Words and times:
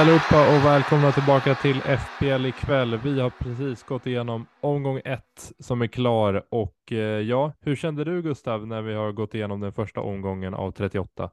allihopa 0.00 0.40
och 0.52 0.60
välkomna 0.72 1.12
tillbaka 1.12 1.54
till 1.54 1.78
FPL 2.02 2.46
ikväll. 2.46 3.00
Vi 3.04 3.20
har 3.20 3.30
precis 3.30 3.82
gått 3.82 4.06
igenom 4.06 4.46
omgång 4.60 5.00
ett 5.04 5.52
som 5.58 5.82
är 5.82 5.86
klar 5.86 6.42
och 6.48 6.92
eh, 6.92 7.20
ja, 7.32 7.52
hur 7.60 7.76
kände 7.76 8.04
du 8.04 8.22
Gustav 8.22 8.66
när 8.66 8.82
vi 8.82 8.94
har 8.94 9.12
gått 9.12 9.34
igenom 9.34 9.60
den 9.60 9.72
första 9.72 10.00
omgången 10.00 10.54
av 10.54 10.70
38? 10.70 11.30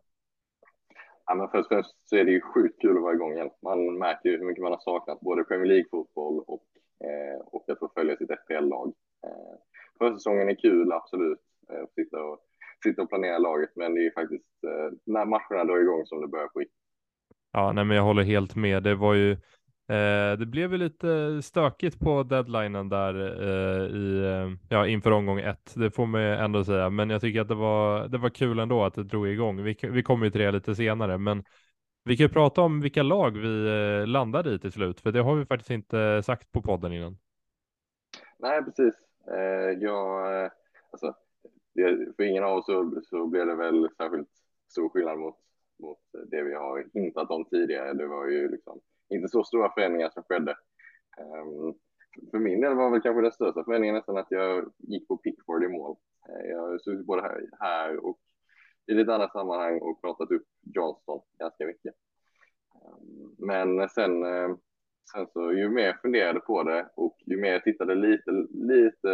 Ja, 1.25 1.35
men 1.35 1.47
först 1.49 1.65
och 1.65 1.75
främst 1.75 2.09
så 2.09 2.15
är 2.15 2.25
det 2.25 2.31
ju 2.31 2.41
sjukt 2.41 2.81
kul 2.81 2.97
att 2.97 3.03
vara 3.03 3.13
igång 3.13 3.33
igen. 3.33 3.49
Man 3.61 3.97
märker 3.97 4.29
ju 4.29 4.37
hur 4.37 4.45
mycket 4.45 4.63
man 4.63 4.71
har 4.71 4.79
saknat 4.79 5.19
både 5.19 5.43
Premier 5.43 5.67
League-fotboll 5.67 6.43
och, 6.47 6.65
eh, 7.07 7.39
och 7.45 7.69
att 7.69 7.79
få 7.79 7.91
följa 7.95 8.17
sitt 8.17 8.31
FPL-lag. 8.31 8.93
Eh, 9.27 9.55
försäsongen 9.97 10.49
är 10.49 10.55
kul, 10.55 10.91
absolut, 10.91 11.41
eh, 11.71 11.83
att 11.83 11.93
sitta 11.93 12.23
och, 12.23 12.39
sitta 12.83 13.01
och 13.01 13.09
planera 13.09 13.37
laget, 13.37 13.69
men 13.75 13.93
det 13.93 13.99
är 13.99 14.03
ju 14.03 14.11
faktiskt 14.11 14.63
eh, 14.63 14.89
när 15.05 15.25
matcherna 15.25 15.63
drar 15.63 15.81
igång 15.81 16.05
som 16.05 16.21
det 16.21 16.27
börjar 16.27 16.47
på 16.47 16.59
riktigt. 16.59 16.86
Ja, 17.51 17.71
nej, 17.71 17.85
men 17.85 17.97
jag 17.97 18.03
håller 18.03 18.23
helt 18.23 18.55
med. 18.55 18.83
Det 18.83 18.95
var 18.95 19.13
ju, 19.13 19.31
eh, 19.31 20.37
det 20.39 20.45
blev 20.45 20.71
ju 20.71 20.77
lite 20.77 21.41
stökigt 21.41 21.99
på 21.99 22.23
deadlinen 22.23 22.89
där 22.89 23.13
eh, 23.41 23.95
i, 23.95 24.23
eh, 24.25 24.51
ja, 24.69 24.87
inför 24.87 25.11
omgång 25.11 25.39
ett. 25.39 25.73
Det 25.75 25.91
får 25.91 26.05
man 26.05 26.21
ändå 26.21 26.63
säga, 26.63 26.89
men 26.89 27.09
jag 27.09 27.21
tycker 27.21 27.41
att 27.41 27.47
det 27.47 27.55
var, 27.55 28.07
det 28.07 28.17
var 28.17 28.29
kul 28.29 28.59
ändå 28.59 28.83
att 28.83 28.93
det 28.93 29.03
drog 29.03 29.27
igång. 29.27 29.63
Vi, 29.63 29.77
vi 29.81 30.03
kommer 30.03 30.25
ju 30.25 30.31
till 30.31 30.41
det 30.41 30.51
lite 30.51 30.75
senare, 30.75 31.17
men 31.17 31.43
vi 32.03 32.17
kan 32.17 32.23
ju 32.25 32.29
prata 32.33 32.61
om 32.61 32.81
vilka 32.81 33.03
lag 33.03 33.37
vi 33.37 33.67
eh, 33.67 34.07
landade 34.07 34.53
i 34.53 34.59
till 34.59 34.71
slut, 34.71 35.01
för 35.01 35.11
det 35.11 35.19
har 35.19 35.35
vi 35.35 35.45
faktiskt 35.45 35.71
inte 35.71 36.23
sagt 36.23 36.51
på 36.51 36.61
podden 36.61 36.93
innan. 36.93 37.17
Nej, 38.39 38.63
precis. 38.63 38.95
Eh, 39.31 39.79
jag, 39.79 40.43
eh, 40.43 40.51
alltså, 40.91 41.15
det, 41.73 42.15
för 42.15 42.23
ingen 42.23 42.43
av 42.43 42.57
oss 42.57 42.65
så, 42.65 43.01
så 43.09 43.27
blev 43.27 43.45
det 43.45 43.55
väl 43.55 43.89
särskilt 43.97 44.29
stor 44.67 44.89
skillnad 44.89 45.19
mot, 45.19 45.35
mot 45.79 45.99
det 46.31 46.43
vi 46.43 46.53
har 46.53 46.85
hintat 46.93 47.31
om 47.31 47.45
tidigare. 47.45 47.93
Det 47.93 48.07
var 48.07 48.27
ju 48.27 48.51
liksom 48.51 48.79
inte 49.09 49.27
så 49.27 49.43
stora 49.43 49.71
förändringar 49.71 50.09
som 50.09 50.23
skedde. 50.23 50.55
Um, 51.17 51.73
för 52.31 52.39
min 52.39 52.61
del 52.61 52.75
var 52.75 52.91
väl 52.91 53.01
kanske 53.01 53.21
den 53.21 53.31
största 53.31 53.63
förändringen 53.63 53.95
nästan 53.95 54.17
att 54.17 54.31
jag 54.31 54.71
gick 54.77 55.07
på 55.07 55.17
Pickford 55.17 55.63
i 55.63 55.67
mål. 55.67 55.95
Eh, 56.29 56.49
jag 56.49 56.59
har 56.59 56.77
suttit 56.77 57.05
både 57.05 57.21
här, 57.21 57.49
här 57.59 58.05
och 58.05 58.19
i 58.87 58.93
lite 58.93 59.13
andra 59.13 59.29
sammanhang 59.29 59.79
och 59.81 60.01
pratat 60.01 60.31
upp 60.31 60.45
Johnston 60.75 61.21
ganska 61.39 61.65
mycket. 61.65 61.95
Ehm, 62.75 63.35
men 63.37 63.89
sen 63.89 64.23
eh, 64.23 64.55
sen 65.11 65.27
så 65.33 65.53
ju 65.53 65.69
mer 65.69 65.85
jag 65.85 66.01
funderade 66.01 66.39
på 66.39 66.63
det 66.63 66.89
och 66.95 67.17
ju 67.25 67.37
mer 67.37 67.51
jag 67.51 67.63
tittade 67.63 67.95
lite, 67.95 68.31
lite 68.51 69.09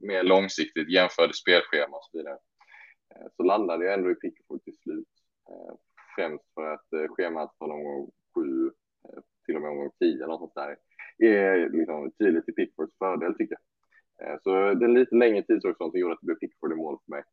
mer 0.00 0.22
långsiktigt, 0.22 0.88
jämförde 0.88 1.34
spelschema 1.34 1.96
och 1.96 2.04
så 2.04 2.18
vidare, 2.18 2.38
eh, 3.14 3.26
så 3.36 3.42
landade 3.42 3.84
jag 3.84 3.94
ändå 3.94 4.10
i 4.10 4.14
Pickford 4.14 4.64
till 4.64 4.76
slut. 4.76 5.11
Eh, 5.50 5.74
främst 6.16 6.44
för 6.54 6.74
att 6.74 6.92
eh, 6.92 7.08
schemat 7.08 7.54
från 7.58 7.70
omgång 7.70 8.10
sju 8.34 8.66
eh, 9.08 9.22
till 9.46 9.56
och 9.56 9.62
med 9.62 9.70
omgång 9.70 9.90
tio, 9.98 10.26
något 10.26 10.38
sånt 10.38 10.54
där, 10.54 10.76
är 11.18 11.68
liksom 11.68 12.10
tydligt 12.10 12.44
till 12.44 12.54
Pickfords 12.54 12.98
fördel 12.98 13.34
tycker 13.34 13.56
jag. 14.18 14.42
Så 14.42 14.74
den 14.74 14.94
lite 14.94 15.14
längre 15.14 15.42
tidshorisonten 15.42 16.00
gjorde 16.00 16.14
att 16.14 16.20
det 16.20 16.26
blev 16.26 16.36
Pickford 16.36 16.72
i 16.72 16.76
mål 16.76 16.98
för 17.04 17.10
mig. 17.10 17.24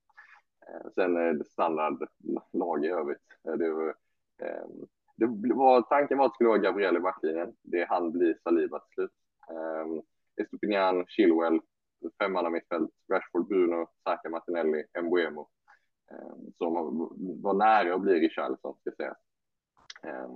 Sen 0.95 1.17
är 1.17 1.33
det 1.33 1.45
standardlag 1.45 2.85
i 2.85 2.87
övrigt. 2.87 3.21
Det 3.43 3.69
var, 3.69 3.95
ehm, 4.43 4.87
det 5.15 5.53
var, 5.53 5.81
tanken 5.81 6.17
var 6.17 6.25
att 6.25 6.31
det 6.31 6.35
skulle 6.35 6.49
vara 6.49 6.59
Gabriel 6.59 6.97
i 6.97 6.99
backlinjen. 6.99 7.53
Det 7.61 7.85
han 7.89 8.11
blir 8.11 8.37
Saliba 8.43 8.79
till 8.79 8.93
slut. 8.93 9.11
Um, 9.49 10.01
Estopinian, 10.41 11.05
Chilwell, 11.07 11.59
femmanna 12.21 12.49
mittfält, 12.49 12.91
Rashford, 13.11 13.47
Bruno, 13.47 13.87
Saka, 14.03 14.29
Martinelli, 14.29 14.83
Mbuemo. 15.01 15.47
Ehm, 16.11 16.51
som 16.57 16.73
var 17.41 17.53
nära 17.53 17.95
att 17.95 18.01
bli 18.01 18.13
Richarlison, 18.13 18.75
ska 18.81 18.91
sägas. 18.97 19.17
säga. 20.01 20.27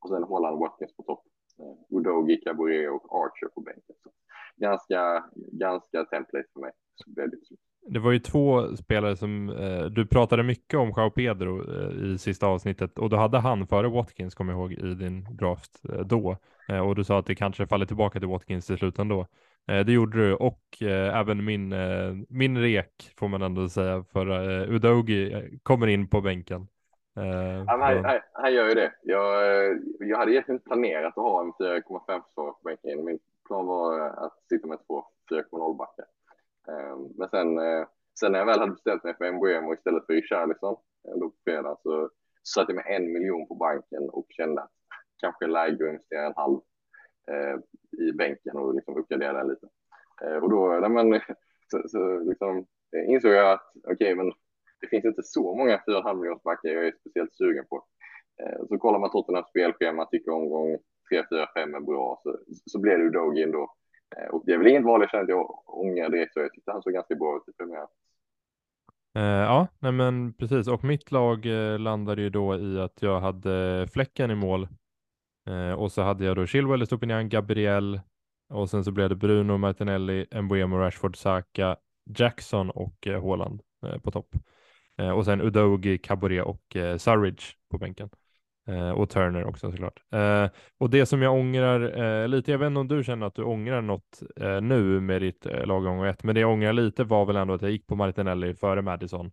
och 0.00 0.08
sen 0.08 0.22
Holland 0.22 0.58
Watkins 0.58 0.96
på 0.96 1.02
topp. 1.02 1.22
Ehm, 1.58 1.98
Udogi, 1.98 2.36
Caboret 2.36 2.90
och 2.90 3.24
Archer 3.24 3.48
på 3.54 3.60
bänken. 3.60 3.96
Så 4.02 4.10
ganska, 4.56 5.24
ganska 5.52 6.04
template 6.04 6.48
för 6.52 6.60
mig. 6.60 6.72
Det 7.90 7.98
var 7.98 8.12
ju 8.12 8.18
två 8.18 8.76
spelare 8.76 9.16
som 9.16 9.48
eh, 9.50 9.84
du 9.84 10.06
pratade 10.06 10.42
mycket 10.42 10.78
om, 10.80 10.92
Jao 10.96 11.10
Pedro 11.10 11.72
eh, 11.72 12.12
i 12.14 12.18
sista 12.18 12.46
avsnittet 12.46 12.98
och 12.98 13.10
då 13.10 13.16
hade 13.16 13.38
han 13.38 13.66
före 13.66 13.88
Watkins, 13.88 14.34
kommer 14.34 14.52
jag 14.52 14.60
ihåg, 14.60 14.72
i 14.72 14.94
din 14.94 15.36
draft 15.36 15.84
eh, 15.92 16.00
då. 16.00 16.36
Eh, 16.68 16.80
och 16.80 16.94
du 16.94 17.04
sa 17.04 17.18
att 17.18 17.26
det 17.26 17.34
kanske 17.34 17.66
faller 17.66 17.86
tillbaka 17.86 18.18
till 18.18 18.28
Watkins 18.28 18.66
till 18.66 18.78
slut 18.78 18.98
ändå. 18.98 19.26
Eh, 19.68 19.84
det 19.86 19.92
gjorde 19.92 20.18
du 20.18 20.34
och 20.34 20.62
eh, 20.80 21.18
även 21.20 21.44
min, 21.44 21.74
min 22.28 22.58
rek 22.58 23.12
får 23.18 23.28
man 23.28 23.42
ändå 23.42 23.68
säga, 23.68 24.04
för 24.12 24.26
Udogi 24.70 25.48
kommer 25.62 25.86
in 25.86 26.08
på 26.08 26.20
bänken. 26.20 26.68
han, 27.66 27.80
han, 27.80 28.20
han, 28.32 28.54
gör 28.54 28.68
ju 28.68 28.74
det. 28.74 28.92
Jag, 29.02 29.42
jag 30.00 30.18
hade 30.18 30.32
egentligen 30.32 30.60
planerat 30.60 31.18
att 31.18 31.24
ha 31.24 31.40
en 31.40 31.52
4,5 31.52 31.82
försvarare 31.82 32.52
på 32.52 32.58
bänken. 32.64 33.04
Min 33.04 33.18
plan 33.46 33.66
var 33.66 34.00
att 34.00 34.38
sitta 34.48 34.66
med 34.66 34.78
två 34.86 35.04
4,0 35.30 35.76
backar. 35.76 36.04
Ehm, 36.68 37.08
men 37.16 37.28
sen, 37.28 37.58
eh, 37.58 37.86
sen 38.20 38.32
när 38.32 38.38
jag 38.38 38.46
väl 38.46 38.60
hade 38.60 38.72
beställt 38.72 39.04
mig 39.04 39.14
för 39.16 39.32
Mbuemo 39.32 39.74
istället 39.74 40.06
för 40.06 40.12
Richarlison 40.12 40.76
eh, 41.08 41.14
då 41.14 41.30
på 41.30 41.36
fredag 41.44 41.76
så 41.82 42.10
satte 42.42 42.72
jag 42.72 42.76
med 42.76 42.96
en 42.96 43.12
miljon 43.12 43.48
på 43.48 43.54
banken 43.54 44.10
och 44.10 44.26
kände 44.28 44.62
att 44.62 44.70
kanske 45.20 45.46
läge 45.46 45.84
att 45.84 45.90
investera 45.90 46.26
en 46.26 46.32
halv 46.36 46.54
eh, 46.54 46.60
Eh, 47.30 47.58
i 48.06 48.12
bänken 48.12 48.56
och 48.56 48.74
liksom 48.74 48.96
uppgradera 48.96 49.32
den 49.32 49.48
lite. 49.48 49.68
Eh, 50.22 50.36
och 50.36 50.50
då 50.50 50.78
nej 50.80 50.90
men, 50.90 51.20
så, 51.70 51.88
så 51.88 52.18
liksom, 52.18 52.66
eh, 52.96 53.10
insåg 53.10 53.32
jag 53.32 53.52
att 53.52 53.72
okej, 53.76 53.92
okay, 53.92 54.14
men 54.14 54.32
det 54.80 54.86
finns 54.86 55.04
inte 55.04 55.22
så 55.22 55.56
många 55.56 55.76
4,5 55.76 56.14
miljonsbackar 56.14 56.68
jag 56.68 56.86
är 56.86 56.92
speciellt 57.00 57.34
sugen 57.34 57.64
på. 57.70 57.84
Så 58.68 58.78
kollar 58.78 58.98
man 58.98 59.10
Tottenhams 59.10 59.48
spelschema, 59.48 60.04
tycker 60.04 60.30
omgång 60.30 60.78
3, 61.10 61.24
4, 61.30 61.48
5 61.54 61.74
är 61.74 61.80
bra, 61.80 62.20
så, 62.22 62.38
så 62.66 62.78
blir 62.78 62.98
det 62.98 63.38
ju 63.38 63.42
ändå. 63.42 63.74
Eh, 64.16 64.28
och 64.28 64.42
det 64.46 64.52
är 64.52 64.58
väl 64.58 64.66
inget 64.66 64.84
val 64.84 65.00
jag 65.00 65.10
känner 65.10 65.22
att 65.22 65.28
jag 65.28 65.62
ångrar 65.66 66.08
direkt, 66.08 66.34
så 66.34 66.40
jag 66.40 66.52
tyckte 66.52 66.72
han 66.72 66.82
såg 66.82 66.92
ganska 66.92 67.14
bra 67.14 67.36
ut 67.36 67.54
i 67.54 67.56
premiären. 67.56 67.88
Ja, 69.44 69.66
nej 69.78 69.92
men 69.92 70.32
precis. 70.32 70.68
Och 70.68 70.84
mitt 70.84 71.10
lag 71.10 71.44
landade 71.78 72.22
ju 72.22 72.30
då 72.30 72.56
i 72.56 72.80
att 72.80 73.02
jag 73.02 73.20
hade 73.20 73.86
Fläcken 73.92 74.30
i 74.30 74.34
mål. 74.34 74.68
Eh, 75.48 75.72
och 75.72 75.92
så 75.92 76.02
hade 76.02 76.24
jag 76.24 76.36
då 76.36 76.46
Chilwell, 76.46 76.82
Estopinian, 76.82 77.28
Gabriel. 77.28 78.00
Och 78.48 78.70
sen 78.70 78.84
så 78.84 78.92
blev 78.92 79.08
det 79.08 79.16
Bruno, 79.16 79.56
Martinelli, 79.56 80.26
Mbuemo, 80.42 80.76
Rashford, 80.76 81.16
Saka, 81.16 81.76
Jackson 82.18 82.70
och 82.70 83.06
eh, 83.06 83.22
Haaland 83.22 83.62
eh, 83.86 83.98
på 83.98 84.10
topp. 84.10 84.34
Eh, 84.98 85.10
och 85.10 85.24
sen 85.24 85.40
Udogi, 85.40 85.98
Caboret 85.98 86.44
och 86.44 86.76
eh, 86.76 86.96
Surridge 86.96 87.44
på 87.70 87.78
bänken. 87.78 88.10
Eh, 88.68 88.90
och 88.90 89.10
Turner 89.10 89.44
också 89.44 89.70
såklart. 89.70 90.02
Eh, 90.12 90.46
och 90.78 90.90
det 90.90 91.06
som 91.06 91.22
jag 91.22 91.34
ångrar 91.34 92.00
eh, 92.02 92.28
lite, 92.28 92.50
jag 92.50 92.58
vet 92.58 92.66
inte 92.66 92.80
om 92.80 92.88
du 92.88 93.04
känner 93.04 93.26
att 93.26 93.34
du 93.34 93.42
ångrar 93.42 93.80
något 93.80 94.22
eh, 94.40 94.60
nu 94.60 95.00
med 95.00 95.22
ditt 95.22 95.46
eh, 95.46 95.66
lag 95.66 95.82
gång 95.84 96.04
ett, 96.06 96.24
men 96.24 96.34
det 96.34 96.40
jag 96.40 96.50
ångrar 96.50 96.72
lite 96.72 97.04
var 97.04 97.24
väl 97.24 97.36
ändå 97.36 97.54
att 97.54 97.62
jag 97.62 97.70
gick 97.70 97.86
på 97.86 97.96
Martinelli 97.96 98.54
före 98.54 98.82
Madison. 98.82 99.30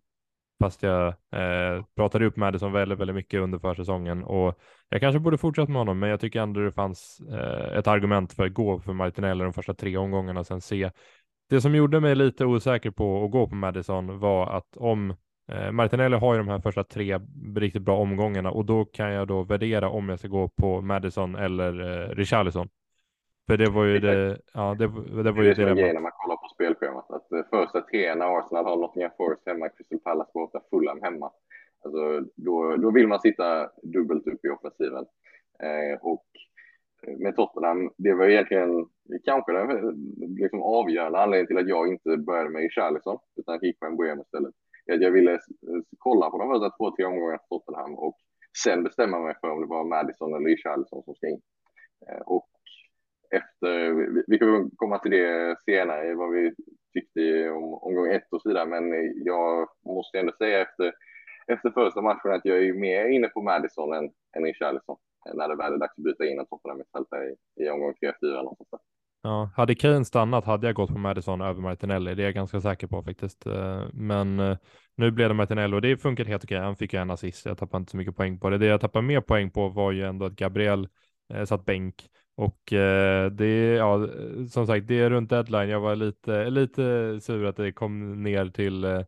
Fast 0.60 0.82
jag 0.82 1.06
eh, 1.08 1.84
pratade 1.96 2.26
upp 2.26 2.36
Madison 2.36 2.72
väldigt, 2.72 2.98
väldigt 2.98 3.16
mycket 3.16 3.40
under 3.40 3.58
försäsongen 3.58 4.24
och 4.24 4.58
jag 4.88 5.00
kanske 5.00 5.20
borde 5.20 5.38
fortsätta 5.38 5.72
med 5.72 5.80
honom, 5.80 5.98
men 5.98 6.10
jag 6.10 6.20
tycker 6.20 6.40
ändå 6.40 6.60
det 6.60 6.72
fanns 6.72 7.20
eh, 7.32 7.78
ett 7.78 7.86
argument 7.86 8.32
för 8.32 8.46
att 8.46 8.54
gå 8.54 8.80
för 8.80 8.92
Martinelli 8.92 9.44
de 9.44 9.52
första 9.52 9.74
tre 9.74 9.96
omgångarna 9.96 10.40
och 10.40 10.46
sen 10.46 10.60
se. 10.60 10.90
Det 11.48 11.60
som 11.60 11.74
gjorde 11.74 12.00
mig 12.00 12.14
lite 12.14 12.44
osäker 12.44 12.90
på 12.90 13.24
att 13.24 13.30
gå 13.30 13.48
på 13.48 13.54
Madison 13.54 14.18
var 14.18 14.56
att 14.56 14.76
om 14.76 15.14
Eh, 15.52 15.72
Martinelli 15.72 16.16
har 16.16 16.34
ju 16.34 16.38
de 16.38 16.48
här 16.48 16.60
första 16.60 16.84
tre 16.84 17.20
riktigt 17.56 17.82
bra 17.82 17.96
omgångarna 17.96 18.50
och 18.50 18.64
då 18.64 18.84
kan 18.84 19.12
jag 19.12 19.28
då 19.28 19.42
värdera 19.42 19.88
om 19.88 20.08
jag 20.08 20.18
ska 20.18 20.28
gå 20.28 20.48
på 20.48 20.80
Madison 20.80 21.34
eller 21.34 21.80
eh, 21.80 22.08
Richarlison. 22.08 22.68
För 23.46 23.56
det 23.56 23.70
var 23.70 23.84
ju 23.84 23.98
det, 23.98 24.38
ja, 24.54 24.74
det, 24.78 24.86
det 25.22 25.32
var 25.32 25.42
ju 25.42 25.54
det. 25.54 25.64
Det 25.64 25.70
är 25.70 25.74
det 25.74 25.92
när 25.92 26.00
man 26.00 26.12
kollar 26.14 26.36
på 26.36 26.48
spelschemat, 26.54 27.10
att 27.10 27.32
eh, 27.32 27.35
första 27.50 27.80
tre 27.80 28.14
när 28.14 28.38
Arsenal 28.38 28.64
har 28.64 28.76
Nottingham 28.76 29.10
Forest 29.16 29.46
hemma, 29.46 29.68
Crystal 29.68 29.98
Palace 29.98 30.30
borta, 30.34 30.60
Fulham 30.70 31.02
hemma. 31.02 31.30
Alltså, 31.84 32.20
då, 32.36 32.76
då 32.76 32.90
vill 32.90 33.08
man 33.08 33.20
sitta 33.20 33.70
dubbelt 33.82 34.26
upp 34.26 34.44
i 34.44 34.48
offensiven. 34.48 35.06
Eh, 35.62 35.98
och 36.00 36.26
med 37.18 37.36
Tottenham, 37.36 37.90
det 37.96 38.14
var 38.14 38.26
egentligen 38.26 38.86
kanske 39.24 39.52
den 39.52 39.94
liksom 40.38 40.62
avgörande 40.62 41.18
anledningen 41.18 41.46
till 41.46 41.58
att 41.58 41.68
jag 41.68 41.88
inte 41.88 42.16
började 42.16 42.50
med 42.50 42.62
Richarlison, 42.62 43.18
utan 43.36 43.58
gick 43.62 43.80
på 43.80 43.86
en 43.86 43.96
Boehm 43.96 44.20
istället 44.20 44.54
jag 44.86 45.10
ville 45.10 45.38
kolla 45.98 46.30
på 46.30 46.38
de 46.38 46.48
första 46.48 46.70
två, 46.70 46.96
tre 46.96 47.04
omgångarna 47.04 47.38
för 47.38 47.48
Tottenham 47.48 47.94
och 47.94 48.16
sen 48.64 48.82
bestämma 48.82 49.18
mig 49.20 49.34
för 49.40 49.50
om 49.50 49.60
det 49.60 49.66
var 49.66 49.84
Madison 49.84 50.34
eller 50.34 50.48
Richarlison 50.48 51.02
som 51.02 51.14
ska 51.14 51.28
in. 51.28 51.40
Eh, 52.08 52.20
och 52.20 52.48
efter, 53.30 53.90
vi 54.26 54.38
kommer 54.38 54.70
komma 54.76 54.98
till 54.98 55.10
det 55.10 55.56
senare, 55.64 56.14
vad 56.14 56.30
vi 56.30 56.54
tyckte 56.96 57.50
om 57.50 57.74
omgång 57.74 58.08
ett 58.08 58.32
och 58.32 58.42
så 58.42 58.48
vidare, 58.48 58.66
men 58.66 58.84
jag 59.24 59.68
måste 59.84 60.18
ändå 60.18 60.32
säga 60.38 60.62
efter, 60.62 60.92
efter 61.46 61.70
första 61.70 62.02
matchen 62.02 62.30
att 62.32 62.44
jag 62.44 62.58
är 62.66 62.72
mer 62.72 63.08
inne 63.08 63.28
på 63.28 63.42
Madison 63.42 63.92
än, 63.92 64.04
än 64.36 64.42
Richarlison 64.44 64.96
när 65.34 65.48
det 65.48 65.56
väl 65.56 65.72
är 65.72 65.78
dags 65.78 65.98
att 65.98 66.04
byta 66.04 66.26
in 66.26 66.38
en 66.38 66.46
Tottenham 66.46 66.80
i, 66.80 67.62
i 67.64 67.70
omgång 67.70 67.94
3-4 68.22 68.54
Ja, 69.22 69.50
hade 69.56 69.74
Kane 69.74 70.04
stannat 70.04 70.44
hade 70.44 70.66
jag 70.66 70.74
gått 70.74 70.90
på 70.90 70.98
Madison 70.98 71.40
över 71.40 71.62
Martinelli, 71.62 72.14
det 72.14 72.22
är 72.22 72.24
jag 72.24 72.34
ganska 72.34 72.60
säker 72.60 72.86
på 72.86 73.02
faktiskt. 73.02 73.46
Eh, 73.46 73.84
men 73.92 74.40
eh, 74.40 74.56
nu 74.94 75.10
blev 75.10 75.28
det 75.28 75.34
Martinelli 75.34 75.76
och 75.76 75.82
det 75.82 75.96
funkade 75.96 76.30
helt 76.30 76.44
okej. 76.44 76.58
Han 76.58 76.76
fick 76.76 76.92
ju 76.92 77.00
en 77.00 77.10
assist, 77.10 77.46
jag 77.46 77.58
tappade 77.58 77.80
inte 77.80 77.90
så 77.90 77.96
mycket 77.96 78.16
poäng 78.16 78.38
på 78.38 78.50
det. 78.50 78.58
Det 78.58 78.66
jag 78.66 78.80
tappade 78.80 79.06
mer 79.06 79.20
poäng 79.20 79.50
på 79.50 79.68
var 79.68 79.92
ju 79.92 80.04
ändå 80.04 80.26
att 80.26 80.32
Gabriel 80.32 80.88
eh, 81.34 81.44
satt 81.44 81.64
bänk 81.64 82.08
och 82.36 82.72
eh, 82.72 83.30
det, 83.30 83.74
ja, 83.74 84.08
som 84.50 84.66
sagt, 84.66 84.86
det 84.86 85.00
är 85.00 85.10
runt 85.10 85.30
deadline. 85.30 85.68
Jag 85.68 85.80
var 85.80 85.96
lite, 85.96 86.50
lite 86.50 87.18
sur 87.20 87.44
att 87.44 87.56
det 87.56 87.72
kom 87.72 88.22
ner 88.22 88.46
till 88.48 88.84
eh, 88.84 89.00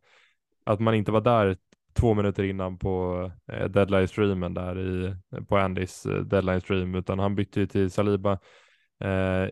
att 0.64 0.80
man 0.80 0.94
inte 0.94 1.12
var 1.12 1.20
där 1.20 1.56
två 1.92 2.14
minuter 2.14 2.44
innan 2.44 2.78
på 2.78 3.30
eh, 3.52 3.64
deadline 3.64 4.08
streamen 4.08 4.54
där 4.54 4.78
i, 4.78 5.14
på 5.48 5.56
Andys 5.56 6.06
eh, 6.06 6.20
deadline 6.20 6.60
stream, 6.60 6.94
utan 6.94 7.18
han 7.18 7.34
bytte 7.34 7.60
ju 7.60 7.66
till 7.66 7.90
Saliba 7.90 8.32
eh, 9.00 9.48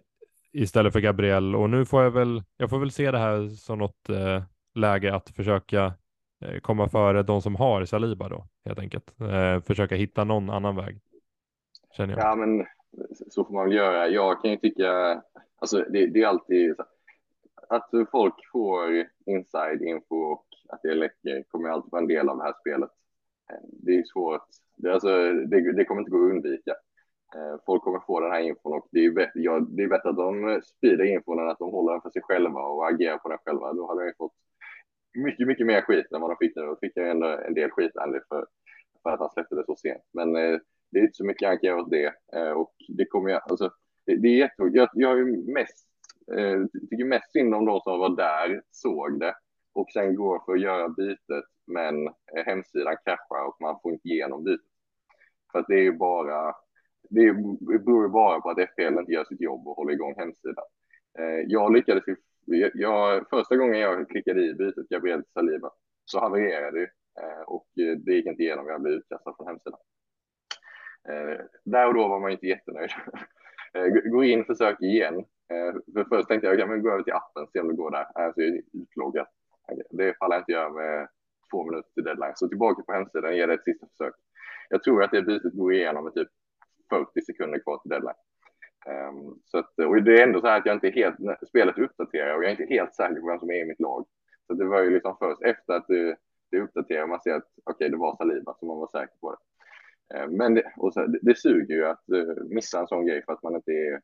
istället 0.52 0.93
för 0.93 1.00
Gabriel 1.00 1.56
och 1.56 1.70
nu 1.70 1.84
får 1.84 2.02
jag 2.02 2.11
väl, 2.11 2.43
jag 2.56 2.70
får 2.70 2.78
väl 2.78 2.90
se 2.90 3.11
det 3.11 3.19
här 3.19 3.49
som 3.49 3.78
något 3.78 4.08
eh, 4.08 4.43
läge 4.75 5.14
att 5.14 5.31
försöka 5.31 5.94
eh, 6.44 6.61
komma 6.61 6.88
före 6.88 7.23
de 7.23 7.43
som 7.43 7.56
har 7.56 7.84
Saliba 7.84 8.28
då 8.28 8.49
helt 8.64 8.78
enkelt. 8.78 9.20
Eh, 9.20 9.61
försöka 9.61 9.94
hitta 9.94 10.25
någon 10.25 10.50
annan 10.50 10.76
väg. 10.76 11.00
Känner 11.96 12.17
jag. 12.17 12.26
Ja, 12.26 12.37
men 12.37 12.67
så 13.29 13.45
får 13.45 13.55
man 13.55 13.65
väl 13.65 13.77
göra. 13.77 14.09
Jag 14.09 14.43
kan 14.43 14.51
ju 14.51 14.57
tycka, 14.57 15.23
alltså 15.59 15.85
det, 15.91 16.07
det 16.07 16.23
är 16.23 16.27
alltid 16.27 16.75
att 17.69 17.91
folk 18.11 18.35
får 18.53 19.07
inside 19.27 19.83
info 19.83 20.17
och 20.17 20.47
att 20.69 20.83
det 20.83 20.95
läcker 20.95 21.43
kommer 21.43 21.69
alltid 21.69 21.93
vara 21.93 22.03
en 22.03 22.09
del 22.09 22.29
av 22.29 22.37
det 22.37 22.45
här 22.45 22.55
spelet. 22.61 22.91
Eh, 23.51 23.69
det 23.69 23.99
är 23.99 24.05
svårt. 24.05 24.47
Det, 24.77 24.93
alltså, 24.93 25.09
det, 25.33 25.73
det 25.73 25.85
kommer 25.85 26.01
inte 26.01 26.11
gå 26.11 26.27
att 26.27 26.31
undvika. 26.31 26.75
Eh, 27.35 27.61
folk 27.67 27.83
kommer 27.83 28.01
få 28.07 28.21
den 28.21 28.31
här 28.31 28.41
infon 28.41 28.73
och 28.73 28.89
det 28.93 29.05
är, 29.05 29.11
bättre, 29.11 29.41
ja, 29.41 29.61
det 29.61 29.83
är 29.83 29.89
bättre 29.89 30.09
att 30.09 30.17
de 30.17 30.61
sprider 30.65 31.05
infon 31.05 31.39
än 31.39 31.49
att 31.49 31.59
de 31.59 31.71
håller 31.71 31.93
den 31.93 32.01
för 32.01 32.11
sig 32.11 32.23
själva 32.23 32.61
och 32.61 32.89
agerar 32.89 33.19
på 33.19 33.29
den 33.29 33.39
själva. 33.45 33.73
Då 33.73 33.87
hade 33.87 34.05
de 34.05 34.13
fått 34.19 34.35
mycket, 35.15 35.47
mycket 35.47 35.67
mer 35.67 35.81
skit 35.81 36.13
än 36.13 36.21
vad 36.21 36.31
de 36.31 36.37
fick 36.37 36.57
nu. 36.57 36.63
Då 36.63 36.77
fick 36.81 36.93
jag 36.95 37.11
ändå 37.11 37.27
en 37.27 37.55
del 37.55 37.71
skit 37.71 37.97
Andy 37.97 38.19
för, 38.29 38.47
för 39.03 39.11
att 39.11 39.21
han 39.21 39.31
släppte 39.31 39.55
det 39.55 39.65
så 39.67 39.77
sent. 39.77 40.03
Men 40.13 40.37
eh, 40.37 40.59
det 40.97 41.01
är 41.01 41.05
inte 41.05 41.17
så 41.17 41.25
mycket 41.25 41.49
han 41.49 41.59
kan 41.59 41.69
göra 41.69 41.83
åt 41.83 41.91
det. 41.91 42.15
Eh, 42.33 42.51
och 42.51 42.75
det 42.89 43.05
kommer 43.05 43.31
jag, 43.31 43.43
alltså, 43.51 43.71
det, 44.07 44.17
det 44.17 44.29
är 44.29 44.37
jätteroligt. 44.37 44.77
Jag, 44.77 44.89
jag 44.93 45.19
är 45.19 45.53
mest, 45.53 45.87
eh, 46.37 46.67
tycker 46.91 47.05
mest 47.05 47.33
synd 47.33 47.55
om 47.55 47.65
de 47.65 47.81
som 47.81 47.99
var 47.99 48.17
där, 48.17 48.63
såg 48.71 49.21
det 49.21 49.35
och 49.75 49.91
sen 49.93 50.15
går 50.15 50.43
för 50.47 50.53
att 50.53 50.61
göra 50.61 50.89
bytet 50.89 51.45
men 51.67 51.95
hemsidan 52.47 52.97
kraschar 53.05 53.49
och 53.49 53.57
man 53.61 53.79
får 53.83 53.93
inte 53.93 54.09
igenom 54.09 54.45
bytet. 54.45 54.67
För 55.53 55.59
att 55.59 55.67
det 55.69 55.75
är 55.75 55.83
ju 55.83 55.93
bara 55.93 56.55
det 57.11 57.33
beror 57.85 58.03
ju 58.03 58.09
bara 58.09 58.41
på 58.41 58.51
att 58.51 58.71
FPL 58.71 58.99
inte 58.99 59.13
gör 59.13 59.25
sitt 59.25 59.41
jobb 59.41 59.69
och 59.69 59.77
håller 59.77 59.93
igång 59.93 60.15
hemsidan. 60.17 60.65
Eh, 61.19 61.41
jag 61.47 61.73
lyckades, 61.73 62.05
jag, 62.75 63.29
första 63.31 63.57
gången 63.57 63.81
jag 63.81 64.09
klickade 64.09 64.41
i 64.45 64.55
bytet 64.55 64.89
Gabriel 64.89 65.23
Saliba 65.35 65.71
så 66.05 66.21
havererade 66.21 66.81
det 66.81 66.91
eh, 67.23 67.43
och 67.47 67.67
det 67.75 68.13
gick 68.13 68.27
inte 68.27 68.43
igenom, 68.43 68.67
jag 68.67 68.83
blev 68.83 68.95
utkastad 68.95 69.35
från 69.37 69.47
hemsidan. 69.47 69.79
Eh, 71.08 71.41
där 71.64 71.88
och 71.88 71.94
då 71.94 72.08
var 72.08 72.20
man 72.20 72.31
inte 72.31 72.47
jättenöjd. 72.47 72.91
Eh, 73.75 74.11
gå 74.11 74.25
in, 74.25 74.44
försök 74.44 74.81
igen. 74.81 75.19
Eh, 75.19 75.73
för 75.94 76.05
först 76.08 76.29
tänkte 76.29 76.47
jag, 76.47 76.61
jag 76.61 76.69
kan 76.69 76.82
gå 76.82 76.91
över 76.91 77.03
till 77.03 77.12
appen, 77.12 77.47
se 77.53 77.61
om 77.61 77.69
det 77.69 77.75
går 77.75 77.91
där. 77.91 78.06
Alltså, 78.14 78.41
jag 78.41 78.56
är 78.56 78.62
utloggat. 78.73 79.29
Det 79.91 80.19
faller 80.19 80.38
inte 80.38 80.53
göra 80.53 80.70
med 80.70 81.08
två 81.50 81.64
minuter 81.64 81.91
till 81.94 82.05
deadline. 82.05 82.32
Så 82.35 82.49
tillbaka 82.49 82.82
på 82.82 82.93
hemsidan, 82.93 83.37
ge 83.37 83.47
det 83.47 83.55
ett 83.55 83.64
sista 83.64 83.87
försök. 83.87 84.14
Jag 84.69 84.82
tror 84.82 85.03
att 85.03 85.11
det 85.11 85.23
bytet 85.23 85.53
går 85.53 85.73
igenom 85.73 86.05
med 86.05 86.14
typ 86.14 86.29
40 86.91 87.20
sekunder 87.20 87.59
kvar 87.59 87.79
till 87.79 87.91
deadline. 87.91 88.20
Um, 88.87 89.41
så 89.44 89.59
att, 89.59 89.79
och 89.79 90.02
det 90.02 90.20
är 90.20 90.26
ändå 90.26 90.41
så 90.41 90.47
här 90.47 90.59
att 90.59 90.67
jag 90.67 90.76
inte 90.76 90.88
är 90.88 90.93
helt, 90.93 91.17
spelet 91.49 91.79
uppdaterar 91.79 92.37
och 92.37 92.44
jag 92.44 92.52
är 92.52 92.61
inte 92.61 92.75
helt 92.75 92.94
säker 92.94 93.20
på 93.20 93.26
vem 93.26 93.38
som 93.38 93.50
är 93.50 93.64
i 93.64 93.64
mitt 93.64 93.81
lag. 93.81 94.06
Så 94.47 94.55
det 94.55 94.64
var 94.64 94.82
ju 94.82 94.91
liksom 94.91 95.17
först 95.19 95.43
efter 95.43 95.73
att 95.75 95.87
det, 95.88 96.17
det 96.50 96.61
uppdaterar 96.61 97.06
man 97.06 97.20
ser 97.20 97.35
att 97.35 97.49
okej, 97.64 97.75
okay, 97.75 97.88
det 97.88 97.97
var 97.97 98.17
Saliba 98.17 98.55
som 98.55 98.69
man 98.69 98.79
var 98.79 98.87
säker 98.87 99.14
på 99.20 99.31
det. 99.31 99.38
Um, 100.14 100.37
men 100.37 100.55
det, 100.55 100.73
och 100.76 100.93
så, 100.93 101.06
det, 101.06 101.19
det 101.23 101.38
suger 101.38 101.75
ju 101.75 101.87
att 101.87 102.05
uh, 102.14 102.44
missa 102.44 102.81
en 102.81 102.87
sån 102.87 103.06
grej 103.06 103.23
för 103.25 103.32
att 103.32 103.43
man 103.43 103.55
inte 103.55 103.73
är, 103.73 104.00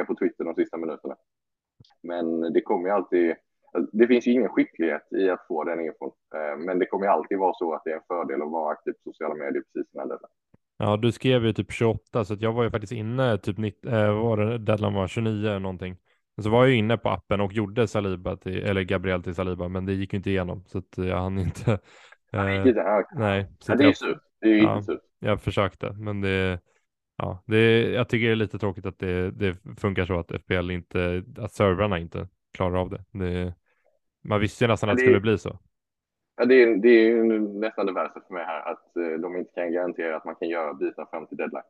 är 0.00 0.04
på 0.04 0.14
Twitter 0.14 0.44
de 0.44 0.54
sista 0.54 0.76
minuterna. 0.76 1.16
Men 2.02 2.52
det 2.52 2.60
kommer 2.60 2.88
ju 2.88 2.94
alltid, 2.94 3.34
det 3.92 4.06
finns 4.06 4.26
ju 4.26 4.32
ingen 4.32 4.48
skicklighet 4.48 5.12
i 5.12 5.30
att 5.30 5.46
få 5.48 5.64
den 5.64 5.80
infon, 5.80 6.12
uh, 6.34 6.64
men 6.64 6.78
det 6.78 6.86
kommer 6.86 7.06
ju 7.06 7.10
alltid 7.10 7.38
vara 7.38 7.54
så 7.54 7.74
att 7.74 7.84
det 7.84 7.90
är 7.90 7.96
en 7.96 8.02
fördel 8.08 8.42
att 8.42 8.50
vara 8.50 8.72
aktiv 8.72 8.92
på 8.92 9.12
sociala 9.12 9.34
medier 9.34 9.62
precis 9.72 9.94
innan 9.94 10.08
deadline. 10.08 10.30
Ja, 10.76 10.96
du 10.96 11.12
skrev 11.12 11.44
ju 11.46 11.52
typ 11.52 11.72
28 11.72 12.24
så 12.24 12.36
jag 12.40 12.52
var 12.52 12.64
ju 12.64 12.70
faktiskt 12.70 12.92
inne 12.92 13.38
typ 13.38 13.58
90, 13.58 13.90
eh, 13.90 14.22
var 14.22 14.36
det 14.36 14.58
deadline 14.58 14.94
var 14.94 15.08
29 15.08 15.48
eller 15.48 15.58
någonting. 15.58 15.96
Så 16.42 16.50
var 16.50 16.64
jag 16.64 16.70
ju 16.70 16.76
inne 16.76 16.96
på 16.96 17.08
appen 17.08 17.40
och 17.40 17.52
gjorde 17.52 17.88
Saliba 17.88 18.36
till, 18.36 18.64
eller 18.64 18.82
Gabriel 18.82 19.22
till 19.22 19.34
Saliba, 19.34 19.68
men 19.68 19.86
det 19.86 19.92
gick 19.92 20.12
ju 20.12 20.16
inte 20.16 20.30
igenom 20.30 20.64
så 20.66 20.78
att 20.78 20.98
jag 20.98 21.18
hann 21.18 21.38
inte. 21.38 21.78
Eh, 22.32 22.40
nej, 23.16 23.52
så 23.58 23.72
ja, 23.72 23.76
det 23.76 23.84
är 23.84 23.88
ju 23.88 23.94
surt. 23.94 24.22
Det 24.40 24.48
är 24.48 24.62
ja, 24.62 24.82
surt. 24.82 25.00
Jag 25.18 25.40
försökte, 25.40 25.92
men 25.92 26.20
det, 26.20 26.60
ja, 27.16 27.44
det, 27.46 27.92
jag 27.92 28.08
tycker 28.08 28.26
det 28.26 28.32
är 28.32 28.36
lite 28.36 28.58
tråkigt 28.58 28.86
att 28.86 28.98
det, 28.98 29.30
det 29.30 29.56
funkar 29.78 30.06
så 30.06 30.18
att 30.18 30.32
FPL 30.42 30.70
inte, 30.70 31.22
att 31.38 31.52
servrarna 31.52 31.98
inte 31.98 32.28
klarar 32.52 32.80
av 32.80 32.90
det. 32.90 33.04
det 33.12 33.54
man 34.28 34.40
visste 34.40 34.64
ju 34.64 34.68
nästan 34.68 34.90
att 34.90 34.96
det 34.96 35.02
skulle 35.02 35.20
bli 35.20 35.38
så. 35.38 35.58
Ja, 36.36 36.44
det, 36.44 36.62
är, 36.62 36.76
det 36.76 36.88
är 36.88 37.24
nästan 37.60 37.86
det 37.86 37.92
värsta 37.92 38.20
för 38.26 38.34
mig 38.34 38.44
här, 38.44 38.72
att 38.72 38.96
eh, 38.96 39.20
de 39.20 39.36
inte 39.36 39.52
kan 39.54 39.72
garantera 39.72 40.16
att 40.16 40.24
man 40.24 40.34
kan 40.34 40.48
göra 40.48 40.74
byten 40.74 41.06
fram 41.10 41.26
till 41.26 41.36
deadline. 41.36 41.62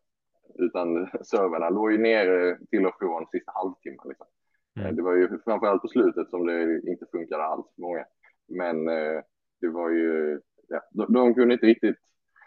Utan 0.54 1.08
servrarna 1.24 1.70
låg 1.70 1.92
ju 1.92 1.98
nere 1.98 2.58
till 2.70 2.86
och 2.86 2.98
från 2.98 3.26
sista 3.26 3.52
halvtimmen. 3.54 4.08
Liksom. 4.08 4.26
Mm. 4.76 4.88
Eh, 4.88 4.94
det 4.94 5.02
var 5.02 5.14
ju 5.14 5.38
framförallt 5.44 5.82
på 5.82 5.88
slutet 5.88 6.30
som 6.30 6.46
det 6.46 6.80
inte 6.90 7.06
funkade 7.12 7.44
alls 7.44 7.66
för 7.74 7.82
många. 7.82 8.04
Men 8.48 8.88
eh, 8.88 9.22
det 9.60 9.68
var 9.68 9.90
ju, 9.90 10.40
ja, 10.68 10.80
de, 10.90 11.12
de 11.12 11.34
kunde 11.34 11.54
inte 11.54 11.66
riktigt 11.66 11.98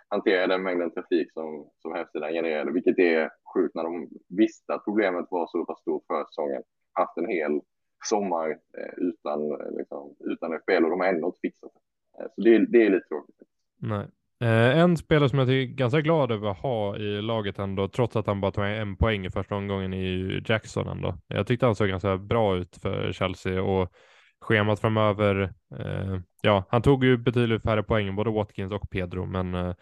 hantera 0.09 0.47
den 0.47 0.63
mängden 0.63 0.91
trafik 0.91 1.33
som, 1.33 1.69
som 1.81 1.93
hemsidan 1.93 2.33
genererade, 2.33 2.71
vilket 2.71 2.99
är 2.99 3.29
sjukt 3.53 3.75
när 3.75 3.83
de 3.83 4.09
visste 4.29 4.73
att 4.73 4.85
problemet 4.85 5.25
var 5.29 5.47
så 5.47 5.65
pass 5.65 5.79
stort 5.81 6.03
för 6.07 6.23
säsongen. 6.25 6.63
Haft 6.93 7.17
en 7.17 7.29
hel 7.29 7.61
sommar 8.05 8.49
eh, 8.49 8.93
utan, 8.97 9.51
eh, 9.51 9.77
liksom, 9.77 10.15
utan 10.19 10.59
FBL 10.59 10.83
och 10.83 10.89
de 10.89 10.99
har 10.99 11.07
ändå 11.07 11.27
inte 11.27 11.39
fixat 11.41 11.71
det. 11.73 12.23
Eh, 12.23 12.29
så 12.35 12.41
det, 12.41 12.65
det 12.71 12.85
är 12.85 12.89
lite 12.89 13.07
tråkigt. 13.07 13.35
Nej. 13.81 14.07
Eh, 14.41 14.79
en 14.79 14.97
spelare 14.97 15.29
som 15.29 15.39
jag 15.39 15.49
är 15.49 15.63
ganska 15.63 16.01
glad 16.01 16.31
över 16.31 16.49
att 16.49 16.61
ha 16.61 16.97
i 16.97 17.21
laget 17.21 17.59
ändå, 17.59 17.87
trots 17.87 18.15
att 18.15 18.27
han 18.27 18.41
bara 18.41 18.51
tog 18.51 18.65
en 18.65 18.97
poäng 18.97 19.25
i 19.25 19.29
första 19.29 19.55
omgången, 19.55 19.93
är 19.93 19.97
ju 19.97 20.41
Jackson 20.45 20.87
ändå. 20.87 21.15
Jag 21.27 21.47
tyckte 21.47 21.65
han 21.65 21.75
såg 21.75 21.89
ganska 21.89 22.17
bra 22.17 22.57
ut 22.57 22.77
för 22.81 23.11
Chelsea 23.11 23.63
och 23.63 23.91
schemat 24.41 24.79
framöver, 24.79 25.53
eh, 25.79 26.19
ja, 26.41 26.65
han 26.69 26.81
tog 26.81 27.03
ju 27.03 27.17
betydligt 27.17 27.63
färre 27.63 27.83
poäng, 27.83 28.15
både 28.15 28.31
Watkins 28.31 28.71
och 28.71 28.89
Pedro, 28.89 29.25
men 29.25 29.53
eh, 29.53 29.73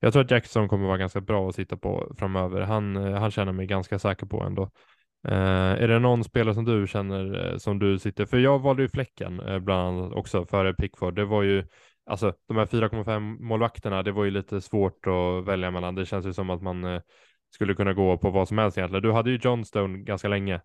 jag 0.00 0.12
tror 0.12 0.24
att 0.24 0.30
Jackson 0.30 0.68
kommer 0.68 0.86
vara 0.86 0.98
ganska 0.98 1.20
bra 1.20 1.48
att 1.48 1.54
sitta 1.54 1.76
på 1.76 2.14
framöver. 2.18 2.60
Han, 2.60 2.96
eh, 2.96 3.20
han 3.20 3.30
känner 3.30 3.52
mig 3.52 3.66
ganska 3.66 3.98
säker 3.98 4.26
på 4.26 4.42
ändå. 4.42 4.70
Eh, 5.28 5.82
är 5.82 5.88
det 5.88 5.98
någon 5.98 6.24
spelare 6.24 6.54
som 6.54 6.64
du 6.64 6.86
känner 6.86 7.52
eh, 7.52 7.56
som 7.56 7.78
du 7.78 7.98
sitter, 7.98 8.26
för 8.26 8.38
jag 8.38 8.58
valde 8.58 8.82
ju 8.82 8.88
fläcken 8.88 9.40
eh, 9.40 9.58
bland 9.58 9.98
annat 9.98 10.12
också 10.12 10.46
före 10.46 10.74
Pickford. 10.74 11.14
Det 11.14 11.24
var 11.24 11.42
ju, 11.42 11.64
alltså 12.06 12.34
de 12.48 12.56
här 12.56 12.66
4,5 12.66 13.20
målvakterna, 13.40 14.02
det 14.02 14.12
var 14.12 14.24
ju 14.24 14.30
lite 14.30 14.60
svårt 14.60 15.06
att 15.06 15.44
välja 15.44 15.70
mellan. 15.70 15.94
Det 15.94 16.06
känns 16.06 16.26
ju 16.26 16.32
som 16.32 16.50
att 16.50 16.62
man 16.62 17.00
skulle 17.54 17.74
kunna 17.74 17.92
gå 17.92 18.18
på 18.18 18.30
vad 18.30 18.48
som 18.48 18.58
helst 18.58 18.78
egentligen. 18.78 19.02
Du 19.02 19.12
hade 19.12 19.30
ju 19.30 19.38
Johnstone 19.42 19.98
ganska 19.98 20.28
länge, 20.28 20.60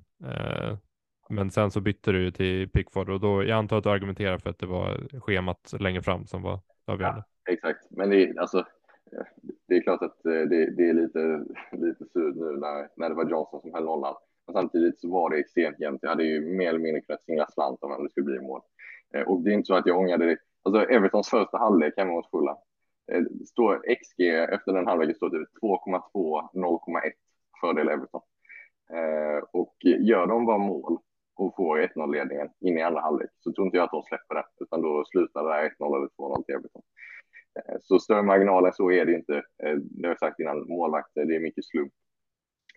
men 1.30 1.52
sen 1.52 1.72
så 1.72 1.82
bytte 1.82 2.12
du 2.12 2.32
till 2.32 2.70
Pickford 2.70 3.10
och 3.10 3.20
då, 3.20 3.44
jag 3.44 3.58
antar 3.58 3.78
att 3.78 3.84
du 3.84 3.90
argumenterar 3.90 4.38
för 4.38 4.50
att 4.50 4.60
det 4.60 4.66
var 4.66 5.20
schemat 5.20 5.74
längre 5.80 6.02
fram 6.02 6.28
som 6.28 6.42
var 6.42 6.60
avgörande. 6.86 7.24
Ja, 7.46 7.54
exakt, 7.54 7.88
men 7.90 8.10
det 8.10 8.24
är 8.24 8.40
alltså 8.40 8.66
det 9.68 9.76
är 9.76 9.82
klart 9.82 10.02
att 10.02 10.26
eh, 10.26 10.32
det, 10.32 10.70
det 10.70 10.90
är 10.90 10.94
lite, 10.94 11.46
lite 11.72 12.06
surt 12.06 12.36
nu 12.36 12.58
när, 12.58 12.90
när 12.96 13.10
det 13.10 13.16
var 13.16 13.30
Johnson 13.30 13.62
som 13.62 13.74
höll 13.74 13.86
nollan. 13.86 14.16
Men 14.46 14.54
samtidigt 14.54 15.00
så 15.00 15.10
var 15.12 15.30
det 15.30 15.38
extremt 15.38 15.80
jämnt. 15.80 16.00
Jag 16.02 16.10
hade 16.10 16.24
ju 16.24 16.42
mer 16.42 16.70
eller 16.70 16.80
mindre 16.80 17.02
kunnat 17.02 17.24
singla 17.24 17.48
slant 17.48 17.84
om 17.84 18.04
det 18.04 18.10
skulle 18.10 18.26
bli 18.26 18.40
mål. 18.40 18.62
Eh, 19.14 19.22
och 19.22 19.42
det 19.42 19.50
är 19.52 19.54
inte 19.54 19.68
så 19.68 19.76
att 19.76 19.86
jag 19.86 19.98
ångrade 19.98 20.26
det. 20.26 20.38
Alltså 20.64 20.82
Evertons 20.82 21.30
första 21.30 21.58
halvlek 21.58 21.94
hemma 21.98 22.12
mot 22.12 22.32
Fulham. 22.32 22.58
Eh, 23.12 23.24
står 23.46 23.96
XG 23.96 24.22
efter 24.30 24.74
den 24.74 24.88
halvleken 24.88 25.16
står 25.16 25.30
det 25.30 25.46
2,2, 25.62 26.50
0,1 26.54 27.12
fördel 27.62 27.90
Everton. 27.90 28.22
Och 29.52 29.76
gör 29.82 30.28
de 30.28 30.46
bara 30.46 30.58
mål 30.58 30.98
och 31.38 31.56
får 31.56 31.78
1-0 31.78 32.12
ledningen 32.12 32.50
in 32.60 32.78
i 32.78 32.82
andra 32.82 33.02
halvlek 33.02 33.30
så 33.40 33.54
tror 33.54 33.68
inte 33.68 33.78
jag 33.78 33.84
att 33.84 33.92
de 33.92 34.04
släpper 34.04 34.36
det, 34.36 34.46
utan 34.60 34.82
då 34.82 35.06
slutar 35.06 35.44
det 35.44 35.70
1-0 35.80 35.96
eller 35.96 36.08
2-0 36.08 36.44
till 36.44 36.56
Everton. 36.56 36.82
Så 37.82 38.00
större 38.00 38.24
marginaler 38.24 38.72
så 38.72 38.92
är 38.92 39.06
det 39.06 39.14
inte. 39.14 39.36
Eh, 39.64 39.76
det 39.76 40.08
har 40.08 40.12
jag 40.12 40.20
sagt 40.20 40.40
innan, 40.40 40.68
målvakter, 40.68 41.26
det 41.26 41.36
är 41.36 41.40
mycket 41.40 41.66
slump 41.66 41.94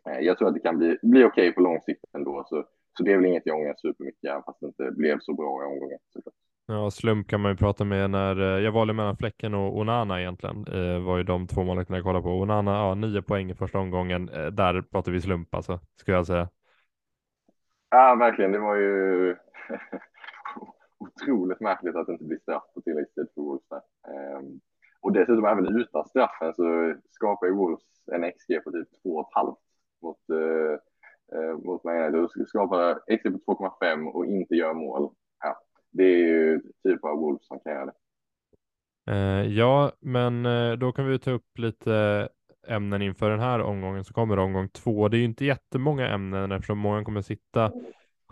eh, 0.08 0.18
jag 0.20 0.38
tror 0.38 0.48
att 0.48 0.54
det 0.54 0.60
kan 0.60 0.78
bli, 0.78 0.98
bli 1.02 1.24
okej 1.24 1.48
okay 1.48 1.52
på 1.52 1.60
lång 1.60 1.80
sikt 1.80 2.04
ändå. 2.16 2.44
Så, 2.48 2.64
så 2.98 3.02
det 3.02 3.12
är 3.12 3.16
väl 3.16 3.26
inget 3.26 3.46
jag 3.46 3.56
ångrar 3.56 3.74
supermycket, 3.78 4.44
fast 4.44 4.60
det 4.60 4.66
inte 4.66 4.90
blev 4.90 5.18
så 5.20 5.34
bra 5.34 5.62
i 5.62 5.66
omgången. 5.66 5.98
Ja, 6.66 6.90
slump 6.90 7.28
kan 7.28 7.40
man 7.40 7.52
ju 7.52 7.56
prata 7.56 7.84
med 7.84 8.10
när 8.10 8.40
eh, 8.40 8.64
jag 8.64 8.72
valde 8.72 8.92
mellan 8.92 9.16
Fläcken 9.16 9.54
och 9.54 9.78
Onana 9.78 10.20
egentligen. 10.20 10.66
Eh, 10.66 11.00
var 11.00 11.16
ju 11.16 11.22
de 11.22 11.46
två 11.46 11.64
målvakterna 11.64 11.98
jag 11.98 12.04
kollade 12.04 12.22
på. 12.22 12.30
Onana, 12.30 12.70
ja, 12.70 12.94
nio 12.94 13.22
poäng 13.22 13.50
i 13.50 13.54
första 13.54 13.78
omgången. 13.78 14.28
Eh, 14.28 14.46
där 14.46 14.82
pratar 14.82 15.12
vi 15.12 15.20
slump 15.20 15.54
alltså, 15.54 15.80
skulle 16.00 16.16
jag 16.16 16.26
säga. 16.26 16.48
Ja, 17.90 18.14
verkligen. 18.14 18.52
Det 18.52 18.58
var 18.58 18.76
ju 18.76 19.36
otroligt 20.98 21.60
märkligt 21.60 21.96
att 21.96 22.06
det 22.06 22.12
inte 22.12 22.24
blir 22.24 22.38
straff 22.38 22.62
på 22.74 22.80
tilläggstid 22.80 23.26
för 23.34 23.42
Wolves 23.42 23.68
där. 23.68 23.82
Ehm, 24.08 24.60
och 25.00 25.12
dessutom 25.12 25.44
även 25.44 25.80
utan 25.80 26.06
straffen 26.06 26.54
så 26.54 26.64
alltså, 26.64 27.00
skapar 27.10 27.46
ju 27.46 27.52
Wolves 27.52 27.82
en 28.12 28.32
XG 28.32 28.64
på 28.64 28.70
typ 28.70 28.88
2,5 29.04 29.56
mot, 30.02 30.18
eh, 30.30 30.78
eh, 31.38 31.56
mot 31.56 31.84
Man 31.84 31.96
United. 31.96 32.48
Skapar 32.48 33.16
XG 33.16 33.44
på 33.46 33.54
2,5 33.54 34.06
och 34.06 34.26
inte 34.26 34.54
gör 34.54 34.74
mål 34.74 35.14
Ja, 35.42 35.56
det 35.90 36.04
är 36.04 36.16
ju 36.16 36.60
typ 36.82 37.04
av 37.04 37.16
Wolves 37.18 37.46
som 37.46 37.60
kan 37.60 37.72
göra 37.72 37.86
det. 37.86 37.94
Eh, 39.10 39.46
ja, 39.46 39.92
men 40.00 40.46
eh, 40.46 40.72
då 40.72 40.92
kan 40.92 41.06
vi 41.06 41.18
ta 41.18 41.30
upp 41.30 41.58
lite 41.58 42.28
ämnen 42.70 43.02
inför 43.02 43.30
den 43.30 43.40
här 43.40 43.60
omgången 43.60 44.04
så 44.04 44.14
kommer 44.14 44.38
omgång 44.38 44.68
två. 44.68 45.08
Det 45.08 45.16
är 45.16 45.18
ju 45.18 45.24
inte 45.24 45.44
jättemånga 45.44 46.08
ämnen 46.08 46.52
eftersom 46.52 46.78
många 46.78 47.04
kommer 47.04 47.22
sitta 47.22 47.72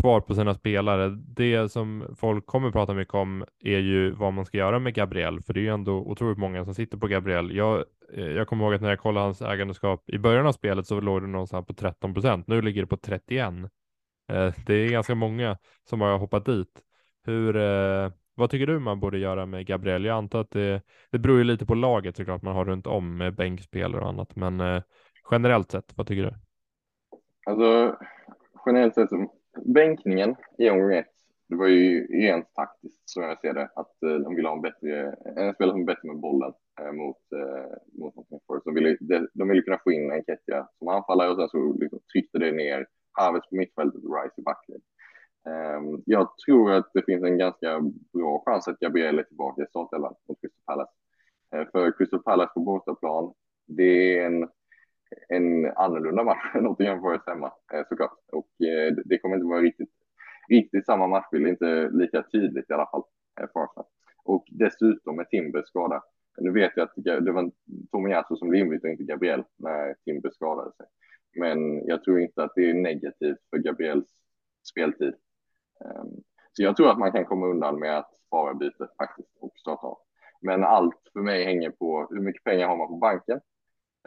kvar 0.00 0.21
på 0.21 0.35
sina 0.35 0.54
spelare. 0.54 1.09
Det 1.09 1.73
som 1.73 2.14
folk 2.16 2.47
kommer 2.47 2.71
prata 2.71 2.95
mycket 2.95 3.14
om 3.14 3.45
är 3.64 3.78
ju 3.78 4.11
vad 4.11 4.33
man 4.33 4.47
ska 4.47 4.59
göra 4.59 4.78
med 4.78 4.95
Gabriel, 4.95 5.40
för 5.40 5.52
det 5.52 5.61
är 5.61 5.62
ju 5.62 5.75
ändå 5.75 5.92
otroligt 5.92 6.38
många 6.38 6.64
som 6.64 6.75
sitter 6.75 6.99
på 6.99 7.07
Gabriel. 7.07 7.57
Jag, 7.57 7.85
eh, 8.14 8.26
jag 8.26 8.49
kommer 8.49 8.64
ihåg 8.64 8.75
att 8.75 8.80
när 8.80 8.88
jag 8.88 8.99
kollade 8.99 9.26
hans 9.26 9.42
ägandeskap 9.42 10.11
i 10.11 10.18
början 10.18 10.47
av 10.47 10.52
spelet 10.52 10.87
så 10.87 11.00
låg 11.00 11.23
det 11.23 11.26
någonstans 11.26 11.66
på 11.66 11.75
13 11.75 12.14
procent. 12.14 12.47
Nu 12.47 12.62
ligger 12.62 12.80
det 12.80 12.87
på 12.87 12.97
31. 12.97 13.71
Eh, 14.33 14.54
det 14.66 14.75
är 14.75 14.88
ganska 14.90 15.14
många 15.14 15.59
som 15.88 16.00
har 16.00 16.18
hoppat 16.18 16.45
dit. 16.45 16.83
Hur, 17.25 17.57
eh, 17.57 18.11
vad 18.38 18.50
tycker 18.50 18.66
du 18.66 18.78
man 18.78 19.00
borde 19.00 19.18
göra 19.18 19.47
med 19.47 19.66
Gabriel? 19.66 20.04
Jag 20.04 20.16
antar 20.16 20.40
att 20.40 20.50
det, 20.50 20.83
det 21.11 21.18
beror 21.18 21.38
ju 21.38 21.45
lite 21.45 21.66
på 21.66 21.75
laget 21.75 22.16
såklart 22.16 22.42
man 22.42 22.57
har 22.57 22.64
runt 22.64 22.87
om 22.87 23.16
med 23.16 23.35
bänkspelare 23.35 24.00
och 24.00 24.09
annat, 24.09 24.37
men 24.37 24.61
eh, 24.61 24.83
generellt 25.30 25.71
sett, 25.71 25.92
vad 25.97 26.07
tycker 26.07 26.23
du? 26.23 26.35
Alltså, 27.47 27.97
generellt 28.66 28.95
sett, 28.95 29.09
bänkningen 29.64 30.37
i 30.59 30.71
omgång 30.71 30.92
ett, 30.92 31.07
det 31.49 31.57
var 31.57 31.66
ju 31.66 32.07
rent 32.07 32.54
taktiskt 32.54 33.02
som 33.04 33.23
jag 33.23 33.40
ser 33.40 33.54
det, 33.54 33.68
att 33.76 34.02
eh, 34.02 34.14
de 34.14 34.35
ville 34.35 34.49
ha 34.49 34.57
en 34.57 34.62
bättre, 34.62 35.07
eh, 35.07 35.47
en 35.47 35.54
spelare 35.54 35.73
som 35.73 35.80
är 35.80 35.87
bättre 35.87 36.09
med 36.09 36.21
bollen 36.21 36.52
eh, 36.80 36.92
mot, 36.92 37.33
eh, 37.33 38.00
mot 38.00 38.14
Forest. 38.47 38.64
De 38.64 38.75
ville, 38.75 38.97
de, 39.00 39.28
de 39.35 39.49
ville 39.49 39.62
kunna 39.62 39.80
få 39.85 39.92
in 39.92 40.12
en 40.12 40.25
Ketja 40.25 40.68
som 40.78 40.88
anfallare 40.88 41.30
och 41.30 41.37
sen 41.37 41.49
så 41.49 41.73
liksom 41.73 42.00
tryckte 42.12 42.38
det 42.38 42.52
ner 42.52 42.87
Havertz 43.12 43.49
på 43.49 43.57
mittfältet 43.57 44.04
och 44.04 44.23
Rice 44.23 44.35
i 44.40 44.42
backlinjen. 44.42 44.83
Ehm, 45.49 46.02
jag 46.07 46.38
tror 46.47 46.73
att 46.73 46.90
det 46.95 47.05
finns 47.05 47.25
en 47.25 47.38
ganska 47.38 47.81
bra 48.12 48.43
chans 48.45 48.69
att 48.69 48.78
Gabriel 48.78 49.19
är 49.19 49.23
tillbaka 49.23 49.62
i 49.62 49.67
startelvan 49.67 50.14
mot 50.28 50.40
Crystal 50.40 50.62
Palace. 50.67 50.93
Ehm, 51.50 51.67
för 51.73 51.93
Crystal 51.99 52.23
Palace 52.23 52.52
på 52.55 52.61
bortaplan, 52.61 53.35
det 53.67 54.19
är 54.19 54.26
en, 54.26 54.49
en 55.28 55.73
annorlunda 55.76 56.25
match 56.25 56.55
än 56.55 56.64
Nottingham 56.64 57.00
Forest 57.00 57.28
hemma 57.28 57.52
eh, 57.73 57.83
såklart. 57.88 58.19
Och 58.33 58.67
eh, 58.67 58.95
det 59.05 59.19
kommer 59.19 59.37
inte 59.37 59.49
vara 59.49 59.61
riktigt, 59.61 59.93
riktigt 60.49 60.87
samma 60.87 61.07
matchbild, 61.07 61.49
inte 61.49 61.90
lika 61.93 62.23
tydligt 62.23 62.71
i 62.71 62.73
alla 62.73 62.87
fall 62.90 63.02
eh, 63.40 63.47
för 63.52 63.78
oss. 63.78 63.87
Och 64.25 64.45
dessutom 64.50 65.17
med 65.17 65.28
Timber 65.31 65.62
skada. 65.67 66.02
Nu 66.40 66.52
vet 66.52 66.73
jag 66.76 66.85
att 66.85 67.05
det 67.25 67.33
var 67.33 67.50
Tomiyasu 67.90 68.37
som 68.37 68.49
blev 68.49 68.62
inbytt 68.62 68.85
och 68.85 68.90
inte 68.90 69.05
Gabriel 69.05 69.45
när 69.57 69.95
Timber 70.05 70.31
skadade 70.31 70.73
sig. 70.76 70.87
Men 71.37 71.87
jag 71.87 72.05
tror 72.05 72.21
inte 72.21 72.43
att 72.43 72.52
det 72.55 72.71
är 72.71 72.75
negativt 72.75 73.38
för 73.50 73.59
Gabriels 73.59 74.09
speltid 74.71 75.14
Ehm, 75.85 76.23
så 76.52 76.62
jag 76.62 76.76
tror 76.76 76.90
att 76.90 76.99
man 76.99 77.12
kan 77.12 77.25
komma 77.25 77.47
undan 77.47 77.78
med 77.78 77.99
att 77.99 78.16
spara 78.26 78.54
bytet 78.54 78.97
faktiskt 78.99 79.37
och 79.40 79.52
starta 79.56 79.87
av. 79.87 79.99
Men 80.40 80.64
allt 80.64 81.11
för 81.12 81.20
mig 81.20 81.44
hänger 81.44 81.70
på 81.70 82.06
hur 82.11 82.20
mycket 82.20 82.44
pengar 82.44 82.68
har 82.68 82.76
man 82.76 82.88
på 82.88 82.97
banken? 82.97 83.40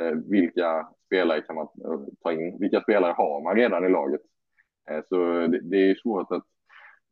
Ehm, 0.02 0.30
vilka 0.30 0.90
spelare 1.06 1.42
kan 1.42 1.56
man 1.56 1.68
eh, 1.86 2.00
ta 2.24 2.34
in? 2.34 2.60
Vilka 2.60 2.82
spelare 2.82 3.12
har 3.12 3.44
man 3.44 3.56
redan 3.56 3.86
i 3.86 3.90
laget? 3.90 4.22
Ehm, 4.90 5.04
så 5.10 5.48
det, 5.48 5.78
är 5.78 5.96
svårt 5.96 6.32
att 6.32 6.44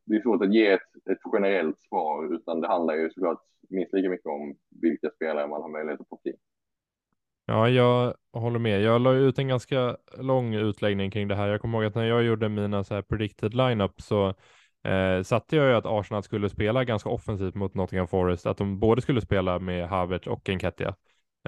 det 0.04 0.16
är 0.16 0.22
svårt 0.22 0.42
att 0.42 0.54
ge 0.54 0.66
ett, 0.66 1.08
ett 1.10 1.18
generellt 1.32 1.80
svar, 1.80 2.34
utan 2.34 2.60
det 2.60 2.68
handlar 2.68 2.94
ju 2.94 3.10
såklart 3.10 3.42
minst 3.68 3.92
lika 3.92 4.10
mycket 4.10 4.26
om 4.26 4.56
vilka 4.80 5.10
spelare 5.10 5.46
man 5.46 5.62
har 5.62 5.68
möjlighet 5.68 6.00
att 6.00 6.08
få 6.08 6.20
in. 6.24 6.36
Ja, 7.50 7.68
jag 7.68 8.14
håller 8.32 8.58
med. 8.58 8.82
Jag 8.82 9.00
la 9.00 9.12
ut 9.12 9.38
en 9.38 9.48
ganska 9.48 9.96
lång 10.18 10.54
utläggning 10.54 11.10
kring 11.10 11.28
det 11.28 11.34
här. 11.34 11.48
Jag 11.48 11.60
kommer 11.60 11.78
ihåg 11.78 11.86
att 11.86 11.94
när 11.94 12.04
jag 12.04 12.22
gjorde 12.22 12.48
mina 12.48 12.84
så 12.84 12.94
här 12.94 13.02
predicted 13.02 13.54
lineup 13.54 14.00
så 14.00 14.28
eh, 14.84 15.22
satte 15.22 15.56
jag 15.56 15.68
ju 15.68 15.74
att 15.74 15.86
Arsenal 15.86 16.22
skulle 16.22 16.48
spela 16.48 16.84
ganska 16.84 17.08
offensivt 17.08 17.54
mot 17.54 17.74
Nottingham 17.74 18.08
Forest, 18.08 18.46
att 18.46 18.56
de 18.56 18.80
både 18.80 19.02
skulle 19.02 19.20
spela 19.20 19.58
med 19.58 19.88
Havertz 19.88 20.26
och 20.26 20.48
Enketia. 20.48 20.94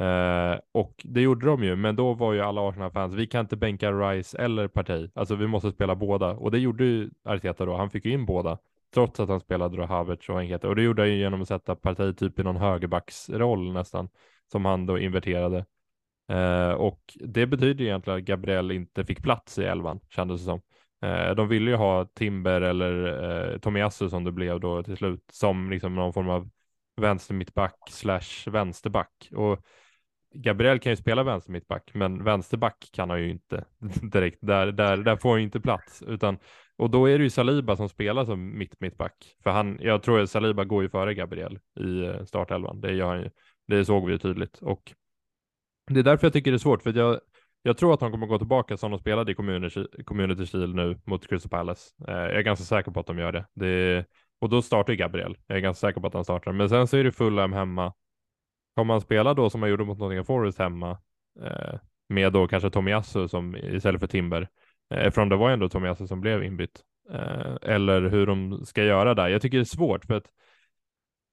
Eh, 0.01 0.59
och 0.73 0.95
det 1.05 1.21
gjorde 1.21 1.47
de 1.47 1.65
ju, 1.65 1.77
men 1.77 1.97
då 1.97 2.15
var 2.15 2.33
ju 2.33 2.41
alla 2.41 2.69
Arsenal-fans, 2.69 3.15
vi 3.15 3.27
kan 3.27 3.41
inte 3.41 3.57
bänka 3.57 3.93
Rice 3.93 4.39
eller 4.39 4.69
Partey, 4.69 5.11
alltså 5.15 5.35
vi 5.35 5.47
måste 5.47 5.71
spela 5.71 5.95
båda. 5.95 6.31
Och 6.31 6.51
det 6.51 6.59
gjorde 6.59 6.85
ju 6.85 7.11
Arteta 7.25 7.65
då, 7.67 7.77
han 7.77 7.91
fick 7.91 8.05
ju 8.05 8.13
in 8.13 8.27
båda, 8.27 8.59
trots 8.95 9.21
att 9.21 9.29
han 9.29 9.41
spelade 9.41 9.77
då 9.77 9.85
Havertz 9.85 10.29
och 10.29 10.41
Enketia. 10.41 10.71
Och 10.71 10.77
det 10.77 10.83
gjorde 10.83 11.03
han 11.03 11.11
ju 11.11 11.19
genom 11.19 11.43
att 11.43 11.49
sätta 11.49 11.77
Partey 11.77 12.15
typ 12.15 12.39
i 12.39 12.43
någon 12.43 12.57
högerbacksroll 12.57 13.73
nästan, 13.73 14.09
som 14.53 14.65
han 14.65 14.87
då 14.87 14.99
inverterade. 14.99 15.65
Eh, 16.33 16.73
och 16.73 17.01
det 17.15 17.47
betyder 17.47 17.85
egentligen 17.85 18.19
att 18.19 18.25
Gabriel 18.25 18.71
inte 18.71 19.05
fick 19.05 19.23
plats 19.23 19.59
i 19.59 19.65
elvan, 19.65 20.01
kändes 20.09 20.41
det 20.41 20.45
som. 20.45 20.61
Eh, 21.03 21.35
de 21.35 21.49
ville 21.49 21.71
ju 21.71 21.77
ha 21.77 22.05
Timber 22.05 22.61
eller 22.61 23.53
eh, 23.53 23.59
Tomiyasu 23.59 24.09
som 24.09 24.25
det 24.25 24.33
blev 24.33 24.61
då 24.61 24.83
till 24.83 24.97
slut, 24.97 25.25
som 25.33 25.71
liksom 25.71 25.95
någon 25.95 26.13
form 26.13 26.29
av 26.29 26.51
vänster 26.97 27.35
mittback 27.35 27.77
slash 27.91 28.51
vänsterback. 28.51 29.29
Och 29.35 29.65
Gabriel 30.35 30.79
kan 30.79 30.93
ju 30.93 30.97
spela 30.97 31.23
vänster 31.23 31.53
mittback, 31.53 31.91
men 31.95 32.25
vänsterback 32.25 32.89
kan 32.93 33.11
han 33.11 33.23
ju 33.23 33.31
inte 33.31 33.65
direkt. 34.13 34.39
Där, 34.41 34.73
där, 34.73 34.97
där 34.97 35.17
får 35.17 35.31
han 35.31 35.39
ju 35.39 35.45
inte 35.45 35.61
plats, 35.61 36.03
utan 36.07 36.39
och 36.77 36.91
då 36.91 37.07
är 37.07 37.19
det 37.19 37.25
ju 37.25 37.31
Saliba 37.31 37.77
som 37.77 37.89
spelar 37.89 38.25
som 38.25 38.59
mitt 38.59 38.81
mittback. 38.81 39.37
För 39.43 39.51
han, 39.51 39.79
jag 39.81 40.03
tror 40.03 40.21
att 40.21 40.31
Saliba 40.31 40.65
går 40.65 40.83
ju 40.83 40.89
före 40.89 41.15
Gabriel 41.15 41.59
i 41.81 42.05
eh, 42.05 42.25
startelvan. 42.25 42.81
Det 42.81 42.93
gör 42.93 43.09
han 43.09 43.21
ju. 43.21 43.31
Det 43.67 43.85
såg 43.85 44.07
vi 44.07 44.13
ju 44.13 44.19
tydligt 44.19 44.59
och 44.59 44.93
det 45.95 46.01
är 46.01 46.05
därför 46.05 46.27
jag 46.27 46.33
tycker 46.33 46.51
det 46.51 46.57
är 46.57 46.59
svårt, 46.59 46.83
för 46.83 46.99
jag, 46.99 47.21
jag 47.63 47.77
tror 47.77 47.95
att 47.95 48.01
de 48.01 48.11
kommer 48.11 48.27
gå 48.27 48.39
tillbaka 48.39 48.77
som 48.77 48.91
de 48.91 49.01
spelade 49.01 49.33
i 49.33 49.35
Community, 49.35 49.87
community 50.05 50.47
Shield 50.47 50.75
nu 50.75 51.01
mot 51.05 51.29
Crystal 51.29 51.51
Palace. 51.51 51.91
Eh, 52.09 52.15
jag 52.15 52.37
är 52.37 52.43
ganska 52.43 52.65
säker 52.65 52.91
på 52.91 53.01
att 53.01 53.07
de 53.07 53.19
gör 53.19 53.33
det. 53.33 53.47
det 53.55 54.05
och 54.41 54.49
då 54.49 54.63
startar 54.63 54.93
ju 54.93 54.97
Gabriel. 54.97 55.37
Jag 55.47 55.57
är 55.57 55.63
ganska 55.63 55.89
säker 55.89 56.01
på 56.01 56.07
att 56.07 56.15
han 56.15 56.25
startar. 56.25 56.53
Men 56.53 56.69
sen 56.69 56.87
så 56.87 56.97
är 56.97 57.05
det 57.05 57.13
Fulham 57.13 57.53
hemma. 57.53 57.93
Kommer 58.75 58.95
han 58.95 59.01
spela 59.01 59.35
då 59.35 59.51
som 59.51 59.63
han 59.63 59.71
gjorde 59.71 59.85
mot 59.85 59.99
Nottingham 59.99 60.25
Forest 60.25 60.59
hemma 60.59 60.91
eh, 61.43 61.79
med 62.09 62.33
då 62.33 62.49
kanske 62.49 62.71
Tomiyasu 62.71 63.29
som 63.29 63.57
istället 63.57 64.01
för 64.01 64.07
Timber? 64.07 64.49
Eh, 64.95 65.07
eftersom 65.07 65.29
det 65.29 65.37
var 65.37 65.51
ändå 65.51 65.69
Tomiyasu 65.69 66.07
som 66.07 66.21
blev 66.21 66.45
inbytt. 66.45 66.81
Eh, 67.11 67.57
eller 67.63 68.03
hur 68.03 68.27
de 68.27 68.65
ska 68.67 68.85
göra 68.85 69.15
där. 69.15 69.29
Jag 69.29 69.43
tycker 69.43 69.59
det 69.59 69.63
är 69.63 69.65
svårt 69.65 70.05
för 70.05 70.15
att 70.15 70.27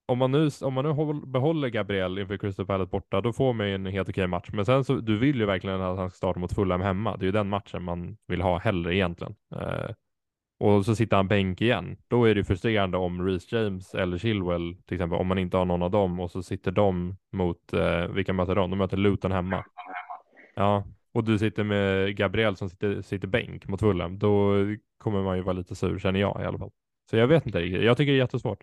om 0.10 0.18
man 0.18 0.32
nu, 0.32 0.50
om 0.62 0.74
man 0.74 0.86
nu 0.86 0.92
håll, 0.92 1.26
behåller 1.26 1.70
Gabriel 1.70 2.20
inför 2.20 2.38
Crystal 2.38 2.66
Palace 2.66 2.90
borta, 2.90 3.22
då 3.22 3.34
får 3.34 3.54
man 3.54 3.68
ju 3.68 3.76
en 3.76 3.86
helt 3.86 4.10
okej 4.10 4.28
match. 4.28 4.50
Men 4.54 4.66
sen 4.66 4.84
så, 4.84 4.96
du 4.96 5.18
vill 5.18 5.40
ju 5.40 5.46
verkligen 5.46 5.82
att 5.82 5.98
han 5.98 6.10
ska 6.10 6.18
starta 6.18 6.40
mot 6.40 6.54
Fulham 6.54 6.82
hemma. 6.82 7.18
Det 7.18 7.24
är 7.24 7.26
ju 7.26 7.32
den 7.32 7.50
matchen 7.50 7.84
man 7.84 8.18
vill 8.28 8.42
ha 8.42 8.58
hellre 8.58 8.96
egentligen. 8.96 9.36
Eh, 9.56 9.92
och 10.60 10.86
så 10.86 10.96
sitter 10.96 11.18
han 11.18 11.28
bänk 11.28 11.62
igen. 11.62 11.98
Då 12.08 12.26
är 12.26 12.36
det 12.36 12.44
frustrerande 12.44 12.98
om 12.98 13.28
Reece 13.28 13.52
James 13.52 13.96
eller 13.96 14.18
Chilwell, 14.18 14.76
till 14.88 14.96
exempel, 14.96 15.20
om 15.20 15.28
man 15.28 15.38
inte 15.38 15.58
har 15.58 15.66
någon 15.66 15.84
av 15.84 15.92
dem 15.92 16.20
och 16.20 16.32
så 16.32 16.44
sitter 16.44 16.72
de 16.72 17.16
mot, 17.32 17.74
eh, 17.74 18.08
vilka 18.08 18.34
möter 18.34 18.56
de? 18.56 18.70
De 18.70 18.78
möter 18.78 18.98
Luton 18.98 19.32
hemma. 19.32 19.66
Ja, 20.56 20.84
och 21.14 21.24
du 21.24 21.38
sitter 21.38 21.64
med 21.64 22.16
Gabriel 22.16 22.56
som 22.56 22.70
sitter, 22.70 23.02
sitter 23.02 23.28
bänk 23.28 23.68
mot 23.68 23.80
Fulham. 23.80 24.20
Då 24.20 24.54
kommer 24.98 25.24
man 25.24 25.38
ju 25.38 25.44
vara 25.44 25.54
lite 25.54 25.76
sur, 25.76 26.00
känner 26.00 26.20
jag 26.20 26.42
i 26.42 26.46
alla 26.46 26.58
fall. 26.58 26.72
Så 27.10 27.18
jag 27.18 27.28
vet 27.28 27.46
inte 27.46 27.62
riktigt. 27.62 27.84
Jag 27.84 27.98
tycker 27.98 28.12
det 28.12 28.18
är 28.18 28.22
jättesvårt. 28.22 28.60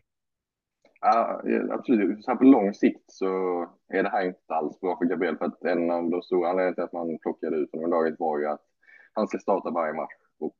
Absolut. 1.71 2.25
Så 2.25 2.31
här 2.31 2.39
på 2.39 2.45
lång 2.45 2.75
sikt 2.75 3.05
så 3.07 3.27
är 3.89 4.03
det 4.03 4.09
här 4.09 4.27
inte 4.27 4.55
alls 4.55 4.81
bra 4.81 4.99
för 4.99 5.05
Gabriel 5.05 5.37
för 5.37 5.45
att 5.45 5.65
en 5.65 5.91
av 5.91 6.11
de 6.11 6.23
stora 6.23 6.49
anledningarna 6.49 6.75
till 6.75 6.85
att 6.85 6.93
man 6.93 7.19
plockade 7.19 7.57
ut 7.57 7.73
honom 7.73 7.89
i 7.89 7.91
laget 7.91 8.15
var 8.19 8.39
ju 8.39 8.47
att 8.47 8.63
han 9.13 9.29
ska 9.29 9.39
starta 9.39 9.71
varje 9.71 9.93
match 9.93 10.13
och 10.39 10.57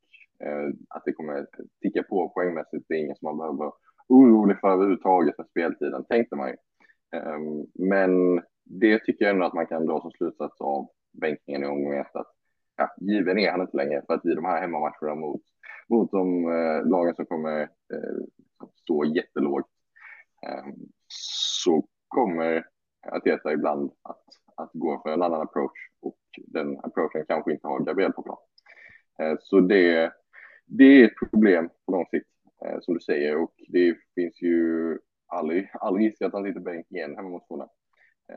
eh, 0.47 0.69
att 0.89 1.03
det 1.05 1.13
kommer 1.13 1.47
ticka 1.83 2.03
på 2.03 2.29
poängmässigt. 2.29 2.85
Det 2.89 2.95
är 2.95 2.99
inget 2.99 3.19
som 3.19 3.27
man 3.27 3.39
behöver 3.39 3.59
vara 3.59 3.73
orolig 4.09 4.61
för 4.61 4.69
överhuvudtaget 4.69 5.37
för 5.37 5.45
speltiden, 5.45 6.05
tänkte 6.05 6.37
man 6.37 6.49
ju. 6.49 6.57
Eh, 7.19 7.39
men 7.75 8.43
det 8.65 8.99
tycker 8.99 9.25
jag 9.25 9.35
ändå 9.35 9.47
att 9.47 9.55
man 9.55 9.67
kan 9.67 9.87
dra 9.87 10.01
som 10.01 10.11
slutsats 10.11 10.61
av 10.61 10.89
bänkningen 11.13 11.63
i 11.63 11.67
omgång 11.67 11.95
ett. 11.95 12.17
Att, 12.17 12.33
ja, 12.77 12.95
given 13.01 13.39
är 13.39 13.51
han 13.51 13.61
inte 13.61 13.77
längre 13.77 14.03
för 14.07 14.15
att 14.15 14.27
i 14.27 14.35
de 14.35 14.45
här 14.45 14.61
hemmamatcherna 14.61 15.15
mot, 15.15 15.43
mot 15.89 16.11
de 16.11 16.45
eh, 16.53 16.87
lagen 16.87 17.15
som 17.15 17.27
kommer 17.27 17.61
eh, 17.63 18.25
stå 18.83 19.05
jättelågt 19.05 19.71
Ehm, 20.43 20.75
så 21.09 21.89
kommer 22.09 22.67
Arteta 23.13 23.53
ibland 23.53 23.93
att, 24.03 24.25
att 24.57 24.71
gå 24.73 25.03
för 25.03 25.11
en 25.11 25.23
annan 25.23 25.41
approach 25.41 25.79
och 26.01 26.19
den 26.47 26.79
approachen 26.83 27.25
kanske 27.29 27.53
inte 27.53 27.67
har 27.67 27.81
Gabriel 27.81 28.13
på 28.13 28.23
plan. 28.23 28.39
Ehm, 29.19 29.37
så 29.41 29.61
det, 29.61 30.13
det 30.67 30.85
är 30.85 31.05
ett 31.05 31.31
problem 31.31 31.69
på 31.87 31.93
lång 31.93 32.07
sikt, 32.07 32.29
ehm, 32.67 32.81
som 32.81 32.95
du 32.95 33.01
säger, 33.01 33.37
och 33.37 33.55
det 33.69 33.97
finns 34.15 34.43
ju 34.43 34.99
aldrig, 35.27 35.71
aldrig 35.73 36.07
risk 36.07 36.23
att 36.23 36.33
han 36.33 36.45
sitter 36.45 36.61
bänk 36.61 36.87
igen 36.91 37.17
hemma 37.17 37.29
mot 37.29 37.49
Fulham. 37.49 37.69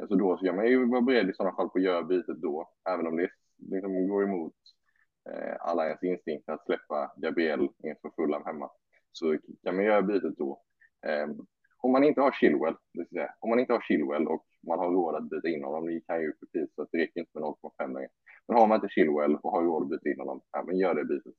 Så 0.08 0.16
då 0.16 0.38
ska 0.38 0.54
man 0.54 0.68
ju 0.68 0.86
vara 0.86 1.02
beredd 1.02 1.30
i 1.30 1.34
sådana 1.34 1.56
fall 1.56 1.70
på 1.70 1.78
att 1.78 1.84
göra 1.84 2.04
bytet 2.04 2.42
då, 2.42 2.70
även 2.90 3.08
om 3.08 3.18
det 3.18 3.30
liksom 3.58 4.08
går 4.08 4.24
emot 4.24 4.54
alla 5.60 5.86
ens 5.86 6.04
instinkt 6.04 6.50
att 6.50 6.66
släppa 6.66 7.12
Gabriel 7.18 7.70
inför 7.84 8.10
Fulham 8.16 8.46
hemma. 8.46 8.70
Så 9.12 9.38
kan 9.64 9.76
man 9.76 9.86
göra 9.86 10.02
bytet 10.02 10.38
då. 10.38 10.62
Om 11.82 11.92
man 11.92 12.04
inte 12.04 12.22
har 12.22 12.32
Chilwell, 12.32 12.76
det 12.94 13.00
vill 13.00 13.08
säga, 13.08 13.34
om 13.40 13.50
man 13.50 13.60
inte 13.60 13.74
har 13.74 13.82
Chilwell 13.82 14.28
och 14.28 14.46
man 14.68 14.80
har 14.80 14.92
råd 14.92 15.16
att 15.16 15.30
byta 15.30 15.50
in 15.50 15.64
honom, 15.64 15.86
ni 15.86 16.02
kan 16.02 16.22
ju 16.22 16.34
precis 16.34 16.76
så 16.76 16.82
att 16.82 16.90
det 16.92 16.98
räcker 16.98 17.20
inte 17.20 17.40
med 17.40 17.44
0,5 17.44 17.94
längre. 17.94 18.10
Men 18.48 18.58
har 18.58 18.68
man 18.68 18.76
inte 18.76 18.90
Chilwell 18.90 19.36
och 19.36 19.52
har 19.52 19.64
råd 19.64 19.84
att 19.84 19.90
byta 19.90 20.10
in 20.10 20.20
honom, 20.20 20.42
ja, 20.52 20.64
men 20.68 20.78
gör 20.78 20.96
det 20.96 21.06
bytet. 21.06 21.34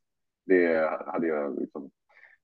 Det 0.47 0.90
hade 1.06 1.26
jag 1.26 1.61
liksom. 1.61 1.90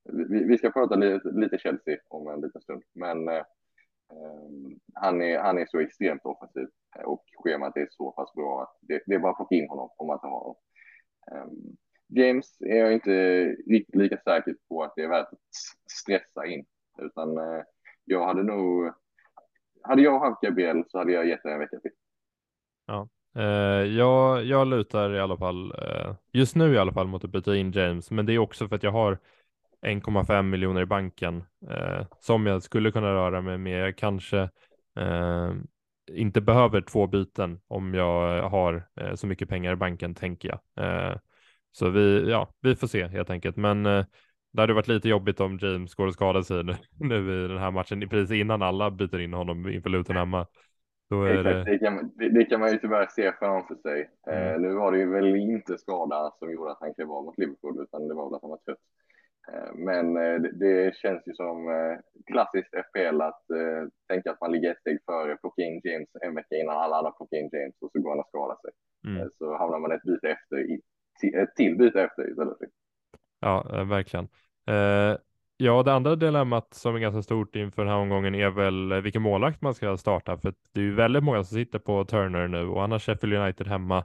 Vi, 0.05 0.45
vi 0.45 0.59
ska 0.59 0.71
prata 0.71 0.95
lite, 0.95 1.29
lite 1.29 1.59
Chelsea 1.59 1.97
om 2.09 2.29
en 2.29 2.41
liten 2.41 2.61
stund, 2.61 2.83
men 2.95 3.29
eh, 3.29 3.35
eh 3.35 4.49
han, 4.95 5.23
är, 5.23 5.39
han 5.39 5.59
är 5.59 5.67
så 5.67 5.81
extremt 5.81 6.25
offensiv 6.25 6.69
eh, 6.99 7.05
och 7.05 7.25
schemat 7.45 7.77
är 7.77 7.89
så 7.91 8.13
pass 8.13 8.35
bra 8.35 8.63
att 8.63 8.77
det, 8.81 9.03
det 9.07 9.15
är 9.15 9.19
bara 9.19 9.31
att 9.31 9.37
plocka 9.37 9.55
in 9.55 9.69
honom 9.69 9.91
om 9.97 10.07
man 10.07 10.17
inte 10.17 10.27
har 10.27 10.41
honom. 10.41 10.57
Um, 11.33 11.77
James 12.09 12.61
är 12.61 12.77
jag 12.77 12.93
inte 12.93 13.45
riktigt 13.67 13.95
lika 13.95 14.17
säker 14.17 14.57
på 14.69 14.83
att 14.83 14.93
det 14.97 15.03
är 15.03 15.09
värt 15.09 15.33
att 15.33 15.39
stressa 15.91 16.47
in, 16.47 16.67
utan 16.99 17.39
eh, 17.39 17.63
jag 18.07 18.27
hade 18.27 18.43
nog. 18.43 18.93
Hade 19.83 20.03
jag 20.03 20.21
haft 20.21 20.43
Gabriel 20.43 20.85
så 20.89 20.99
hade 20.99 21.13
jag 21.13 21.27
gett 21.27 21.45
en 21.45 21.59
vecka 21.59 21.77
till. 21.81 21.91
Ja, 22.87 23.09
Eh, 23.37 23.85
jag, 23.85 24.45
jag 24.45 24.67
lutar 24.67 25.15
i 25.15 25.21
alla 25.21 25.37
fall, 25.37 25.75
eh, 25.79 26.15
just 26.33 26.57
nu 26.57 26.75
i 26.75 26.79
alla 26.79 26.93
fall, 26.93 27.07
mot 27.07 27.25
att 27.25 27.31
byta 27.31 27.57
in 27.57 27.73
James, 27.73 28.11
men 28.11 28.27
det 28.27 28.33
är 28.33 28.39
också 28.39 28.69
för 28.69 28.77
att 28.77 28.83
jag 28.83 28.93
har 28.93 29.19
1,5 29.87 30.43
miljoner 30.43 30.81
i 30.81 30.87
banken 30.87 31.45
eh, 31.71 32.07
som 32.21 32.47
jag 32.47 32.63
skulle 32.63 32.93
kunna 32.93 33.15
röra 33.15 33.41
mig 33.41 33.59
med. 33.59 33.87
Jag 33.87 33.97
kanske 33.97 34.39
eh, 34.97 35.53
inte 36.13 36.41
behöver 36.41 36.81
två 36.81 37.07
byten 37.07 37.61
om 37.69 37.95
jag 37.95 38.43
har 38.49 38.89
eh, 39.01 39.15
så 39.15 39.27
mycket 39.27 39.49
pengar 39.49 39.73
i 39.73 39.77
banken, 39.77 40.15
tänker 40.15 40.49
jag. 40.49 40.87
Eh, 40.87 41.17
så 41.73 41.91
vi, 41.91 42.31
ja, 42.31 42.55
vi 42.61 42.77
får 42.77 42.87
se 42.87 43.07
helt 43.07 43.31
enkelt. 43.31 43.57
Men 43.57 43.87
eh, 43.87 44.05
det 44.57 44.63
hade 44.63 44.75
varit 44.75 44.89
lite 44.89 45.09
jobbigt 45.09 45.41
om 45.41 45.59
James 45.63 45.95
går 45.95 46.07
och 46.07 46.13
skadar 46.13 46.43
sig 46.43 46.65
nu, 46.65 46.75
nu 47.01 47.45
i 47.45 47.49
den 47.49 47.59
här 47.59 47.71
matchen, 47.71 48.09
precis 48.09 48.41
innan 48.41 48.63
alla 48.63 48.91
byter 48.91 49.21
in 49.21 49.33
honom 49.33 49.69
inför 49.69 49.91
Luton 49.91 50.17
hemma. 50.17 50.47
Exakt, 51.11 51.45
det... 51.45 51.65
Det, 51.65 51.79
kan, 51.79 52.11
det, 52.15 52.29
det, 52.29 52.45
kan 52.45 52.61
man 52.61 52.73
ju 52.73 52.79
tyvärr 52.79 53.07
se 53.11 53.33
framför 53.33 53.75
sig. 53.75 54.11
Mm. 54.27 54.55
Eh, 54.55 54.61
nu 54.61 54.75
var 54.75 54.93
det 54.93 54.99
ju 54.99 55.11
väl 55.11 55.37
inte 55.37 55.79
skada 55.79 56.33
som 56.39 56.53
gjorde 56.53 56.71
att 56.71 56.81
han 56.81 56.95
klev 56.95 57.11
av 57.11 57.25
mot 57.25 57.39
Liverpool, 57.39 57.83
utan 57.83 58.09
det 58.09 58.15
var 58.15 58.29
väl 58.29 58.35
att 58.35 58.43
han 58.43 58.51
var 58.51 58.59
trött. 58.59 58.85
Eh, 59.53 59.75
men 59.75 60.17
eh, 60.17 60.41
det, 60.53 60.97
känns 60.97 61.23
ju 61.27 61.33
som 61.35 61.69
eh, 61.69 61.99
klassiskt 62.27 62.75
FPL 62.87 63.21
att 63.21 63.51
eh, 63.51 63.83
tänka 64.09 64.31
att 64.31 64.41
man 64.41 64.53
ligger 64.53 64.71
ett 64.71 64.81
steg 64.81 64.99
före, 65.07 65.37
plocka 65.37 65.63
in 65.63 65.81
James 65.85 66.09
en 66.23 66.35
vecka 66.35 66.57
innan 66.57 66.77
alla 66.77 66.97
andra 66.97 67.11
plockar 67.11 67.37
in 67.37 67.51
James 67.53 67.77
och 67.81 67.91
så 67.93 68.01
går 68.01 68.11
han 68.11 68.21
och 68.21 68.29
skadar 68.29 68.57
sig. 68.63 68.71
Mm. 69.07 69.23
Eh, 69.23 69.29
så 69.39 69.57
hamnar 69.57 69.79
man 69.79 69.93
ett 69.93 70.03
byte 70.03 70.29
efter, 70.29 70.57
ett 71.43 71.55
till 71.57 71.77
byte 71.77 72.03
efter 72.03 72.31
istället. 72.31 72.57
Ja, 73.41 73.85
verkligen. 73.89 74.29
Eh, 74.67 75.17
ja, 75.57 75.83
det 75.83 75.93
andra 75.93 76.17
dilemmat 76.17 76.75
som 76.75 76.95
är 76.95 76.99
ganska 76.99 77.23
stort 77.23 77.57
inför 77.57 77.83
den 77.83 77.93
här 77.93 78.01
omgången 78.01 78.35
är 78.35 78.51
väl 78.51 78.93
eh, 78.93 78.99
vilken 78.99 79.23
målvakt 79.23 79.63
man 79.63 79.75
ska 79.75 79.97
starta, 79.97 80.39
för 80.39 80.55
det 80.73 80.81
är 80.81 80.85
ju 80.85 80.95
väldigt 80.95 81.25
många 81.25 81.45
som 81.45 81.55
sitter 81.57 81.79
på 81.79 82.05
Turner 82.05 82.49
nu 82.49 82.69
och 82.69 82.81
han 82.81 82.93
har 82.93 82.99
Sheffield 82.99 83.35
United 83.35 83.67
hemma. 83.67 84.05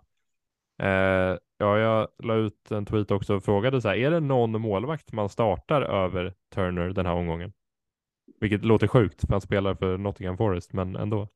Eh, 0.81 1.37
ja, 1.57 1.77
jag 1.79 2.07
la 2.23 2.35
ut 2.35 2.71
en 2.71 2.85
tweet 2.85 3.11
också 3.11 3.35
och 3.35 3.43
frågade 3.43 3.81
så 3.81 3.89
här, 3.89 3.95
är 3.95 4.11
det 4.11 4.19
någon 4.19 4.61
målvakt 4.61 5.13
man 5.13 5.29
startar 5.29 5.81
över 5.81 6.33
Turner 6.53 6.89
den 6.89 7.05
här 7.05 7.13
omgången? 7.13 7.53
Vilket 8.39 8.65
låter 8.65 8.87
sjukt, 8.87 9.21
för 9.21 9.33
han 9.33 9.41
spelar 9.41 9.75
för 9.75 9.97
Nottingham 9.97 10.37
Forest, 10.37 10.73
men 10.73 10.95
ändå. 10.95 11.27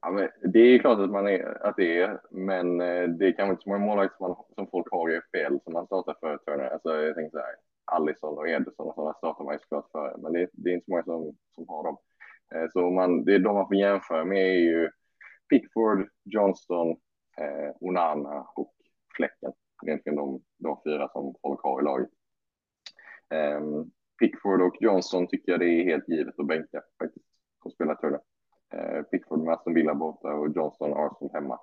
Ja, 0.00 0.10
men 0.10 0.28
det 0.52 0.58
är 0.58 0.78
klart 0.78 0.98
att, 0.98 1.10
man 1.10 1.28
är, 1.28 1.66
att 1.66 1.76
det 1.76 1.98
är, 1.98 2.20
men 2.30 2.80
eh, 2.80 3.08
det 3.08 3.26
är 3.26 3.32
kanske 3.32 3.50
inte 3.50 3.62
så 3.62 3.68
många 3.68 3.86
målvakter 3.86 4.16
som, 4.16 4.36
som 4.54 4.66
folk 4.70 4.86
har 4.90 5.10
i 5.10 5.20
FPL 5.20 5.56
som 5.64 5.72
man 5.72 5.86
startar 5.86 6.16
för 6.20 6.36
Turner. 6.36 6.68
Alltså, 6.68 6.94
jag 6.94 7.14
tänkte 7.14 7.38
så 7.38 7.44
här, 7.44 7.54
Allison 7.84 8.38
och 8.38 8.48
Ederson 8.48 8.86
och 8.88 8.94
sådana 8.94 9.14
startar 9.14 9.44
man 9.44 9.54
ju 9.54 9.58
såklart 9.58 9.90
före, 9.92 10.16
men 10.18 10.32
det, 10.32 10.48
det, 10.52 10.70
är 10.70 10.74
inte 10.74 10.84
så 10.84 10.90
många 10.90 11.04
som, 11.04 11.36
som 11.54 11.68
har 11.68 11.84
dem. 11.84 11.96
Eh, 12.54 12.68
så 12.72 12.90
man, 12.90 13.24
det 13.24 13.34
är 13.34 13.38
de 13.38 13.54
man 13.54 13.66
får 13.66 13.76
jämföra 13.76 14.24
med 14.24 14.46
är 14.46 14.58
ju 14.58 14.90
Pickford, 15.50 16.08
Johnston, 16.24 16.90
eh, 17.38 17.70
Onana 17.80 18.46
och 18.54 18.74
Fläcken. 19.16 19.52
Egentligen 19.86 20.16
de, 20.16 20.42
de 20.58 20.80
fyra 20.84 21.08
som 21.08 21.34
folk 21.42 21.60
har 21.62 21.80
i 21.80 21.84
laget. 21.84 22.10
Eh, 23.30 23.60
Pickford 24.18 24.62
och 24.62 24.76
Johnson 24.80 25.26
tycker 25.26 25.52
jag 25.52 25.60
det 25.60 25.66
är 25.66 25.84
helt 25.84 26.08
givet 26.08 26.38
att 26.38 26.46
bänka 26.46 26.82
faktiskt, 26.98 27.26
på 27.62 27.70
spelar 27.70 28.20
Eh, 28.74 29.02
Pickford 29.02 29.38
med 29.38 29.54
Aston 29.54 29.74
Villa 29.74 29.94
borta 29.94 30.28
och 30.28 30.56
Johnson 30.56 30.92
Arsenal 30.92 31.30
hemma. 31.32 31.58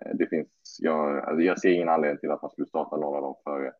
Eh, 0.00 0.10
det 0.14 0.26
finns, 0.26 0.48
jag, 0.78 1.18
alltså 1.18 1.40
jag 1.40 1.60
ser 1.60 1.70
ingen 1.70 1.88
anledning 1.88 2.18
till 2.18 2.30
att 2.30 2.42
man 2.42 2.50
skulle 2.50 2.66
starta 2.66 2.96
någon 2.96 3.16
av 3.16 3.22
dem 3.22 3.34
före 3.44 3.72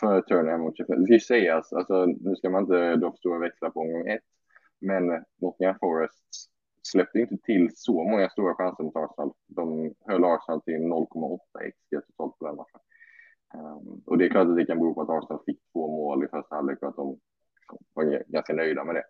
för 0.00 0.20
Turner 0.20 0.58
mot 0.58 0.76
Sheffield. 0.76 1.02
Det 1.02 1.06
ska 1.06 1.14
ju 1.14 1.20
sägas, 1.20 1.72
alltså, 1.72 2.06
nu 2.06 2.36
ska 2.36 2.50
man 2.50 2.62
inte 2.62 2.96
dra 2.96 3.10
för 3.10 3.18
stora 3.18 3.38
växlar 3.38 3.70
på 3.70 3.80
omgång 3.80 4.08
ett, 4.08 4.22
men 4.80 5.24
Nottingham 5.40 5.78
Forest 5.80 6.50
släppte 6.82 7.20
inte 7.20 7.36
till 7.36 7.70
så 7.74 8.04
många 8.04 8.28
stora 8.28 8.54
chanser 8.54 8.84
mot 8.84 8.96
Arsenal. 8.96 9.32
De 9.46 9.94
höll 10.06 10.24
Arsenal 10.24 10.62
till 10.62 10.80
0,8 10.80 11.38
XG 11.70 12.06
totalt 12.06 12.38
på 12.38 12.46
den 12.46 12.56
matchen. 12.56 12.80
Um, 13.54 14.02
och 14.06 14.18
det 14.18 14.24
är 14.24 14.30
klart 14.30 14.48
att 14.48 14.56
det 14.56 14.66
kan 14.66 14.78
bero 14.78 14.94
på 14.94 15.02
att 15.02 15.10
Arsenal 15.10 15.42
fick 15.46 15.60
två 15.72 15.88
mål 15.88 16.24
i 16.24 16.28
första 16.28 16.54
halvlek 16.54 16.82
och 16.82 16.88
att 16.88 16.96
de 16.96 17.18
var 17.94 18.22
ganska 18.32 18.52
nöjda 18.52 18.84
med 18.84 18.94
det. 18.94 19.04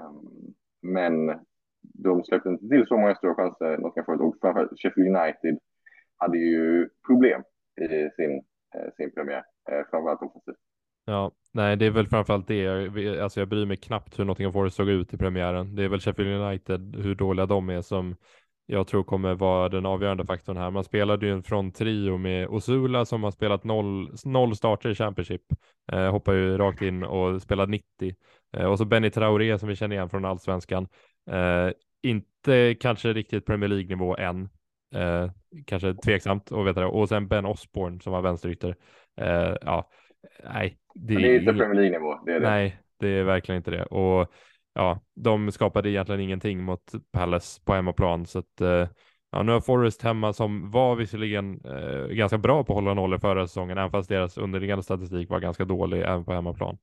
Um, 0.00 0.54
men 0.82 1.40
de 1.82 2.24
släppte 2.24 2.48
inte 2.48 2.68
till 2.68 2.86
så 2.86 2.96
många 2.96 3.14
stora 3.14 3.34
chanser, 3.34 3.78
Nottingham 3.78 4.04
Forest, 4.04 4.22
och 4.22 4.36
framförallt 4.40 4.80
Sheffield 4.80 5.16
United 5.16 5.58
hade 6.16 6.38
ju 6.38 6.88
problem 7.06 7.42
i 7.80 8.10
sin, 8.16 8.44
eh, 8.74 8.92
sin 8.96 9.10
premiär 9.10 9.44
eh, 9.70 9.90
framförallt 9.90 10.22
offensivt. 10.22 10.56
Ja, 11.04 11.32
nej, 11.52 11.76
det 11.76 11.86
är 11.86 11.90
väl 11.90 12.08
framförallt 12.08 12.48
det. 12.48 12.68
Alltså 13.22 13.40
jag 13.40 13.48
bryr 13.48 13.66
mig 13.66 13.76
knappt 13.76 14.18
hur 14.18 14.24
Nottingham 14.24 14.52
Forest 14.52 14.76
såg 14.76 14.88
ut 14.88 15.14
i 15.14 15.18
premiären. 15.18 15.74
Det 15.74 15.84
är 15.84 15.88
väl 15.88 16.00
Sheffield 16.00 16.42
United, 16.42 16.96
hur 16.96 17.14
dåliga 17.14 17.46
de 17.46 17.68
är 17.68 17.80
som 17.82 18.16
jag 18.72 18.86
tror 18.86 19.02
kommer 19.04 19.34
vara 19.34 19.68
den 19.68 19.86
avgörande 19.86 20.26
faktorn 20.26 20.56
här. 20.56 20.70
Man 20.70 20.84
spelade 20.84 21.26
ju 21.26 21.32
en 21.32 21.42
fronttrio 21.42 22.16
med 22.16 22.48
Osula 22.48 23.04
som 23.04 23.22
har 23.22 23.30
spelat 23.30 23.64
noll, 23.64 24.12
noll 24.24 24.56
starter 24.56 24.90
i 24.90 24.94
Championship. 24.94 25.42
Eh, 25.92 26.10
hoppar 26.10 26.32
ju 26.32 26.58
rakt 26.58 26.82
in 26.82 27.02
och 27.04 27.42
spelar 27.42 27.66
90. 27.66 28.14
Eh, 28.56 28.64
och 28.64 28.78
så 28.78 28.84
Benny 28.84 29.10
Traoré 29.10 29.58
som 29.58 29.68
vi 29.68 29.76
känner 29.76 29.96
igen 29.96 30.10
från 30.10 30.24
allsvenskan. 30.24 30.88
Eh, 31.30 31.70
inte 32.02 32.74
kanske 32.80 33.12
riktigt 33.12 33.46
Premier 33.46 33.68
League-nivå 33.68 34.16
än. 34.16 34.48
Eh, 34.94 35.30
kanske 35.66 35.94
tveksamt 35.94 36.52
att 36.52 36.66
veta 36.66 36.80
det. 36.80 36.86
Och 36.86 37.08
sen 37.08 37.28
Ben 37.28 37.46
Osborne 37.46 38.00
som 38.00 38.12
var 38.12 38.22
vänsterytter. 38.22 38.76
Uh, 39.20 39.56
ja, 39.60 39.90
nej. 40.44 40.78
Det, 40.94 41.14
det 41.14 41.28
är 41.28 41.38
inte 41.40 41.52
Premier 41.52 41.74
League-nivå. 41.74 42.18
Nej, 42.40 42.80
det 42.98 43.08
är 43.08 43.24
verkligen 43.24 43.56
inte 43.56 43.70
det. 43.70 43.84
Och 43.84 44.32
ja, 44.74 45.00
de 45.14 45.52
skapade 45.52 45.90
egentligen 45.90 46.20
ingenting 46.20 46.62
mot 46.62 46.92
Palace 47.12 47.62
på 47.64 47.72
hemmaplan. 47.72 48.26
Så 48.26 48.38
att, 48.38 48.60
uh, 48.60 48.88
ja, 49.30 49.42
nu 49.42 49.52
har 49.52 49.60
Forest 49.60 50.02
hemma 50.02 50.32
som 50.32 50.70
var 50.70 50.96
visserligen 50.96 51.66
uh, 51.66 52.06
ganska 52.06 52.38
bra 52.38 52.64
på 52.64 52.72
att 52.72 52.76
hålla 52.76 52.94
noll 52.94 53.14
i 53.14 53.18
förra 53.18 53.46
säsongen, 53.46 53.78
även 53.78 53.90
fast 53.90 54.08
deras 54.08 54.38
underliggande 54.38 54.82
statistik 54.82 55.30
var 55.30 55.40
ganska 55.40 55.64
dålig 55.64 56.02
även 56.02 56.24
på 56.24 56.32
hemmaplan. 56.32 56.78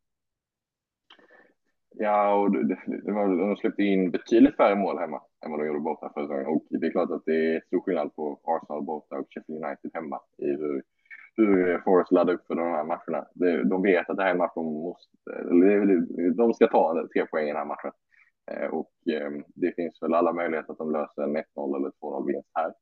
Ja, 1.99 2.33
och 2.33 2.51
det, 2.51 2.77
det 3.05 3.11
var, 3.11 3.47
de 3.47 3.55
släppte 3.55 3.83
in 3.83 4.11
betydligt 4.11 4.55
färre 4.55 4.75
mål 4.75 4.97
hemma 4.97 5.21
än 5.45 5.51
vad 5.51 5.59
de 5.59 5.67
gjorde 5.67 5.79
borta 5.79 6.11
förra 6.13 6.27
säsongen. 6.27 6.47
Och 6.47 6.65
det 6.69 6.87
är 6.87 6.91
klart 6.91 7.11
att 7.11 7.25
det 7.25 7.55
är 7.55 7.61
stor 7.67 7.81
skillnad 7.81 8.15
på 8.15 8.39
Arsenal 8.43 8.83
borta 8.83 9.15
och 9.15 9.27
Sheffield 9.29 9.65
United 9.65 9.91
hemma 9.93 10.19
i 10.37 10.45
hur 10.45 10.83
hur 11.37 11.81
Forrest 11.83 12.11
laddar 12.11 12.33
upp 12.33 12.47
för 12.47 12.55
de 12.55 12.71
här 12.71 12.83
matcherna. 12.83 13.27
De 13.69 13.81
vet 13.81 14.09
att 14.09 14.17
det 14.17 14.23
här 14.23 14.29
är 14.29 14.33
en 14.33 14.37
match 14.37 14.51
de 14.55 14.65
måste, 14.65 15.09
de 16.35 16.53
ska 16.53 16.67
ta 16.67 17.07
tre 17.13 17.25
poäng 17.25 17.43
i 17.43 17.47
den 17.47 17.57
här 17.57 17.65
matchen. 17.65 17.91
Eh, 18.51 18.67
och 18.67 18.91
ehm, 19.11 19.43
det 19.55 19.75
finns 19.75 20.01
väl 20.01 20.13
alla 20.13 20.33
möjligheter 20.33 20.71
att 20.71 20.77
de 20.77 20.91
löser 20.91 21.21
en 21.21 21.37
1-0 21.37 21.43
eller 21.75 21.91
2-0 22.01 22.27
vinst 22.27 22.49
här. 22.53 22.73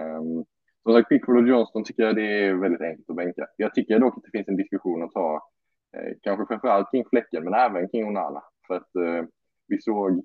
Ehm, 0.00 0.44
som 0.82 0.92
sagt, 0.92 1.08
Pickford 1.08 1.36
och 1.36 1.48
Johnston 1.48 1.84
tycker 1.84 2.02
jag 2.02 2.16
det 2.16 2.46
är 2.46 2.54
väldigt 2.54 2.80
enkelt 2.80 3.10
att 3.10 3.16
bänka. 3.16 3.46
Jag 3.56 3.74
tycker 3.74 3.98
dock 3.98 4.16
att 4.16 4.22
det 4.22 4.38
finns 4.38 4.48
en 4.48 4.56
diskussion 4.56 5.02
att 5.02 5.12
ta, 5.12 5.48
eh, 5.96 6.12
kanske 6.22 6.46
framför 6.46 6.68
allt 6.68 6.90
kring 6.90 7.04
Fläcken, 7.10 7.44
men 7.44 7.54
även 7.54 7.88
kring 7.88 8.06
Onana. 8.06 8.42
För 8.66 8.74
att 8.74 8.96
eh, 8.96 9.24
vi 9.68 9.80
såg, 9.80 10.24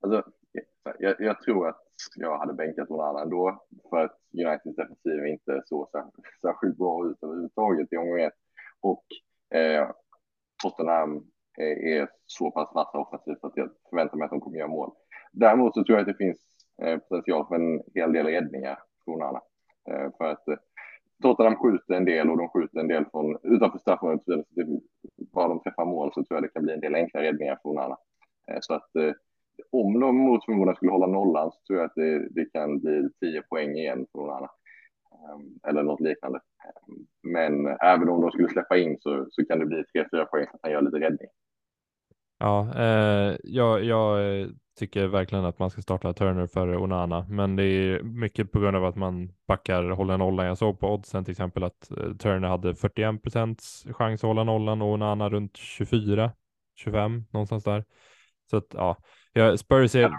alltså, 0.00 0.22
jag, 0.98 1.14
jag 1.18 1.42
tror 1.42 1.68
att 1.68 1.91
jag 2.16 2.38
hade 2.38 2.52
bänkat 2.52 2.88
någon 2.88 3.08
annan 3.08 3.30
då 3.30 3.62
för 3.90 4.04
att 4.04 4.18
Uniteds 4.32 4.76
defensiv 4.76 5.26
inte 5.26 5.62
så 5.64 5.88
särskilt 6.42 6.76
bra 6.76 7.06
ut 7.06 7.22
överhuvudtaget 7.22 7.92
i 7.92 7.96
omgång 7.96 8.20
ett. 8.20 8.34
Och 8.80 9.04
eh, 9.58 9.90
Tottenham 10.62 11.26
är 11.58 12.08
så 12.26 12.50
pass 12.50 12.74
vassa 12.74 12.98
offensivt 12.98 13.44
att 13.44 13.56
jag 13.56 13.70
förväntar 13.90 14.16
mig 14.16 14.24
att 14.24 14.30
de 14.30 14.40
kommer 14.40 14.58
göra 14.58 14.68
mål. 14.68 14.92
Däremot 15.32 15.74
så 15.74 15.84
tror 15.84 15.98
jag 15.98 16.00
att 16.00 16.18
det 16.18 16.24
finns 16.24 16.38
eh, 16.82 16.98
potential 16.98 17.46
för 17.48 17.54
en 17.54 17.82
hel 17.94 18.12
del 18.12 18.26
räddningar 18.26 18.78
från 19.04 19.22
Anna. 19.22 19.40
Eh, 19.90 20.10
för 20.18 20.24
att 20.24 20.48
eh, 20.48 20.56
Tottenham 21.22 21.56
skjuter 21.56 21.94
en 21.94 22.04
del 22.04 22.30
och 22.30 22.38
de 22.38 22.48
skjuter 22.48 22.80
en 22.80 22.88
del 22.88 23.04
från 23.10 23.38
utanför 23.42 23.78
straffområdet. 23.78 24.46
Bara 25.32 25.48
de 25.48 25.60
träffar 25.62 25.84
mål 25.84 26.12
så 26.14 26.24
tror 26.24 26.36
jag 26.36 26.42
det 26.42 26.48
kan 26.48 26.62
bli 26.62 26.74
en 26.74 26.80
del 26.80 26.94
enkla 26.94 27.22
räddningar 27.22 27.58
från 27.62 27.78
Onana. 27.78 27.96
Eh, 28.48 28.58
så 28.60 28.74
att 28.74 28.90
om 29.72 30.00
de 30.00 30.16
mot 30.16 30.44
förmodan 30.44 30.76
skulle 30.76 30.92
hålla 30.92 31.06
nollan 31.06 31.52
så 31.52 31.58
tror 31.66 31.78
jag 31.78 31.86
att 31.86 31.94
det, 31.94 32.28
det 32.28 32.44
kan 32.44 32.78
bli 32.80 33.08
10 33.20 33.42
poäng 33.42 33.76
igen 33.76 34.06
från 34.12 34.24
Onana. 34.24 34.48
Ehm, 35.12 35.58
eller 35.68 35.82
något 35.82 36.00
liknande. 36.00 36.38
Ehm, 36.38 37.06
men 37.22 37.66
även 37.66 38.08
om 38.08 38.20
de 38.20 38.30
skulle 38.30 38.48
släppa 38.48 38.76
in 38.76 38.96
så, 39.00 39.26
så 39.30 39.44
kan 39.44 39.58
det 39.58 39.66
bli 39.66 39.84
3-4 39.94 40.24
poäng 40.24 40.46
så 40.50 40.54
att 40.54 40.60
han 40.62 40.72
gör 40.72 40.82
lite 40.82 41.00
räddning. 41.00 41.28
Ja, 42.38 42.74
eh, 42.76 43.36
jag, 43.44 43.84
jag 43.84 44.40
eh, 44.40 44.48
tycker 44.78 45.06
verkligen 45.06 45.44
att 45.44 45.58
man 45.58 45.70
ska 45.70 45.82
starta 45.82 46.12
Turner 46.12 46.46
före 46.46 46.76
Onana, 46.76 47.26
men 47.28 47.56
det 47.56 47.64
är 47.64 48.02
mycket 48.02 48.52
på 48.52 48.60
grund 48.60 48.76
av 48.76 48.84
att 48.84 48.96
man 48.96 49.32
backar 49.48 49.90
hålla 49.90 50.16
nollan. 50.16 50.46
Jag 50.46 50.58
såg 50.58 50.80
på 50.80 50.94
oddsen 50.94 51.24
till 51.24 51.32
exempel 51.32 51.64
att 51.64 51.90
eh, 51.90 52.16
Turner 52.16 52.48
hade 52.48 52.74
41 52.74 53.22
procents 53.22 53.86
chans 53.90 54.24
att 54.24 54.28
hålla 54.28 54.44
nollan 54.44 54.82
och 54.82 54.88
Onana 54.88 55.28
runt 55.28 55.56
24, 55.56 56.32
25 56.74 57.24
någonstans 57.30 57.64
där. 57.64 57.84
Så 58.50 58.56
att 58.56 58.74
ja, 58.74 58.96
ja 59.32 59.56
Spurs 59.56 59.94
är. 59.94 60.12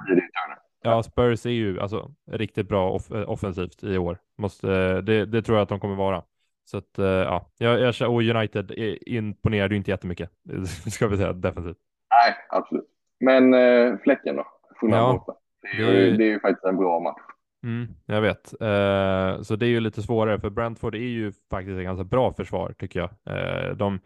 Ja, 0.81 1.03
Spurs 1.03 1.45
är 1.45 1.49
ju 1.49 1.79
alltså 1.79 2.11
riktigt 2.31 2.67
bra 2.67 2.91
off 2.91 3.11
offensivt 3.11 3.83
i 3.83 3.97
år. 3.97 4.17
Måste, 4.37 5.01
det, 5.01 5.25
det 5.25 5.41
tror 5.41 5.57
jag 5.57 5.63
att 5.63 5.69
de 5.69 5.79
kommer 5.79 5.95
vara. 5.95 6.23
Så 6.65 6.77
att 6.77 6.99
eh, 6.99 7.05
ja, 7.05 7.51
jag, 7.57 7.79
jag 7.79 8.13
och 8.13 8.21
United 8.21 8.71
imponerade 9.05 9.73
ju 9.73 9.77
inte 9.77 9.91
jättemycket, 9.91 10.29
ska 10.91 11.07
vi 11.07 11.17
säga 11.17 11.33
defensivt. 11.33 11.77
Nej, 12.09 12.35
absolut. 12.49 12.85
Men 13.19 13.53
eh, 13.53 13.97
fläcken 13.97 14.35
då? 14.35 14.45
Ja, 14.81 15.13
borta. 15.13 15.39
Det 15.61 15.83
är, 15.83 15.91
ju, 15.91 16.17
det 16.17 16.23
är 16.23 16.29
ju 16.29 16.39
faktiskt 16.39 16.65
en 16.65 16.77
bra 16.77 16.99
match. 16.99 17.21
Mm, 17.63 17.87
jag 18.05 18.21
vet. 18.21 18.53
Eh, 18.61 19.41
så 19.41 19.55
det 19.55 19.65
är 19.65 19.69
ju 19.69 19.79
lite 19.79 20.01
svårare 20.01 20.39
för 20.39 20.49
Brentford 20.49 20.95
är 20.95 20.99
ju 20.99 21.31
faktiskt 21.49 21.77
ett 21.77 21.83
ganska 21.83 22.03
bra 22.03 22.33
försvar 22.33 22.73
tycker 22.77 22.99
jag. 22.99 23.37
Eh, 23.37 23.75
de, 23.75 23.99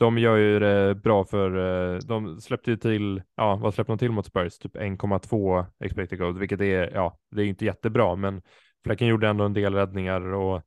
de 0.00 0.18
gör 0.18 0.36
ju 0.36 0.58
det 0.58 0.94
bra 0.94 1.24
för, 1.24 1.56
eh, 1.94 1.98
de 1.98 2.40
släppte 2.40 2.70
ju 2.70 2.76
till, 2.76 3.22
ja 3.36 3.56
vad 3.56 3.74
släppte 3.74 3.92
de 3.92 3.98
till 3.98 4.10
mot 4.10 4.26
Spurs? 4.26 4.58
Typ 4.58 4.76
1,2 4.76 5.66
expected 5.84 6.18
goals, 6.18 6.38
vilket 6.38 6.60
är, 6.60 6.90
ja 6.94 7.18
det 7.30 7.42
är 7.42 7.46
inte 7.46 7.64
jättebra, 7.64 8.16
men 8.16 8.42
Fläcken 8.84 9.08
gjorde 9.08 9.28
ändå 9.28 9.44
en 9.44 9.52
del 9.52 9.74
räddningar 9.74 10.20
och 10.32 10.62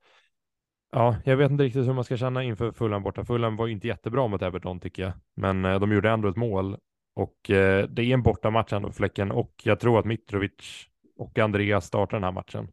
Ja, 0.96 1.16
jag 1.26 1.38
vet 1.38 1.52
inte 1.52 1.64
riktigt 1.64 1.88
hur 1.88 1.94
man 1.94 2.04
ska 2.04 2.18
känna 2.18 2.44
inför 2.44 2.72
Fulham 2.72 3.04
borta. 3.04 3.26
Fulham 3.26 3.56
var 3.56 3.68
inte 3.68 3.88
jättebra 3.88 4.28
mot 4.28 4.42
Everton 4.42 4.80
tycker 4.80 5.04
jag, 5.04 5.12
men 5.36 5.66
eh, 5.66 5.80
de 5.80 5.92
gjorde 5.92 6.10
ändå 6.10 6.28
ett 6.30 6.36
mål 6.36 6.78
och 7.16 7.50
eh, 7.50 7.88
det 7.90 8.02
är 8.02 8.14
en 8.14 8.24
bortamatch 8.24 8.74
ändå 8.74 8.92
Fläcken 8.92 9.32
och 9.32 9.54
jag 9.64 9.80
tror 9.80 10.00
att 10.00 10.06
Mitrovic 10.06 10.88
och 11.18 11.40
Andreas 11.40 11.86
startar 11.86 12.18
den 12.18 12.24
här 12.24 12.32
matchen. 12.32 12.68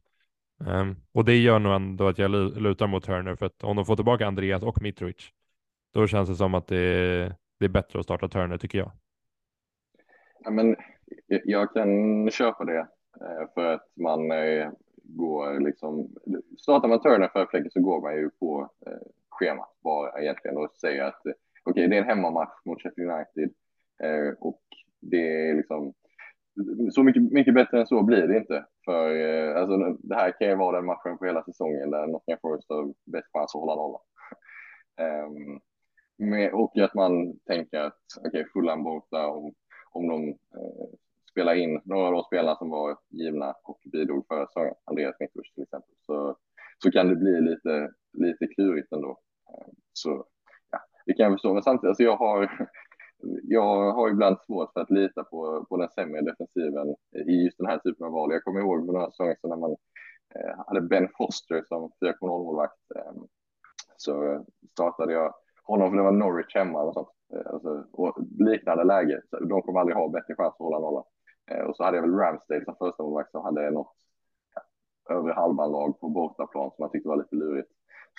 Um, 0.65 0.97
och 1.13 1.25
det 1.25 1.37
gör 1.37 1.59
nog 1.59 1.73
ändå 1.73 2.09
att 2.09 2.19
jag 2.19 2.31
lutar 2.61 2.87
mot 2.87 3.05
Turner 3.05 3.37
för 3.37 3.47
att 3.47 3.65
om 3.65 3.77
de 3.77 3.85
får 3.85 3.97
tillbaka 3.97 4.27
Andreas 4.27 4.63
och 4.63 4.83
Mitrovic, 4.83 5.31
då 5.93 6.07
känns 6.07 6.29
det 6.29 6.35
som 6.35 6.55
att 6.55 6.67
det 6.67 6.77
är, 6.77 7.35
det 7.59 7.65
är 7.65 7.69
bättre 7.69 7.99
att 7.99 8.05
starta 8.05 8.29
Turner 8.29 8.59
tycker 8.59 8.79
jag. 8.79 8.91
Ja, 10.45 10.51
men 10.51 10.77
jag 11.45 11.73
kan 11.73 12.31
köpa 12.31 12.65
det 12.65 12.79
eh, 13.21 13.49
för 13.55 13.65
att 13.65 13.87
man 13.97 14.31
eh, 14.31 14.71
går 15.03 15.61
liksom, 15.61 16.09
startar 16.59 16.89
man 16.89 17.03
Turner 17.03 17.29
för 17.29 17.47
Fläcken 17.47 17.71
så 17.71 17.81
går 17.81 18.01
man 18.01 18.17
ju 18.17 18.31
på 18.31 18.71
eh, 18.87 18.93
schemat 19.31 19.77
bara 19.85 20.23
egentligen 20.23 20.57
och 20.57 20.71
säger 20.81 21.05
att 21.05 21.21
okej, 21.21 21.35
okay, 21.65 21.87
det 21.87 21.97
är 21.97 22.01
en 22.01 22.09
hemmamatch 22.09 22.65
mot 22.65 22.83
Sheffield 22.83 23.11
United 23.11 23.51
och 24.39 24.63
det 25.01 25.49
är 25.49 25.55
liksom 25.55 25.95
så 26.93 27.03
mycket, 27.03 27.23
mycket 27.23 27.55
bättre 27.55 27.81
än 27.81 27.87
så 27.87 28.03
blir 28.03 28.27
det 28.27 28.37
inte. 28.37 28.65
För 28.85 29.17
eh, 29.17 29.57
alltså, 29.57 29.97
det 30.03 30.15
här 30.15 30.39
kan 30.39 30.49
ju 30.49 30.55
vara 30.55 30.77
den 30.77 30.87
matchen 30.87 31.19
på 31.19 31.25
hela 31.25 31.45
säsongen 31.45 31.91
där 31.91 32.07
Nottingham 32.07 32.39
Forest 32.43 32.71
har 32.71 32.95
bäst 33.07 33.33
chans 33.33 33.55
att 33.55 33.61
hålla 33.61 33.75
nollan. 33.75 34.01
Um, 35.27 35.61
med, 36.21 36.53
och 36.53 36.79
att 36.79 36.95
man 36.95 37.39
tänker 37.47 37.81
att 37.81 37.99
okej, 38.19 38.29
okay, 38.29 38.45
Fulham 38.53 38.85
borta 38.85 39.27
om, 39.27 39.55
om 39.91 40.09
de 40.09 40.29
eh, 40.29 40.89
spelar 41.31 41.55
in 41.55 41.81
några 41.85 42.07
av 42.07 42.13
de 42.13 42.23
spelarna 42.25 42.57
som 42.57 42.71
var 42.71 42.99
givna 43.09 43.55
och 43.65 43.81
bidrog 43.93 44.27
förra 44.29 44.47
säsongen, 44.47 44.75
Andreas 44.85 45.17
Mittbusch 45.21 45.55
till 45.55 45.63
exempel, 45.63 45.95
så, 46.07 46.37
så 46.83 46.91
kan 46.91 47.09
det 47.09 47.17
bli 47.17 47.41
lite, 47.41 47.91
lite 48.13 48.47
klurigt 48.47 48.93
ändå. 48.93 49.11
Eh, 49.49 49.73
så 49.93 50.25
ja, 50.71 50.79
det 51.07 51.15
kan 51.15 51.25
jag 51.25 51.33
förstå, 51.33 51.55
men 51.55 51.63
samtidigt, 51.63 51.89
alltså 51.89 52.03
jag 52.03 52.17
har 52.17 52.69
jag 53.43 53.93
har 53.93 54.11
ibland 54.11 54.37
svårt 54.47 54.73
för 54.73 54.81
att 54.81 54.91
lita 54.91 55.25
på, 55.25 55.67
på 55.69 55.77
den 55.77 55.91
sämre 55.91 56.21
defensiven 56.21 56.95
i 57.27 57.33
just 57.33 57.59
den 57.59 57.67
här 57.67 57.79
typen 57.79 58.07
av 58.07 58.13
val. 58.13 58.33
Jag 58.33 58.45
kommer 58.45 58.61
ihåg 58.61 58.87
för 58.87 58.93
några 58.93 59.11
säsonger 59.11 59.37
sedan 59.41 59.51
när 59.51 59.57
man 59.57 59.77
eh, 60.35 60.65
hade 60.67 60.81
Ben 60.81 61.09
Foster 61.19 61.65
som 61.69 61.91
4,0 62.05 62.15
målvakt. 62.21 62.91
Eh, 62.97 63.13
så 63.97 64.45
startade 64.73 65.13
jag 65.13 65.35
honom 65.71 65.91
för 65.91 65.97
det 65.97 66.03
var 66.03 66.13
Norwich 66.13 66.55
hemma 66.55 66.83
och 66.83 66.95
sånt. 66.95 67.09
Eh, 67.35 67.53
alltså, 67.53 67.85
och 67.93 68.19
liknande 68.39 68.85
läge. 68.85 69.21
Så 69.31 69.39
de 69.39 69.63
kommer 69.63 69.81
aldrig 69.81 69.97
ha 69.97 70.09
bättre 70.09 70.35
chans 70.35 70.53
att 70.53 70.59
hålla 70.59 70.79
nollan. 70.79 71.05
Eh, 71.51 71.61
och 71.61 71.77
så 71.77 71.85
hade 71.85 71.97
jag 71.97 72.03
väl 72.03 72.15
Ramsdale 72.15 72.65
som 72.65 72.77
första 72.79 73.03
målvakt 73.03 73.31
som 73.31 73.45
hade 73.45 73.71
något 73.71 73.97
övre 75.11 75.33
halvan 75.33 75.73
lag 75.73 76.01
på 76.01 76.09
bortaplan 76.09 76.71
som 76.71 76.83
jag 76.83 76.93
tyckte 76.93 77.09
var 77.09 77.17
lite 77.17 77.37
lurigt. 77.37 77.71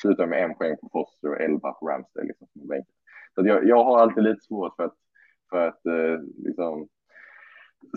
Slutade 0.02 0.30
med 0.30 0.44
en 0.44 0.56
poäng 0.56 0.78
på 0.82 0.90
Foster 0.92 1.30
och 1.30 1.42
elva 1.42 1.72
på 1.72 1.88
Ramsdale 1.88 2.28
liksom, 2.28 2.48
bänken. 2.54 2.96
Så 3.36 3.48
jag, 3.48 3.68
jag 3.68 3.84
har 3.84 4.00
alltid 4.00 4.24
lite 4.24 4.42
svårt 4.42 4.76
för 4.76 4.84
att, 4.84 4.96
för 5.50 5.68
att 5.68 5.86
eh, 5.86 6.20
liksom, 6.38 6.88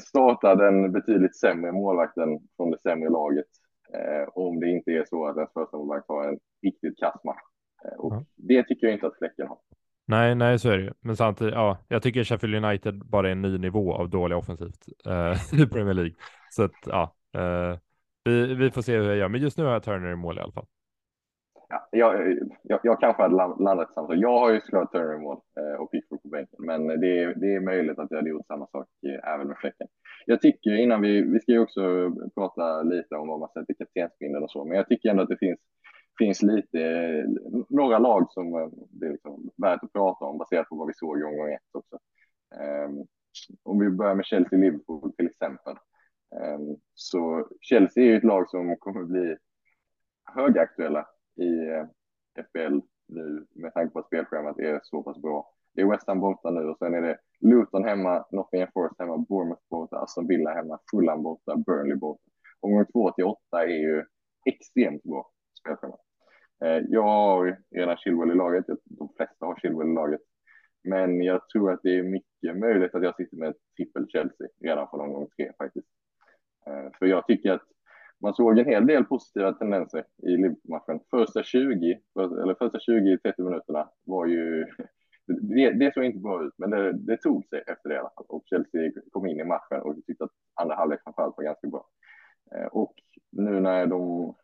starta 0.03 0.55
den 0.55 0.93
betydligt 0.93 1.37
sämre 1.37 1.73
målvakten 1.73 2.41
från 2.57 2.71
det 2.71 2.81
sämre 2.83 3.09
laget 3.09 3.47
eh, 3.95 4.29
om 4.35 4.61
det 4.61 4.71
inte 4.71 4.91
är 4.91 5.05
så 5.05 5.27
att 5.27 5.37
ens 5.37 5.53
första 5.53 5.77
målvakt 5.77 6.09
har 6.09 6.29
en 6.29 6.39
riktigt 6.63 6.99
kass 6.99 7.25
match. 7.25 7.54
Eh, 7.85 7.99
och 7.99 8.15
ja. 8.15 8.25
det 8.37 8.63
tycker 8.63 8.87
jag 8.87 8.95
inte 8.95 9.07
att 9.07 9.19
Fläcken 9.19 9.47
har. 9.49 9.59
Nej, 10.07 10.35
nej, 10.35 10.59
så 10.59 10.71
är 10.71 10.79
det 10.79 10.85
ju. 10.85 10.93
Men 11.01 11.17
samtidigt, 11.17 11.55
ja, 11.55 11.79
jag 11.89 12.03
tycker 12.03 12.25
Sheffield 12.25 12.65
United 12.65 13.05
bara 13.07 13.29
är 13.29 13.33
en 13.33 13.43
ny 13.43 13.59
nivå 13.59 13.95
av 13.95 14.11
dålig 14.11 14.39
offensivt 14.39 14.89
eh, 15.07 15.61
i 15.63 15.67
Premier 15.67 15.95
League. 15.95 16.15
Så 16.51 16.63
att, 16.63 16.87
ja, 16.87 17.15
eh, 17.35 17.79
vi, 18.25 18.55
vi 18.55 18.71
får 18.71 18.83
se 18.83 18.97
hur 18.97 19.09
jag 19.09 19.17
gör. 19.17 19.29
Men 19.29 19.41
just 19.41 19.59
nu 19.59 19.65
har 19.65 19.73
jag 19.73 19.83
Turner 19.83 20.13
i 20.13 20.17
mål 20.17 20.39
i 20.39 20.41
alla 20.41 20.53
fall 20.53 20.67
ja, 21.75 21.89
jag, 21.91 22.39
jag, 22.63 22.81
jag 22.83 23.01
kanske 23.01 23.23
hade 23.23 23.35
landat 23.37 23.95
samma 23.95 24.15
Jag 24.15 24.39
har 24.39 24.53
ju 24.53 24.61
såklart 24.61 24.93
Turner 24.93 25.15
i 25.15 25.19
mål 25.19 25.41
eh, 25.61 25.81
och 25.81 25.91
Pickford 25.91 26.23
på 26.23 26.29
bänken, 26.29 26.59
men 26.59 26.87
det 26.87 27.23
är, 27.23 27.35
det 27.35 27.55
är 27.55 27.61
möjligt 27.61 27.99
att 27.99 28.11
jag 28.11 28.19
hade 28.19 28.31
gjort 28.31 28.47
samma 28.47 28.67
sak 28.67 28.89
eh, 29.07 29.35
även 29.35 29.49
med 29.49 29.57
Fläcken. 29.59 29.87
Jag 30.27 30.41
tycker 30.41 30.75
innan 30.75 31.03
vi, 31.03 31.23
vi 31.23 31.41
ska 31.41 31.53
ju 31.53 31.59
också 31.59 32.13
prata 32.35 32.83
lite 32.83 33.15
om 33.15 33.29
vad 33.29 33.41
man 33.41 33.49
sätter 33.49 33.75
kaptensbindeln 33.75 34.45
och 34.45 34.51
så, 34.51 34.65
men 34.65 34.77
jag 34.77 34.89
tycker 34.89 35.11
ändå 35.11 35.23
att 35.23 35.29
det 35.29 35.39
finns, 35.39 35.61
finns 36.19 36.43
lite, 36.43 36.79
några 37.69 37.99
lag 37.99 38.27
som 38.31 38.71
det 38.91 39.07
är 39.07 39.11
liksom 39.11 39.51
värt 39.57 39.83
att 39.83 39.93
prata 39.93 40.25
om 40.25 40.39
baserat 40.39 40.69
på 40.69 40.77
vad 40.77 40.87
vi 40.87 40.95
såg 40.95 41.21
i 41.21 41.23
omgång 41.23 41.53
ett 41.53 41.61
också. 41.73 41.99
Um, 42.87 43.07
om 43.63 43.79
vi 43.79 43.91
börjar 43.91 44.15
med 44.15 44.27
Chelsea-Liverpool 44.27 45.13
till 45.17 45.27
exempel. 45.27 45.77
Um, 46.31 46.77
så 46.95 47.49
Chelsea 47.61 48.05
är 48.05 48.07
ju 48.07 48.17
ett 48.17 48.25
lag 48.25 48.51
som 48.51 48.77
kommer 48.77 49.05
bli 49.05 49.37
högaktuella 50.25 51.07
i 51.37 51.69
eh, 51.69 51.87
FBL 52.45 52.79
nu 53.09 53.47
med 53.55 53.75
tanke 53.75 53.93
på 53.93 53.99
att 53.99 54.07
spelschemat 54.07 54.59
är 54.59 54.81
så 54.83 55.03
pass 55.03 55.19
bra. 55.19 55.51
Det 55.75 55.81
är 55.81 55.91
West 55.91 56.07
Ham 56.07 56.21
borta 56.21 56.51
nu 56.51 56.61
och 56.61 56.79
sen 56.79 56.95
är 56.95 57.03
det 57.03 57.19
Luton 57.41 57.85
hemma, 57.85 58.25
Nottingham 58.31 58.69
Forest 58.75 58.99
hemma, 58.99 59.19
Bournemouth 59.19 59.63
borta, 59.71 59.97
Aston 59.97 60.27
Villa 60.27 60.55
hemma, 60.55 60.79
Fulham 60.91 61.23
borta, 61.23 61.57
Burnley 61.57 61.97
borta. 61.97 62.23
Omgång 62.61 62.87
två 62.93 63.11
till 63.11 63.25
åtta 63.25 63.63
är 63.63 63.77
ju 63.77 64.05
extremt 64.45 65.03
bra 65.03 65.34
spelschema. 65.65 65.97
Eh, 66.65 66.83
jag 66.89 67.03
har 67.03 67.59
redan 67.71 67.97
Chilwell 67.97 68.31
i 68.31 68.35
laget, 68.35 68.65
de 68.85 69.09
flesta 69.17 69.47
har 69.47 69.57
Chilwell 69.57 69.89
i 69.89 69.95
laget. 69.95 70.21
Men 70.85 71.23
jag 71.23 71.49
tror 71.49 71.73
att 71.73 71.81
det 71.83 71.99
är 71.99 72.03
mycket 72.03 72.59
möjligt 72.59 72.95
att 72.95 73.03
jag 73.03 73.17
sitter 73.17 73.37
med 73.37 73.55
trippel 73.77 74.09
Chelsea 74.09 74.49
redan 74.61 74.89
från 74.91 75.01
omgång 75.01 75.29
tre 75.37 75.53
faktiskt. 75.59 75.89
Eh, 76.67 76.89
för 76.99 77.07
jag 77.07 77.27
tycker 77.27 77.53
att 77.53 77.63
man 78.21 78.35
såg 78.35 78.59
en 78.59 78.65
hel 78.65 78.87
del 78.87 79.05
positiva 79.05 79.53
tendenser 79.53 80.05
i 80.23 80.31
Liverpool-matchen. 80.31 81.01
Första 81.11 81.43
20, 81.43 82.01
eller 82.15 82.55
första 82.55 82.79
20-30 82.79 83.33
minuterna 83.39 83.89
var 84.05 84.27
ju... 84.27 84.67
Det, 85.27 85.71
det 85.71 85.95
såg 85.95 86.05
inte 86.05 86.19
bra 86.19 86.45
ut, 86.45 86.55
men 86.59 86.71
det, 86.71 86.93
det, 86.93 87.17
tog 87.17 87.47
sig 87.47 87.63
efter 87.67 87.89
det 87.89 87.95
i 87.95 87.99
alla 87.99 88.11
fall. 88.11 88.25
Och 88.29 88.43
Chelsea 88.47 88.93
kom 89.13 89.27
in 89.27 89.41
i 89.41 89.45
matchen 89.45 89.81
och 89.83 89.97
tyckte 90.07 90.25
att 90.25 90.31
andra 90.55 90.75
halvlek 90.75 91.01
framförallt 91.05 91.37
var 91.37 91.45
ganska 91.45 91.69
bra. 91.69 91.87
Eh, 92.55 92.67
och 92.67 92.95
nu 93.33 93.61
när 93.61 93.87
de 93.87 94.35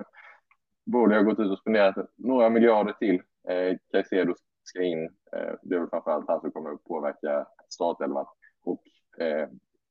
Borde 0.86 1.14
ha 1.14 1.22
gått 1.22 1.38
ut 1.38 1.50
och 1.50 1.58
spenderat 1.58 1.96
några 2.16 2.50
miljarder 2.50 2.92
till, 2.92 3.22
eh, 3.48 3.76
Caicedo 3.92 4.34
ska 4.62 4.82
in, 4.82 5.04
eh, 5.36 5.54
det 5.62 5.74
är 5.74 5.78
väl 5.78 5.88
framförallt 5.88 6.28
han 6.28 6.40
som 6.40 6.52
kommer 6.52 6.70
att 6.70 6.84
påverka 6.84 7.46
startelvan. 7.68 8.26
Och 8.64 8.82
eh, 9.20 9.48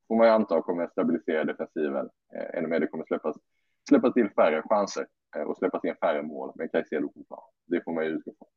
får 0.08 0.16
man 0.16 0.26
ju 0.26 0.32
anta 0.32 0.62
kommer 0.62 0.84
att 0.84 0.92
stabilisera 0.92 1.44
defensiven 1.44 2.08
eh, 2.34 2.58
ännu 2.58 2.68
mer. 2.68 2.80
Det 2.80 2.86
kommer 2.86 3.04
släppas 3.04 3.36
släppa 3.88 4.12
till 4.12 4.30
färre 4.30 4.62
chanser 4.62 5.06
eh, 5.36 5.42
och 5.42 5.56
släppa 5.56 5.80
till 5.80 5.94
färre 5.94 6.22
mål 6.22 6.52
med 6.54 6.72
Caicedo 6.72 7.08
på 7.08 7.24
plan. 7.24 7.42
Det 7.66 7.84
får 7.84 7.92
man 7.92 8.04
ju 8.04 8.10
utgå 8.10 8.34
från. 8.38 8.48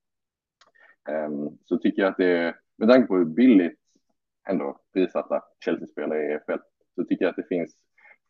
Ehm, 1.16 1.58
så 1.64 1.78
tycker 1.78 2.02
jag 2.02 2.12
att 2.12 2.18
det 2.18 2.38
är, 2.38 2.56
med 2.78 2.90
tanke 2.90 3.08
på 3.08 3.16
hur 3.18 3.26
billigt 3.26 3.80
ändå 4.50 4.80
prissatta 4.94 5.42
Chelsea-spelare 5.66 6.20
är 6.20 6.30
i 6.30 6.34
EFL, 6.34 6.62
så 6.96 7.04
tycker 7.04 7.26
jag 7.26 7.30
att 7.30 7.36
det 7.36 7.48
finns, 7.48 7.76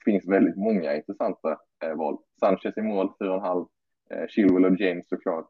finns 0.06 0.28
väldigt 0.28 0.58
många 0.58 0.96
intressanta 0.96 1.58
eh, 1.84 1.96
val. 1.96 2.18
Sanchez 2.40 2.78
i 2.78 2.82
mål, 2.82 3.14
4,5. 3.20 3.68
Eh, 4.14 4.28
Chilwell 4.28 4.66
och 4.66 4.80
James 4.80 5.10
såklart. 5.10 5.50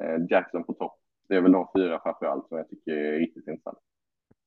Eh, 0.00 0.16
Jackson 0.30 0.64
på 0.64 0.72
topp. 0.72 0.98
Det 1.28 1.34
är 1.34 1.40
väl 1.40 1.52
de 1.52 1.68
fyra 1.76 2.00
framför 2.02 2.26
allt 2.26 2.48
som 2.48 2.56
jag 2.56 2.68
tycker 2.68 2.92
är 2.92 3.18
riktigt 3.18 3.48
intressant. 3.48 3.78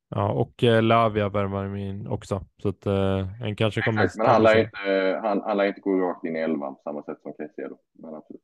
Ja, 0.10 0.32
och 0.32 0.64
eh, 0.64 0.82
Lavia 0.82 1.30
värvar 1.30 1.76
in 1.76 2.08
också. 2.08 2.46
Så 2.62 2.70
att 2.70 2.86
eh, 2.86 3.44
en 3.44 3.56
kanske 3.56 3.82
kommer... 3.82 4.04
Exakt, 4.04 4.18
men 4.18 4.28
han 4.28 4.44
lär, 4.44 4.60
inte, 4.60 5.20
han, 5.24 5.42
han 5.42 5.58
lär 5.58 5.66
inte 5.66 5.82
gå 5.82 6.00
rakt 6.00 6.26
in 6.26 6.36
i 6.36 6.40
elvan 6.40 6.76
på 6.76 6.82
samma 6.84 7.04
sätt 7.04 7.22
som 7.22 7.34
Caicedo. 7.34 7.78
Men 7.94 8.16
absolut. 8.16 8.42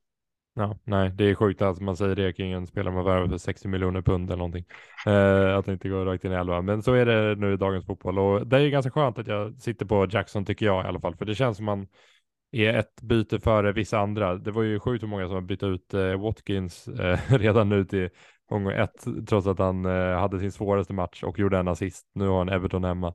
Ja, 0.56 0.78
nej, 0.84 1.10
det 1.10 1.24
är 1.30 1.36
sjukt 1.36 1.62
att 1.62 1.82
man 1.82 1.98
säger 1.98 2.16
det 2.16 2.34
kring 2.34 2.52
en 2.52 2.68
spelare 2.68 2.94
man 2.94 3.06
värvar 3.06 3.28
för 3.28 3.38
60 3.38 3.68
miljoner 3.68 4.02
pund 4.02 4.30
eller 4.30 4.38
någonting. 4.38 4.66
Eh, 5.06 5.58
att 5.58 5.66
det 5.66 5.74
inte 5.74 5.89
går 5.89 6.06
rakt 6.06 6.24
in 6.24 6.32
i 6.32 6.36
elva. 6.36 6.62
Men 6.62 6.82
så 6.84 6.94
är 6.94 7.06
det 7.06 7.36
nu 7.36 7.54
i 7.54 7.58
dagens 7.58 7.86
fotboll 7.86 8.20
och 8.20 8.48
det 8.48 8.58
är 8.58 8.70
ganska 8.70 8.92
skönt 8.92 9.20
att 9.20 9.28
jag 9.28 9.62
sitter 9.62 9.86
på 9.86 10.08
Jackson 10.10 10.46
tycker 10.46 10.66
jag 10.66 10.86
i 10.86 10.88
alla 10.88 11.00
fall. 11.00 11.16
För 11.16 11.26
det 11.26 11.36
känns 11.36 11.58
som 11.58 11.66
man 11.66 11.88
är 12.54 12.74
ett 12.74 13.02
byte 13.02 13.39
före 13.39 13.72
vissa 13.72 14.00
andra. 14.00 14.36
Det 14.36 14.52
var 14.52 14.63
ju 14.63 14.80
sjukt 14.80 15.04
hur 15.04 15.08
många 15.08 15.28
som 15.28 15.36
har 15.36 15.42
bytt 15.42 15.63
ut 15.63 15.94
eh, 15.94 16.22
Watkins 16.22 16.88
eh, 16.88 17.20
redan 17.30 17.70
nu 17.70 17.86
till 17.86 18.10
omgång 18.48 18.74
ett, 18.74 19.06
trots 19.28 19.48
att 19.48 19.60
han 19.60 19.86
eh, 19.86 20.20
hade 20.20 20.39
sin 20.39 20.52
svåraste 20.52 20.94
match 20.94 21.24
och 21.24 21.39
gjorde 21.39 21.58
en 21.58 21.68
assist. 21.68 22.08
Nu 22.13 22.28
har 22.28 22.38
han 22.38 22.50
Everton 22.50 22.84
hemma. 22.84 23.13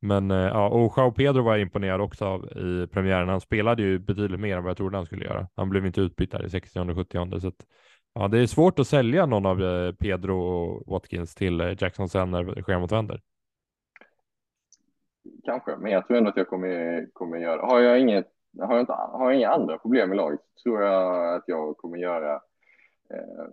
Men 0.00 0.30
eh, 0.30 0.36
ja, 0.36 0.68
och 0.68 0.94
Jao 0.96 1.12
Pedro 1.12 1.42
var 1.42 1.52
jag 1.52 1.60
imponerad 1.60 2.00
också 2.00 2.24
av 2.24 2.44
i 2.44 2.86
premiären. 2.86 3.28
Han 3.28 3.40
spelade 3.40 3.82
ju 3.82 3.98
betydligt 3.98 4.40
mer 4.40 4.56
än 4.56 4.62
vad 4.62 4.70
jag 4.70 4.76
trodde 4.76 4.96
han 4.96 5.06
skulle 5.06 5.24
göra. 5.24 5.48
Han 5.56 5.68
blev 5.70 5.86
inte 5.86 6.00
utbytt 6.00 6.30
där 6.30 6.46
i 6.46 6.50
60 6.50 6.78
och 6.78 6.96
70 6.96 7.40
så 7.40 7.48
att, 7.48 7.66
ja, 8.14 8.28
det 8.28 8.38
är 8.38 8.46
svårt 8.46 8.78
att 8.78 8.86
sälja 8.86 9.26
någon 9.26 9.46
av 9.46 9.62
eh, 9.62 9.92
Pedro 9.92 10.38
och 10.40 10.92
Watkins 10.92 11.34
till 11.34 11.60
eh, 11.60 11.76
Jackson 11.78 12.08
sen 12.08 12.30
när 12.30 12.62
schemat 12.62 12.92
vänder. 12.92 13.20
Kanske, 15.44 15.76
men 15.76 15.92
jag 15.92 16.06
tror 16.06 16.16
ändå 16.16 16.30
att 16.30 16.36
jag 16.36 16.48
kommer, 16.48 17.06
kommer 17.12 17.38
göra. 17.38 17.66
Har 17.66 17.80
jag 17.80 18.00
inget, 18.00 18.26
har 18.60 18.74
jag 18.74 18.82
inte, 18.82 18.92
har 18.92 19.30
jag 19.30 19.38
inga 19.38 19.50
andra 19.50 19.78
problem 19.78 20.12
i 20.12 20.16
laget 20.16 20.40
tror 20.62 20.82
jag 20.82 21.34
att 21.34 21.44
jag 21.46 21.76
kommer 21.76 21.98
göra 21.98 22.34
eh, 23.10 23.46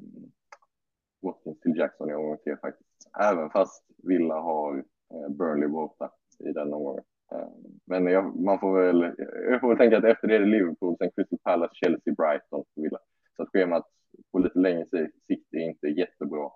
Watkins 1.21 1.59
till 1.59 1.77
Jackson 1.77 2.09
i 2.09 2.13
omgång 2.13 2.37
tre 2.43 2.57
faktiskt. 2.57 3.09
Även 3.19 3.49
fast 3.49 3.85
Villa 4.03 4.39
har 4.39 4.77
eh, 5.13 5.29
Burnley 5.29 5.67
borta 5.67 6.11
i 6.39 6.51
den 6.51 6.73
omgången. 6.73 7.03
Eh, 7.31 7.47
men 7.85 8.05
jag, 8.05 8.39
man 8.39 8.59
får 8.59 8.81
väl, 8.81 9.15
jag 9.49 9.61
får 9.61 9.67
väl 9.67 9.77
tänka 9.77 9.97
att 9.97 10.03
efter 10.03 10.27
det 10.27 10.35
är 10.35 10.39
det 10.39 10.45
Liverpool, 10.45 10.97
sen 10.97 11.11
Crystal 11.15 11.39
Palace, 11.43 11.75
Chelsea, 11.75 12.13
Brighton 12.13 12.59
och 12.59 12.67
Villa. 12.75 12.99
Så 13.35 13.43
att 13.43 13.49
schemat 13.49 13.85
på 14.31 14.39
lite 14.39 14.59
längre 14.59 14.85
sikt 15.27 15.53
är 15.53 15.59
inte 15.69 15.87
jättebra. 15.87 16.49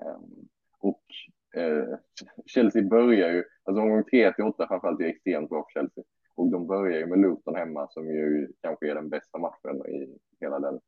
Eh, 0.00 0.18
och 0.78 1.04
eh, 1.56 1.98
Chelsea 2.46 2.82
börjar 2.82 3.30
ju, 3.30 3.44
alltså 3.64 3.82
omgång 3.82 4.04
3 4.04 4.32
till 4.32 4.44
8 4.44 4.66
framförallt 4.68 5.00
är 5.00 5.04
extremt 5.04 5.50
bra 5.50 5.64
för 5.64 5.80
Chelsea. 5.80 6.04
Och 6.34 6.50
de 6.50 6.66
börjar 6.66 6.98
ju 6.98 7.06
med 7.06 7.18
Luton 7.18 7.54
hemma 7.54 7.88
som 7.90 8.10
ju 8.10 8.52
kanske 8.60 8.90
är 8.90 8.94
den 8.94 9.08
bästa 9.08 9.38
matchen 9.38 9.86
i 9.86 10.18
hela 10.40 10.58
den 10.60 10.80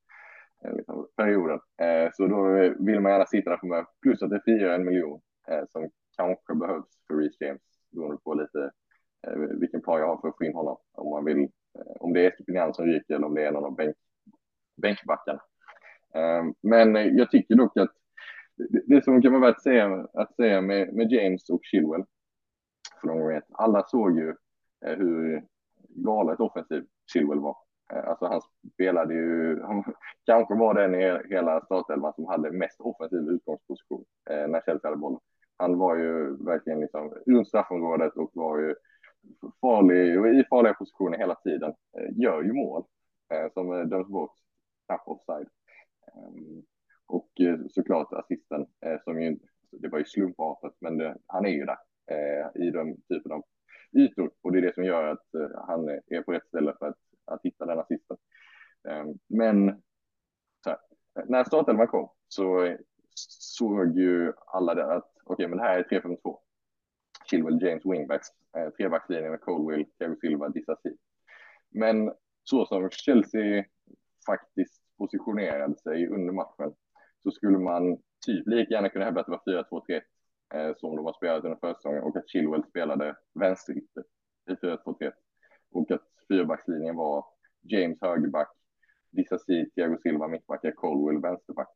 eh, 0.64 0.76
liksom, 0.76 1.09
perioden. 1.16 1.61
Eh, 1.80 2.11
så 2.12 2.26
då 2.26 2.52
vill 2.78 3.00
man 3.00 3.12
gärna 3.12 3.26
sitta 3.26 3.50
där 3.50 3.57
för 3.57 3.66
mig. 3.66 3.85
Plus 4.02 4.22
att 4.22 4.30
det 4.30 4.42
firar 4.44 4.74
en 4.74 4.85
miljon 4.85 5.20
eh, 5.48 5.64
som 5.72 5.90
kanske 6.16 6.54
behövs 6.54 6.88
för 7.07 7.16
Reece 7.16 7.40
James 7.40 7.62
beroende 7.90 8.18
på 8.24 8.35
lite 8.35 8.70
eh, 9.26 9.33
vilken 9.37 9.83
plan 9.83 10.00
jag 10.00 10.07
har 10.07 10.20
för 10.20 10.28
att 10.28 10.38
få 10.38 10.44
in 10.44 10.54
honom. 10.54 10.76
Om 10.92 11.11
man 11.11 11.24
vill, 11.24 11.42
eh, 11.78 11.96
om 12.00 12.12
det 12.12 12.20
är 12.20 12.30
Estepinian 12.30 12.74
som 12.74 12.87
ryker 12.87 13.14
eller 13.14 13.26
om 13.26 13.35
det 13.35 13.46
är 13.46 13.52
någon 13.52 13.64
av 13.64 13.76
bänk, 13.76 13.96
bänkbackarna. 14.76 15.40
Ehm, 16.14 16.54
men 16.61 17.16
jag 17.16 17.30
tycker 17.30 17.54
dock 17.54 17.76
att 17.76 17.92
det 18.87 19.04
som 19.04 19.22
kan 19.22 19.33
vara 19.33 19.42
värt 19.42 19.57
att 19.57 19.62
säga, 19.62 20.09
att 20.12 20.37
säga 20.37 20.61
med, 20.61 20.94
med 20.94 21.12
James 21.12 21.50
och 21.50 21.61
Chilwell 21.62 22.04
för 23.00 23.09
de 23.09 23.28
vet, 23.28 23.44
alla 23.52 23.83
såg 23.83 24.18
ju 24.18 24.35
Eh, 24.87 24.97
hur 24.97 25.44
galet 25.88 26.40
offensiv 26.40 26.87
Chilwell 27.12 27.40
var. 27.40 27.57
Eh, 27.92 28.09
alltså 28.09 28.27
han 28.27 28.40
spelade 28.75 29.14
ju, 29.14 29.62
han 29.62 29.85
kanske 30.27 30.55
var 30.55 30.75
den 30.75 30.94
i 30.94 31.20
hela 31.31 31.61
startelvan 31.61 32.12
som 32.14 32.27
hade 32.27 32.53
mest 32.53 32.81
offensiv 32.81 33.29
utgångsposition 33.29 34.05
eh, 34.31 34.49
när 34.49 34.61
Chelsea 34.61 34.90
hade 34.90 34.97
bollen 34.97 35.20
han 35.57 35.79
var 35.79 35.97
ju 35.97 36.37
verkligen 36.44 36.81
liksom 36.81 37.14
runt 37.27 37.49
straffområdet 37.49 38.16
och 38.16 38.31
var 38.35 38.59
ju 38.59 38.75
farlig 39.61 40.20
och 40.20 40.29
i 40.29 40.44
farliga 40.51 40.75
positioner 40.75 41.18
hela 41.18 41.35
tiden. 41.35 41.75
Eh, 41.99 42.18
gör 42.18 42.42
ju 42.42 42.53
mål 42.53 42.85
eh, 43.31 43.53
som 43.53 43.88
döms 43.88 44.09
bort, 44.09 44.33
kanske 44.88 45.11
offside. 45.11 45.49
Ehm, 46.07 46.62
och 47.07 47.31
såklart 47.70 48.12
assisten 48.12 48.66
som 49.05 49.23
ju, 49.23 49.38
det 49.70 49.88
var 49.88 49.99
ju 49.99 50.05
slumpartat, 50.05 50.77
men 50.79 50.99
det, 50.99 51.16
han 51.27 51.47
är 51.47 51.51
ju 51.51 51.64
där 51.64 51.79
i 52.55 52.70
den 52.70 53.03
typen 53.09 53.33
av 53.33 53.44
ytor 53.94 54.30
och 54.42 54.52
det 54.52 54.59
är 54.59 54.62
det 54.62 54.74
som 54.74 54.85
gör 54.85 55.04
att 55.04 55.35
eh, 55.35 55.66
han 55.66 55.88
är 55.88 56.22
på 56.22 56.33
rätt 56.33 56.46
ställe 56.46 56.74
för 56.78 56.87
att, 56.87 56.98
att 57.24 57.40
hitta 57.42 57.66
den 57.66 57.78
assisten. 57.78 58.16
Ehm, 58.88 59.18
men 59.26 59.83
här, 60.66 60.78
när 61.26 61.44
startelvan 61.44 61.87
kom 61.87 62.11
så 62.28 62.76
såg 63.38 63.98
ju 63.98 64.33
alla 64.46 64.74
det 64.74 64.92
att 64.92 65.12
okej, 65.24 65.33
okay, 65.35 65.48
men 65.48 65.59
det 65.59 65.64
här 65.64 65.78
är 65.78 66.00
3-5-2. 66.00 66.38
Chilwell, 67.30 67.62
James, 67.62 67.87
wingbacks, 67.87 68.28
eh, 68.57 68.70
trebackslinjen 68.70 69.30
med 69.30 69.40
Colwill, 69.40 69.87
Kevin 69.98 70.16
Silva, 70.16 70.48
Disasi. 70.48 70.96
Men 71.70 72.12
så 72.44 72.66
som 72.66 72.90
Chelsea 72.90 73.64
faktiskt 74.26 74.83
positionerade 74.98 75.76
sig 75.76 76.09
under 76.09 76.33
matchen 76.33 76.74
så 77.22 77.30
skulle 77.30 77.59
man 77.59 77.98
typ 78.26 78.46
lika 78.46 78.74
gärna 78.74 78.88
kunna 78.88 79.04
hävda 79.04 79.20
att 79.20 79.26
det 79.26 79.33
var 79.33 79.83
4-2-3-1 79.90 80.00
Eh, 80.54 80.74
som 80.76 80.96
de 80.96 81.04
har 81.04 81.12
spelat 81.12 81.44
under 81.44 81.59
försäsongen 81.59 82.02
och 82.02 82.16
att 82.16 82.28
Chilwell 82.28 82.64
spelade 82.64 83.16
vänsterytter 83.35 84.04
i 84.50 84.52
4-2-3 84.52 85.12
och 85.70 85.90
att 85.90 86.02
fyrbackslinjen 86.28 86.96
var 86.96 87.24
James 87.62 87.98
högerback, 88.00 88.48
Disasi, 89.11 89.70
Thiago 89.70 89.98
Silva 90.02 90.28
mittback, 90.28 90.74
Colwell 90.74 91.22
vänsterback. 91.22 91.68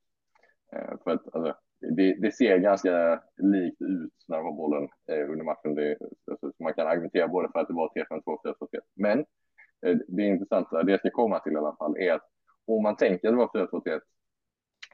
Eh, 0.72 0.98
för 1.04 1.10
att 1.10 1.34
alltså, 1.34 1.54
det, 1.80 2.14
det, 2.14 2.32
ser 2.32 2.58
ganska 2.58 3.22
likt 3.36 3.82
ut 3.82 4.12
när 4.28 4.36
de 4.36 4.44
har 4.44 4.52
bollen 4.52 4.88
eh, 5.12 5.30
under 5.30 5.44
matchen. 5.44 5.74
Det, 5.74 5.98
alltså, 6.30 6.52
man 6.58 6.74
kan 6.74 6.86
argumentera 6.86 7.28
både 7.28 7.48
för 7.52 7.58
att 7.58 7.68
det 7.68 7.74
var 7.74 7.88
3-5-2 7.88 8.22
4-2-3. 8.44 8.80
Men 8.94 9.18
eh, 9.86 9.96
det 10.08 10.22
intressanta, 10.22 10.82
det 10.82 10.90
jag 10.90 11.00
ska 11.00 11.10
komma 11.10 11.38
till 11.38 11.52
i 11.52 11.56
alla 11.56 11.76
fall, 11.76 11.96
är 11.98 12.12
att 12.12 12.28
om 12.66 12.82
man 12.82 12.96
tänker 12.96 13.28
att 13.28 13.52
det 13.52 13.60
var 13.60 13.82
4-2-3 13.82 14.00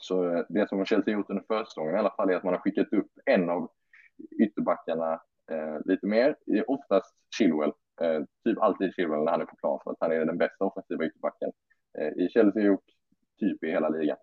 så 0.05 0.37
eh, 0.37 0.45
det 0.49 0.69
som 0.69 0.85
Chelsea 0.85 1.15
gjort 1.15 1.31
under 1.31 1.45
försäsongen 1.49 1.95
i 1.95 1.99
alla 1.99 2.15
fall 2.17 2.31
är 2.31 2.37
att 2.37 2.45
man 2.45 2.55
har 2.55 2.61
skickat 2.61 2.93
upp 2.93 3.11
en 3.25 3.51
av 3.51 3.71
ytterbackarna 4.43 5.13
eh, 5.51 5.79
lite 5.85 6.07
mer, 6.07 6.37
oftast 6.67 7.15
Chilwell, 7.39 7.73
eh, 8.01 8.21
typ 8.45 8.59
alltid 8.59 8.95
Chilwell 8.95 9.25
när 9.25 9.33
han 9.33 9.41
är 9.41 9.45
på 9.45 9.57
plan 9.57 9.81
för 9.85 9.91
att 9.91 9.97
han 10.01 10.13
är 10.13 10.25
den 10.25 10.39
bästa 10.39 10.65
offensiva 10.65 11.05
ytterbacken 11.05 11.53
eh, 11.99 12.25
i 12.25 12.29
Chelsea 12.29 12.73
och 12.73 12.83
typ 13.41 13.65
i 13.65 13.71
hela 13.71 13.89
ligan. 13.89 14.17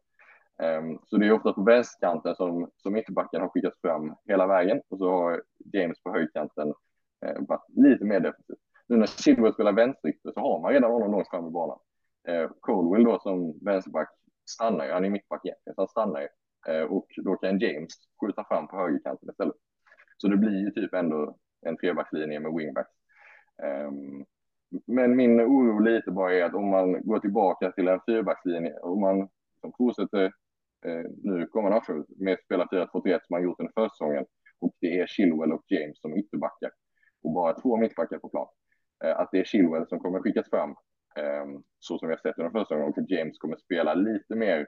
Um, 0.63 0.99
så 1.05 1.17
det 1.17 1.27
är 1.27 1.31
ofta 1.31 1.53
på 1.53 1.63
vänsterkanten 1.63 2.35
som, 2.35 2.71
som 2.77 2.95
ytterbacken 2.95 3.41
har 3.41 3.49
skickats 3.49 3.81
fram 3.81 4.15
hela 4.27 4.47
vägen 4.47 4.81
och 4.89 4.97
så 4.97 5.11
har 5.11 5.43
James 5.73 6.03
på 6.03 6.11
högerkanten 6.11 6.73
eh, 7.25 7.41
varit 7.47 7.65
lite 7.67 8.05
mer 8.05 8.19
defensivt. 8.19 8.59
Nu 8.87 8.97
när 8.97 9.07
Chilwell 9.07 9.53
spelar 9.53 9.71
vänsterytter 9.73 10.31
så 10.31 10.39
har 10.39 10.61
man 10.61 10.73
redan 10.73 10.91
honom 10.91 11.11
långt 11.11 11.29
fram 11.29 11.47
i 11.47 11.49
banan. 11.49 11.79
Uh, 12.29 12.49
Colwell 12.59 13.03
då 13.03 13.19
som 13.19 13.59
vänsterback 13.65 14.09
stannar 14.51 14.85
ju, 14.85 14.91
han 14.91 15.05
är 15.05 15.09
mittback 15.09 15.45
egentligen, 15.45 15.75
så 15.75 15.81
han 15.81 15.87
stannar 15.87 16.21
ju. 16.21 16.27
Eh, 16.67 16.83
och 16.83 17.07
då 17.17 17.35
kan 17.35 17.59
James 17.59 17.93
skjuta 18.21 18.43
fram 18.43 18.67
på 18.67 18.77
högerkanten 18.77 19.29
istället. 19.29 19.55
Så 20.17 20.27
det 20.27 20.37
blir 20.37 20.59
ju 20.59 20.71
typ 20.71 20.93
ändå 20.93 21.37
en 21.61 21.77
trebackslinje 21.77 22.39
med 22.39 22.53
wingbacks. 22.53 22.91
Ehm, 23.63 24.25
men 24.87 25.15
min 25.15 25.41
oro 25.41 25.79
lite 25.79 26.11
bara 26.11 26.33
är 26.33 26.43
att 26.43 26.53
om 26.53 26.69
man 26.69 27.01
går 27.01 27.19
tillbaka 27.19 27.71
till 27.71 27.87
en 27.87 27.99
fyrbackslinje, 28.05 28.79
om 28.79 29.01
man 29.01 29.29
fortsätter 29.77 30.25
eh, 30.85 31.05
nu 31.23 31.47
kommande 31.47 31.77
matcher 31.77 32.05
med 32.23 32.39
spela 32.45 32.65
4-2-3 32.65 32.87
som 32.91 33.27
man 33.29 33.43
gjort 33.43 33.59
under 33.59 33.73
försäsongen 33.73 34.25
och 34.59 34.75
det 34.79 34.99
är 34.99 35.07
Chilwell 35.07 35.51
och 35.51 35.63
James 35.67 36.01
som 36.01 36.17
ytterbackar 36.17 36.71
och 37.23 37.31
bara 37.33 37.53
två 37.53 37.77
mittbackar 37.77 38.17
på 38.17 38.29
plan. 38.29 38.47
Eh, 39.03 39.19
att 39.19 39.29
det 39.31 39.39
är 39.39 39.43
Chilwell 39.43 39.87
som 39.87 39.99
kommer 39.99 40.19
skickas 40.19 40.49
fram 40.49 40.75
Ehm, 41.15 41.63
så 41.79 41.97
som 41.97 42.07
vi 42.07 42.13
har 42.13 42.19
sett 42.21 42.39
under 42.39 42.51
första 42.51 42.75
och 42.75 42.97
att 42.97 43.09
James 43.09 43.37
kommer 43.37 43.57
spela 43.57 43.93
lite 43.93 44.35
mer 44.35 44.67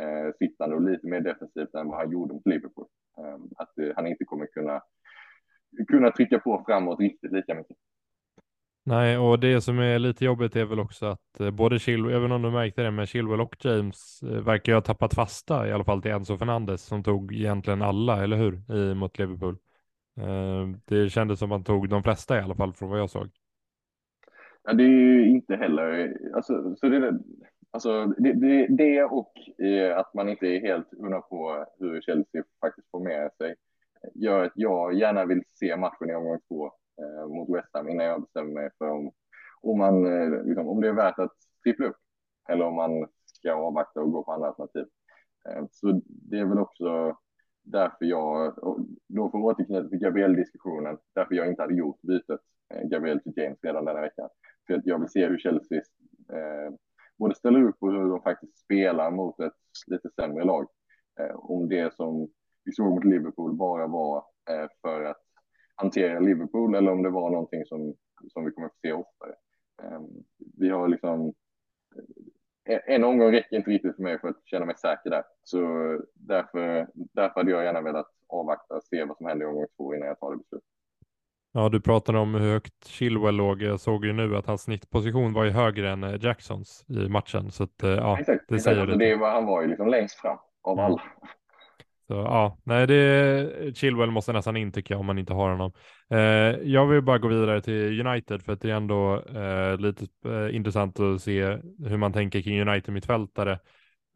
eh, 0.00 0.34
sittande 0.38 0.76
och 0.76 0.82
lite 0.82 1.06
mer 1.06 1.20
defensivt 1.20 1.74
än 1.74 1.88
vad 1.88 1.98
han 1.98 2.12
gjorde 2.12 2.34
mot 2.34 2.46
Liverpool. 2.46 2.86
Eh, 3.18 3.38
att 3.56 3.78
eh, 3.78 3.88
han 3.96 4.06
inte 4.06 4.24
kommer 4.24 4.46
kunna 4.46 4.82
kunna 5.88 6.10
trycka 6.10 6.38
på 6.38 6.64
framåt 6.66 7.00
riktigt 7.00 7.32
lika 7.32 7.54
mycket. 7.54 7.76
Nej, 8.88 9.18
och 9.18 9.40
det 9.40 9.60
som 9.60 9.78
är 9.78 9.98
lite 9.98 10.24
jobbigt 10.24 10.56
är 10.56 10.64
väl 10.64 10.80
också 10.80 11.06
att 11.06 11.40
eh, 11.40 11.50
både 11.50 11.78
Chilwell, 11.78 12.14
även 12.14 12.32
om 12.32 12.42
du 12.42 12.50
märkte 12.50 12.82
det, 12.82 12.90
men 12.90 13.06
Chilwell 13.06 13.40
och 13.40 13.56
James 13.64 14.22
eh, 14.22 14.28
verkar 14.28 14.72
ju 14.72 14.76
ha 14.76 14.82
tappat 14.82 15.14
fasta, 15.14 15.68
i 15.68 15.72
alla 15.72 15.84
fall 15.84 16.02
till 16.02 16.10
Enzo 16.10 16.38
Fernandes 16.38 16.82
som 16.82 17.02
tog 17.02 17.34
egentligen 17.34 17.82
alla, 17.82 18.22
eller 18.24 18.36
hur, 18.36 18.76
i, 18.76 18.94
mot 18.94 19.18
Liverpool. 19.18 19.58
Eh, 20.20 20.66
det 20.84 21.10
kändes 21.10 21.38
som 21.38 21.52
att 21.52 21.56
han 21.56 21.64
tog 21.64 21.88
de 21.88 22.02
flesta 22.02 22.38
i 22.38 22.40
alla 22.40 22.54
fall 22.54 22.72
från 22.72 22.90
vad 22.90 22.98
jag 23.00 23.10
såg. 23.10 23.30
Ja, 24.68 24.72
det 24.72 24.84
är 24.84 24.88
ju 24.88 25.28
inte 25.28 25.56
heller, 25.56 26.18
alltså, 26.34 26.76
så 26.76 26.88
det, 26.88 27.18
alltså, 27.70 28.06
det, 28.06 28.32
det, 28.32 28.66
det 28.66 29.04
och 29.04 29.32
eh, 29.64 29.98
att 29.98 30.14
man 30.14 30.28
inte 30.28 30.46
är 30.46 30.60
helt 30.60 30.86
hundra 31.00 31.20
på 31.20 31.66
hur 31.78 32.00
Chelsea 32.00 32.44
faktiskt 32.60 32.90
formerar 32.90 33.30
sig 33.38 33.54
gör 34.14 34.44
att 34.44 34.52
jag 34.54 34.94
gärna 34.94 35.24
vill 35.24 35.42
se 35.54 35.76
matchen 35.76 36.10
i 36.10 36.14
omgång 36.14 36.40
två 36.48 36.66
eh, 37.00 37.28
mot 37.28 37.56
West 37.56 37.68
Ham 37.72 37.88
innan 37.88 38.06
jag 38.06 38.20
bestämmer 38.20 38.52
mig 38.52 38.70
för 38.78 38.90
om, 38.90 39.10
om, 39.60 39.78
man, 39.78 40.06
eh, 40.06 40.44
liksom, 40.44 40.68
om 40.68 40.80
det 40.80 40.88
är 40.88 40.92
värt 40.92 41.18
att 41.18 41.34
trippla 41.64 41.86
upp 41.86 41.96
eller 42.48 42.64
om 42.64 42.74
man 42.74 43.08
ska 43.24 43.54
avvakta 43.54 44.00
och 44.00 44.12
gå 44.12 44.22
på 44.22 44.32
andra 44.32 44.48
alternativ. 44.48 44.86
Eh, 45.48 45.64
så 45.70 46.00
det 46.06 46.38
är 46.38 46.44
väl 46.44 46.58
också 46.58 47.16
därför 47.66 48.04
jag, 48.04 48.54
då 49.08 49.30
får 49.30 49.38
återknyta 49.38 49.88
till 49.88 49.98
Gabriel-diskussionen, 49.98 50.98
därför 51.14 51.34
jag 51.34 51.48
inte 51.48 51.62
hade 51.62 51.74
gjort 51.74 52.02
bytet 52.02 52.40
eh, 52.74 52.88
Gabriel 52.88 53.20
till 53.20 53.32
James 53.36 53.58
redan 53.62 53.84
denna 53.84 54.00
veckan. 54.00 54.28
För 54.66 54.74
att 54.74 54.86
jag 54.86 54.98
vill 54.98 55.08
se 55.08 55.26
hur 55.26 55.38
Chelsea 55.38 55.78
eh, 56.32 56.74
både 57.18 57.34
ställer 57.34 57.62
upp 57.62 57.76
och 57.78 57.92
hur 57.92 58.08
de 58.10 58.22
faktiskt 58.22 58.58
spelar 58.58 59.10
mot 59.10 59.40
ett 59.40 59.52
lite 59.86 60.10
sämre 60.10 60.44
lag. 60.44 60.68
Eh, 61.20 61.36
om 61.36 61.68
det 61.68 61.94
som 61.94 62.28
vi 62.64 62.72
såg 62.72 62.94
mot 62.94 63.04
Liverpool 63.04 63.54
bara 63.54 63.86
var 63.86 64.24
eh, 64.50 64.68
för 64.82 65.04
att 65.04 65.22
hantera 65.74 66.20
Liverpool 66.20 66.74
eller 66.74 66.92
om 66.92 67.02
det 67.02 67.10
var 67.10 67.30
någonting 67.30 67.66
som, 67.66 67.94
som 68.32 68.44
vi 68.44 68.50
kommer 68.50 68.66
att 68.66 68.80
se 68.80 68.92
oftare. 68.92 69.34
Eh, 69.82 70.00
vi 70.56 70.68
har 70.68 70.88
liksom 70.88 71.34
eh, 72.68 72.80
en 72.86 73.04
omgång 73.04 73.32
räcker 73.32 73.56
inte 73.56 73.70
riktigt 73.70 73.96
för 73.96 74.02
mig 74.02 74.20
för 74.20 74.28
att 74.28 74.40
känna 74.44 74.66
mig 74.66 74.76
säker 74.78 75.10
där. 75.10 75.24
Så 75.42 75.60
därför, 76.26 76.86
därför 76.94 77.40
hade 77.40 77.50
jag 77.50 77.64
gärna 77.64 77.80
velat 77.80 78.06
avvakta 78.28 78.74
och 78.74 78.84
se 78.84 79.04
vad 79.04 79.16
som 79.16 79.26
händer 79.26 79.46
i 79.46 79.48
omgång 79.48 79.66
två 79.76 79.94
innan 79.94 80.08
jag 80.08 80.20
tar 80.20 80.30
det 80.30 80.36
beslutet. 80.36 80.68
Ja, 81.52 81.68
du 81.68 81.80
pratade 81.80 82.18
om 82.18 82.34
hur 82.34 82.52
högt 82.52 82.86
Chilwell 82.86 83.34
låg. 83.34 83.62
Jag 83.62 83.80
såg 83.80 84.04
ju 84.04 84.12
nu 84.12 84.36
att 84.36 84.46
hans 84.46 84.62
snittposition 84.62 85.32
var 85.32 85.44
ju 85.44 85.50
högre 85.50 85.90
än 85.90 86.04
eh, 86.04 86.24
Jacksons 86.24 86.84
i 86.88 87.08
matchen. 87.08 87.50
Så 87.50 87.62
att, 87.62 87.82
eh, 87.82 87.90
ja, 87.90 88.18
exakt, 88.20 88.44
det 88.48 88.58
säger 88.58 88.80
alltså, 88.80 88.98
det. 88.98 89.16
Var, 89.16 89.30
han 89.30 89.46
var 89.46 89.62
ju 89.62 89.68
liksom 89.68 89.88
längst 89.88 90.20
fram 90.20 90.38
av 90.62 90.78
mm. 90.78 90.84
alla. 90.84 91.02
Så, 92.08 92.14
ja, 92.14 92.58
nej, 92.64 92.86
det, 92.86 93.76
Chilwell 93.76 94.10
måste 94.10 94.32
nästan 94.32 94.56
in 94.56 94.72
tycker 94.72 94.94
jag 94.94 95.00
om 95.00 95.06
man 95.06 95.18
inte 95.18 95.32
har 95.32 95.50
honom. 95.50 95.72
Eh, 96.10 96.18
jag 96.70 96.86
vill 96.86 97.02
bara 97.02 97.18
gå 97.18 97.28
vidare 97.28 97.60
till 97.60 98.06
United 98.06 98.42
för 98.42 98.52
att 98.52 98.60
det 98.60 98.70
är 98.70 98.74
ändå 98.74 99.22
eh, 99.22 99.78
lite 99.78 100.06
eh, 100.24 100.56
intressant 100.56 101.00
att 101.00 101.22
se 101.22 101.58
hur 101.86 101.96
man 101.96 102.12
tänker 102.12 102.42
kring 102.42 102.60
United-mittfältare. 102.60 103.58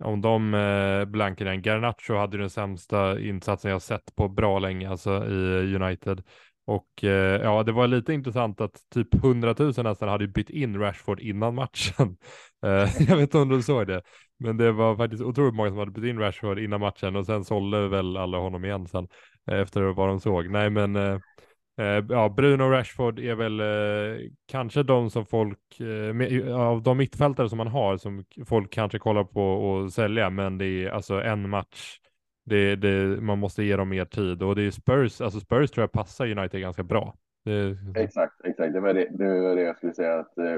Om 0.00 0.20
de 0.20 0.54
eh, 0.54 1.04
blankar 1.04 1.44
den. 1.44 1.62
Garnacho 1.62 2.14
hade 2.14 2.38
den 2.38 2.50
sämsta 2.50 3.20
insatsen 3.20 3.70
jag 3.70 3.82
sett 3.82 4.14
på 4.16 4.28
bra 4.28 4.58
länge, 4.58 4.90
alltså 4.90 5.26
i 5.26 5.74
United. 5.76 6.22
Och 6.66 7.04
eh, 7.04 7.42
ja, 7.42 7.62
det 7.62 7.72
var 7.72 7.86
lite 7.86 8.12
intressant 8.12 8.60
att 8.60 8.80
typ 8.94 9.14
100 9.14 9.54
000 9.58 9.72
nästan 9.76 10.08
hade 10.08 10.28
bytt 10.28 10.50
in 10.50 10.78
Rashford 10.78 11.20
innan 11.20 11.54
matchen. 11.54 12.16
Eh, 12.62 12.88
jag 12.98 13.16
vet 13.16 13.20
inte 13.20 13.38
om 13.38 13.48
du 13.48 13.62
såg 13.62 13.86
det, 13.86 14.02
men 14.38 14.56
det 14.56 14.72
var 14.72 14.96
faktiskt 14.96 15.22
otroligt 15.22 15.54
många 15.54 15.70
som 15.70 15.78
hade 15.78 15.90
bytt 15.90 16.04
in 16.04 16.18
Rashford 16.18 16.58
innan 16.58 16.80
matchen 16.80 17.16
och 17.16 17.26
sen 17.26 17.44
sålde 17.44 17.88
väl 17.88 18.16
alla 18.16 18.38
honom 18.38 18.64
igen 18.64 18.86
sen 18.86 19.08
eh, 19.50 19.58
efter 19.58 19.82
vad 19.82 20.08
de 20.08 20.20
såg. 20.20 20.50
Nej, 20.50 20.70
men 20.70 20.96
eh, 20.96 21.18
Eh, 21.80 22.04
ja, 22.08 22.28
Bruno 22.28 22.62
och 22.64 22.70
Rashford 22.70 23.18
är 23.18 23.34
väl 23.34 23.60
eh, 23.60 24.30
kanske 24.46 24.82
de 24.82 25.10
som 25.10 25.26
folk, 25.26 25.80
eh, 25.80 26.60
av 26.60 26.82
de 26.82 26.98
mittfältare 26.98 27.48
som 27.48 27.58
man 27.58 27.66
har, 27.66 27.96
som 27.96 28.24
folk 28.46 28.70
kanske 28.70 28.98
kollar 28.98 29.24
på 29.24 29.42
och 29.42 29.92
sälja, 29.92 30.30
men 30.30 30.58
det 30.58 30.66
är 30.66 30.90
alltså 30.90 31.14
en 31.14 31.48
match 31.48 32.00
det, 32.44 32.76
det, 32.76 33.20
man 33.22 33.38
måste 33.38 33.62
ge 33.62 33.76
dem 33.76 33.88
mer 33.88 34.04
tid 34.04 34.42
och 34.42 34.56
det 34.56 34.62
är 34.62 34.70
Spurs, 34.70 35.20
alltså 35.20 35.40
Spurs 35.40 35.70
tror 35.70 35.82
jag 35.82 35.92
passar 35.92 36.38
United 36.38 36.60
ganska 36.60 36.82
bra. 36.82 37.14
Det... 37.44 37.76
Exakt, 37.96 38.44
exakt. 38.44 38.72
Det 38.72 38.80
var 38.80 38.94
det, 38.94 39.08
det 39.10 39.40
var 39.40 39.56
det 39.56 39.62
jag 39.62 39.76
skulle 39.76 39.94
säga 39.94 40.18
att 40.18 40.38
eh, 40.38 40.56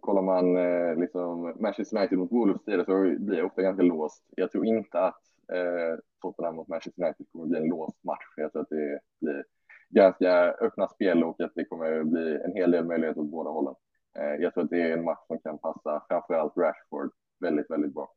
kollar 0.00 0.22
man 0.22 0.56
eh, 0.56 0.96
liksom 0.96 1.54
Manchester 1.60 1.98
United 1.98 2.18
mot 2.18 2.32
Wolves 2.32 2.64
tidigare 2.64 2.84
så 2.84 3.24
blir 3.24 3.36
det 3.36 3.42
ofta 3.42 3.62
ganska 3.62 3.82
låst. 3.82 4.24
Jag 4.36 4.52
tror 4.52 4.66
inte 4.66 5.00
att 5.00 5.22
eh, 5.52 5.98
Tottenham 6.22 6.56
mot 6.56 6.68
Manchester 6.68 7.02
United 7.04 7.26
kommer 7.32 7.46
bli 7.46 7.58
en 7.58 7.68
låst 7.68 8.04
match. 8.04 8.24
Jag 8.36 8.52
tror 8.52 8.62
att 8.62 8.68
det 8.68 9.00
blir 9.20 9.44
ganska 9.88 10.32
öppna 10.50 10.88
spel 10.88 11.24
och 11.24 11.40
att 11.40 11.52
det 11.54 11.64
kommer 11.64 12.04
bli 12.04 12.40
en 12.44 12.52
hel 12.56 12.70
del 12.70 12.84
möjligheter 12.84 13.20
åt 13.20 13.30
båda 13.30 13.50
hållen. 13.50 13.74
Eh, 14.18 14.34
jag 14.42 14.54
tror 14.54 14.64
att 14.64 14.70
det 14.70 14.82
är 14.82 14.92
en 14.92 15.04
match 15.04 15.26
som 15.26 15.38
kan 15.38 15.58
passa 15.58 16.04
framför 16.08 16.34
allt 16.34 16.56
Rashford 16.56 17.10
väldigt, 17.40 17.70
väldigt 17.70 17.94
bra. 17.94 18.14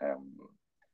Ehm, 0.00 0.38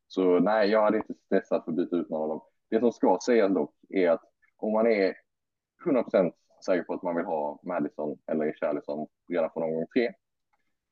så 0.07 0.39
nej, 0.39 0.71
jag 0.71 0.83
hade 0.83 0.97
inte 0.97 1.15
stressat 1.15 1.65
för 1.65 1.71
att 1.71 1.77
byta 1.77 1.97
ut 1.97 2.11
någon 2.11 2.23
av 2.23 2.29
dem. 2.29 2.41
Det 2.71 2.81
som 2.81 2.93
ska 2.93 3.19
sägas 3.27 3.55
dock 3.55 3.75
är 3.89 4.11
att 4.11 4.23
om 4.57 4.73
man 4.73 4.87
är 4.87 5.15
100% 5.85 6.33
säker 6.67 6.83
på 6.83 6.95
att 6.95 7.03
man 7.03 7.17
vill 7.17 7.25
ha 7.25 7.61
Madison 7.63 8.19
eller 8.27 8.53
Charlison 8.53 9.07
redan 9.29 9.51
från 9.51 9.63
omgång 9.63 9.87
tre, 9.95 10.07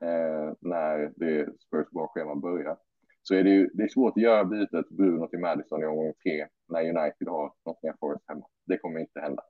eh, 0.01 0.53
när 0.61 1.13
det 1.17 1.61
Spurs 1.61 1.91
bra 1.91 2.07
schema 2.07 2.35
börjar, 2.35 2.77
så 3.23 3.35
är 3.35 3.45
det 3.45 3.51
ju 3.51 3.71
det 3.75 3.83
är 3.83 3.89
svårt 3.89 4.17
att 4.17 4.23
göra 4.23 4.45
bytet 4.45 4.89
Bruno 4.89 5.27
till 5.29 5.39
Madison 5.39 5.83
i 5.83 5.87
omgång 5.87 6.13
tre 6.23 6.47
när 6.73 6.81
United 6.81 7.29
har 7.29 7.53
Nottingham 7.67 7.97
Forest 8.01 8.25
hemma. 8.29 8.47
Det 8.67 8.79
kommer 8.79 9.01
inte 9.01 9.21
hända. 9.21 9.43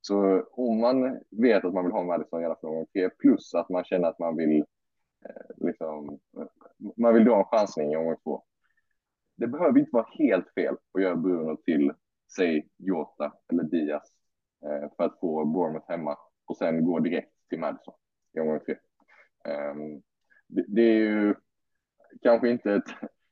Så 0.00 0.42
om 0.50 0.80
man 0.80 1.20
vet 1.30 1.64
att 1.64 1.74
man 1.74 1.84
vill 1.84 1.92
ha 1.92 2.02
Madison 2.02 2.40
redan 2.40 2.56
från 2.60 2.70
omgång 2.70 2.86
tre, 2.92 3.10
plus 3.10 3.54
att 3.54 3.68
man 3.68 3.84
känner 3.84 4.08
att 4.08 4.18
man 4.18 4.36
vill 4.36 4.64
eh, 5.28 5.66
liksom, 5.66 6.18
man 6.96 7.14
vill 7.14 7.24
dra 7.24 7.38
en 7.38 7.44
chansning 7.44 7.92
i 7.92 7.96
omgång 7.96 8.16
två, 8.24 8.42
det 9.36 9.46
behöver 9.46 9.78
inte 9.78 9.90
vara 9.92 10.08
helt 10.10 10.54
fel 10.54 10.76
att 10.94 11.02
göra 11.02 11.16
Bruno 11.16 11.56
till, 11.56 11.92
säg 12.36 12.68
Jota 12.76 13.32
eller 13.52 13.62
Diaz 13.62 14.02
eh, 14.64 14.90
för 14.96 15.04
att 15.04 15.20
få 15.20 15.44
Bournemouth 15.44 15.90
hemma 15.90 16.18
och 16.46 16.56
sen 16.56 16.84
gå 16.84 16.98
direkt 16.98 17.32
till 17.48 17.60
Madison 17.60 17.94
i 18.32 18.40
omgång 18.40 18.60
tre. 18.60 18.76
Ehm, 19.44 20.02
det, 20.48 20.82
är 20.82 20.94
ju 20.94 21.34
kanske 22.22 22.48
inte 22.48 22.74
ett, 22.74 22.84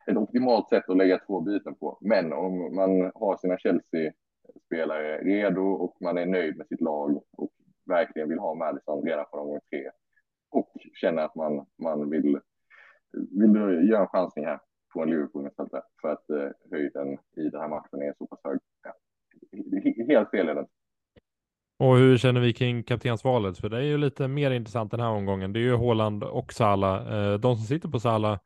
ett 0.06 0.16
optimalt 0.16 0.68
sätt 0.68 0.88
att 0.88 0.96
lägga 0.96 1.18
två 1.18 1.40
byten 1.40 1.74
på, 1.74 1.98
men 2.00 2.32
om 2.32 2.74
man 2.74 3.10
har 3.14 3.36
sina 3.36 3.58
Chelsea-spelare 3.58 5.18
redo 5.18 5.62
och 5.62 5.96
man 6.00 6.18
är 6.18 6.26
nöjd 6.26 6.56
med 6.56 6.66
sitt 6.66 6.80
lag 6.80 7.22
och 7.32 7.50
verkligen 7.86 8.28
vill 8.28 8.38
ha 8.38 8.54
Madison 8.54 9.02
redan 9.06 9.24
från 9.30 9.40
omgång 9.40 9.60
tre 9.70 9.90
och 10.50 10.72
känner 10.94 11.22
att 11.22 11.34
man, 11.34 11.66
man 11.78 12.10
vill, 12.10 12.40
vill 13.30 13.88
göra 13.90 14.00
en 14.00 14.06
chansning 14.06 14.44
här 14.44 14.58
på 14.92 15.02
en 15.02 15.10
Liverpool-mittfältare 15.10 15.82
för 16.00 16.08
att 16.08 16.30
eh, 16.30 16.48
höjden 16.70 17.18
i 17.36 17.48
den 17.48 17.60
här 17.60 17.68
matchen 17.68 18.02
är 18.02 18.14
så 18.18 18.26
pass 18.26 18.40
hög. 18.44 18.58
Ja. 18.82 18.94
Helt 20.08 20.30
fel 20.30 20.48
är 20.48 20.54
den. 20.54 20.66
Och 21.78 21.96
hur 21.96 22.16
känner 22.16 22.40
vi 22.40 22.52
kring 22.52 22.82
kaptensvalet? 22.82 23.58
För 23.58 23.68
det 23.68 23.76
är 23.76 23.82
ju 23.82 23.98
lite 23.98 24.28
mer 24.28 24.50
intressant 24.50 24.90
den 24.90 25.00
här 25.00 25.10
omgången. 25.10 25.52
Det 25.52 25.58
är 25.58 25.62
ju 25.62 25.74
Håland 25.74 26.24
och 26.24 26.52
Sala. 26.52 26.96
Eh, 26.98 27.38
de 27.38 27.56
som 27.56 27.64
sitter 27.64 27.88
på 27.88 28.00
Sala, 28.00 28.40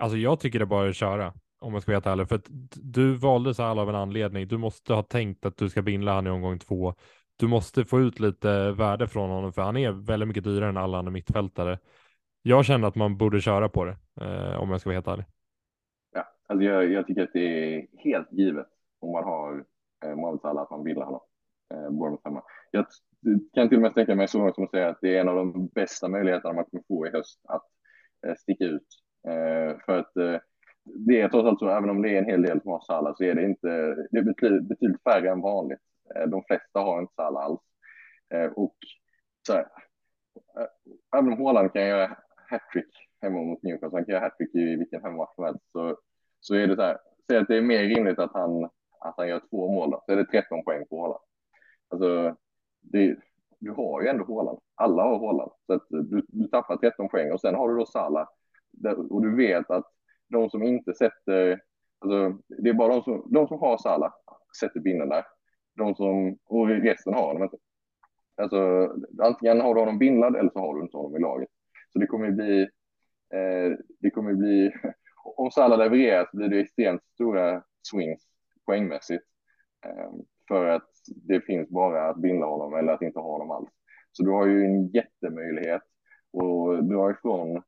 alltså 0.00 0.18
jag 0.18 0.40
tycker 0.40 0.58
det 0.58 0.64
är 0.64 0.66
bara 0.66 0.84
är 0.86 0.88
att 0.88 0.96
köra 0.96 1.32
om 1.60 1.72
jag 1.72 1.82
ska 1.82 1.92
vara 1.92 1.96
helt 1.96 2.06
ärlig. 2.06 2.28
För 2.28 2.36
att 2.36 2.46
du 2.82 3.16
valde 3.16 3.54
Sala 3.54 3.82
av 3.82 3.88
en 3.88 3.94
anledning. 3.94 4.48
Du 4.48 4.58
måste 4.58 4.94
ha 4.94 5.02
tänkt 5.02 5.46
att 5.46 5.56
du 5.56 5.68
ska 5.68 5.82
binda 5.82 6.12
han 6.12 6.26
i 6.26 6.30
omgång 6.30 6.58
två. 6.58 6.94
Du 7.36 7.46
måste 7.46 7.84
få 7.84 8.00
ut 8.00 8.20
lite 8.20 8.72
värde 8.72 9.08
från 9.08 9.30
honom, 9.30 9.52
för 9.52 9.62
han 9.62 9.76
är 9.76 9.92
väldigt 9.92 10.28
mycket 10.28 10.44
dyrare 10.44 10.68
än 10.68 10.76
alla 10.76 10.98
andra 10.98 11.12
mittfältare. 11.12 11.78
Jag 12.42 12.64
känner 12.64 12.88
att 12.88 12.94
man 12.94 13.16
borde 13.16 13.40
köra 13.40 13.68
på 13.68 13.84
det, 13.84 13.96
eh, 14.20 14.60
om 14.60 14.70
jag 14.70 14.80
ska 14.80 14.90
vara 14.90 14.96
helt 14.96 15.08
ärlig. 15.08 15.24
Alltså 16.50 16.64
jag, 16.64 16.92
jag, 16.92 17.06
tycker 17.06 17.22
att 17.22 17.32
det 17.32 17.74
är 17.74 17.86
helt 17.98 18.32
givet 18.32 18.66
om 19.00 19.12
man 19.12 19.24
har 19.24 19.64
eh, 20.04 20.16
Mohamed 20.16 20.40
Salah 20.40 20.62
att 20.62 20.70
man 20.70 20.84
vill 20.84 20.96
honom. 20.96 21.20
Eh, 21.74 21.90
Bournemouth 21.90 22.24
hemma. 22.24 22.42
Jag 22.70 22.86
kan 23.54 23.68
till 23.68 23.78
och 23.78 23.82
med 23.82 23.94
tänka 23.94 24.14
mig 24.14 24.28
så 24.28 24.38
långt 24.38 24.54
som 24.54 24.64
att 24.64 24.70
säga 24.70 24.88
att 24.88 24.98
det 25.00 25.16
är 25.16 25.20
en 25.20 25.28
av 25.28 25.36
de 25.36 25.68
bästa 25.68 26.08
möjligheterna 26.08 26.54
man 26.54 26.64
kommer 26.64 26.84
få 26.88 27.06
i 27.06 27.10
höst 27.10 27.40
att 27.48 27.66
eh, 28.26 28.34
sticka 28.34 28.64
ut. 28.64 28.86
Eh, 29.28 29.76
för 29.86 29.98
att 29.98 30.16
eh, 30.16 30.36
det 30.84 31.20
är 31.20 31.28
trots 31.28 31.48
allt 31.48 31.58
så, 31.58 31.68
även 31.68 31.90
om 31.90 32.02
det 32.02 32.10
är 32.10 32.18
en 32.18 32.30
hel 32.30 32.42
del 32.42 32.60
som 32.62 32.70
har 32.70 32.80
Salah 32.80 33.14
så 33.16 33.24
är 33.24 33.34
det 33.34 33.44
inte, 33.44 33.68
det 34.10 34.18
är 34.18 34.22
betydligt, 34.22 34.68
betydligt 34.68 35.02
färre 35.02 35.30
än 35.30 35.40
vanligt. 35.40 35.80
Eh, 36.14 36.26
de 36.26 36.42
flesta 36.44 36.80
har 36.80 37.00
inte 37.00 37.14
Salah 37.14 37.44
alls. 37.44 37.60
Eh, 38.34 38.52
och 38.52 38.76
så 39.46 39.52
här, 39.52 39.66
eh, 40.58 41.18
även 41.18 41.32
om 41.32 41.44
Haaland 41.44 41.72
kan 41.72 41.86
göra 41.86 42.16
hattrick 42.50 43.08
hemma 43.22 43.42
mot 43.42 43.62
Newcastle, 43.62 43.96
han 43.98 44.04
kan 44.04 44.12
göra 44.12 44.24
hattrick 44.24 44.54
i 44.54 44.76
vilken 44.76 45.02
hemmamatch 45.02 45.34
som 45.34 45.44
helst, 45.44 45.64
så 45.72 45.96
så 46.40 46.54
är 46.54 46.66
det 46.66 46.76
så 46.76 46.82
här, 46.82 46.98
säg 47.26 47.38
att 47.38 47.48
det 47.48 47.56
är 47.56 47.62
mer 47.62 47.82
rimligt 47.82 48.18
att 48.18 48.32
han, 48.32 48.64
att 49.00 49.14
han 49.16 49.28
gör 49.28 49.42
två 49.50 49.72
mål, 49.72 49.90
då, 49.90 50.02
så 50.06 50.12
är 50.12 50.16
det 50.16 50.24
13 50.24 50.64
poäng 50.64 50.86
på 50.86 51.00
Håland. 51.00 51.20
Alltså, 51.88 52.36
det, 52.80 53.16
du 53.58 53.70
har 53.70 54.02
ju 54.02 54.08
ändå 54.08 54.24
Håland. 54.24 54.58
Alla 54.74 55.02
har 55.02 55.18
Håland. 55.18 55.50
Så 55.66 55.72
att 55.72 55.92
eh, 55.92 55.98
du, 55.98 56.26
du 56.28 56.48
tappar 56.48 56.76
13 56.76 57.08
poäng 57.08 57.32
och 57.32 57.40
sen 57.40 57.54
har 57.54 57.68
du 57.68 57.76
då 57.76 57.86
Salah. 57.86 58.28
Och 59.10 59.22
du 59.22 59.36
vet 59.36 59.70
att 59.70 59.84
de 60.28 60.50
som 60.50 60.62
inte 60.62 60.94
sätter, 60.94 61.60
alltså, 61.98 62.42
det 62.48 62.70
är 62.70 62.74
bara 62.74 62.94
de 62.94 63.02
som, 63.02 63.28
de 63.30 63.48
som 63.48 63.58
har 63.58 63.78
Salah 63.78 64.12
sätter 64.60 64.80
bindeln 64.80 65.08
där. 65.08 65.24
De 65.76 65.94
som, 65.94 66.38
och 66.44 66.68
resten 66.68 67.14
har 67.14 67.26
honom 67.26 67.42
inte. 67.42 67.56
Alltså, 68.36 68.90
antingen 69.22 69.60
har 69.60 69.74
du 69.74 69.80
honom 69.80 69.98
bindlad 69.98 70.36
eller 70.36 70.50
så 70.50 70.58
har 70.58 70.74
du 70.74 70.82
inte 70.82 70.96
honom 70.96 71.16
i 71.16 71.20
laget. 71.20 71.48
Så 71.92 71.98
det 71.98 72.06
kommer 72.06 72.30
bli, 72.30 72.62
eh, 73.34 73.78
det 73.98 74.10
kommer 74.10 74.32
bli 74.32 74.72
om 75.36 75.50
Salah 75.50 75.78
levererar 75.78 76.28
så 76.30 76.36
blir 76.36 76.48
det 76.48 76.60
extremt 76.60 77.04
stora 77.14 77.62
swings 77.90 78.22
poängmässigt. 78.66 79.24
Eh, 79.86 80.10
för 80.48 80.66
att 80.66 80.90
det 81.06 81.40
finns 81.40 81.68
bara 81.68 82.08
att 82.08 82.16
binda 82.16 82.46
honom 82.46 82.74
eller 82.74 82.92
att 82.92 83.02
inte 83.02 83.18
ha 83.18 83.32
honom 83.32 83.50
alls. 83.50 83.70
Så 84.12 84.24
du 84.24 84.30
har 84.30 84.46
ju 84.46 84.64
en 84.64 84.88
jättemöjlighet 84.88 85.82
att 86.42 86.88
dra 86.88 87.10
ifrån 87.10 87.62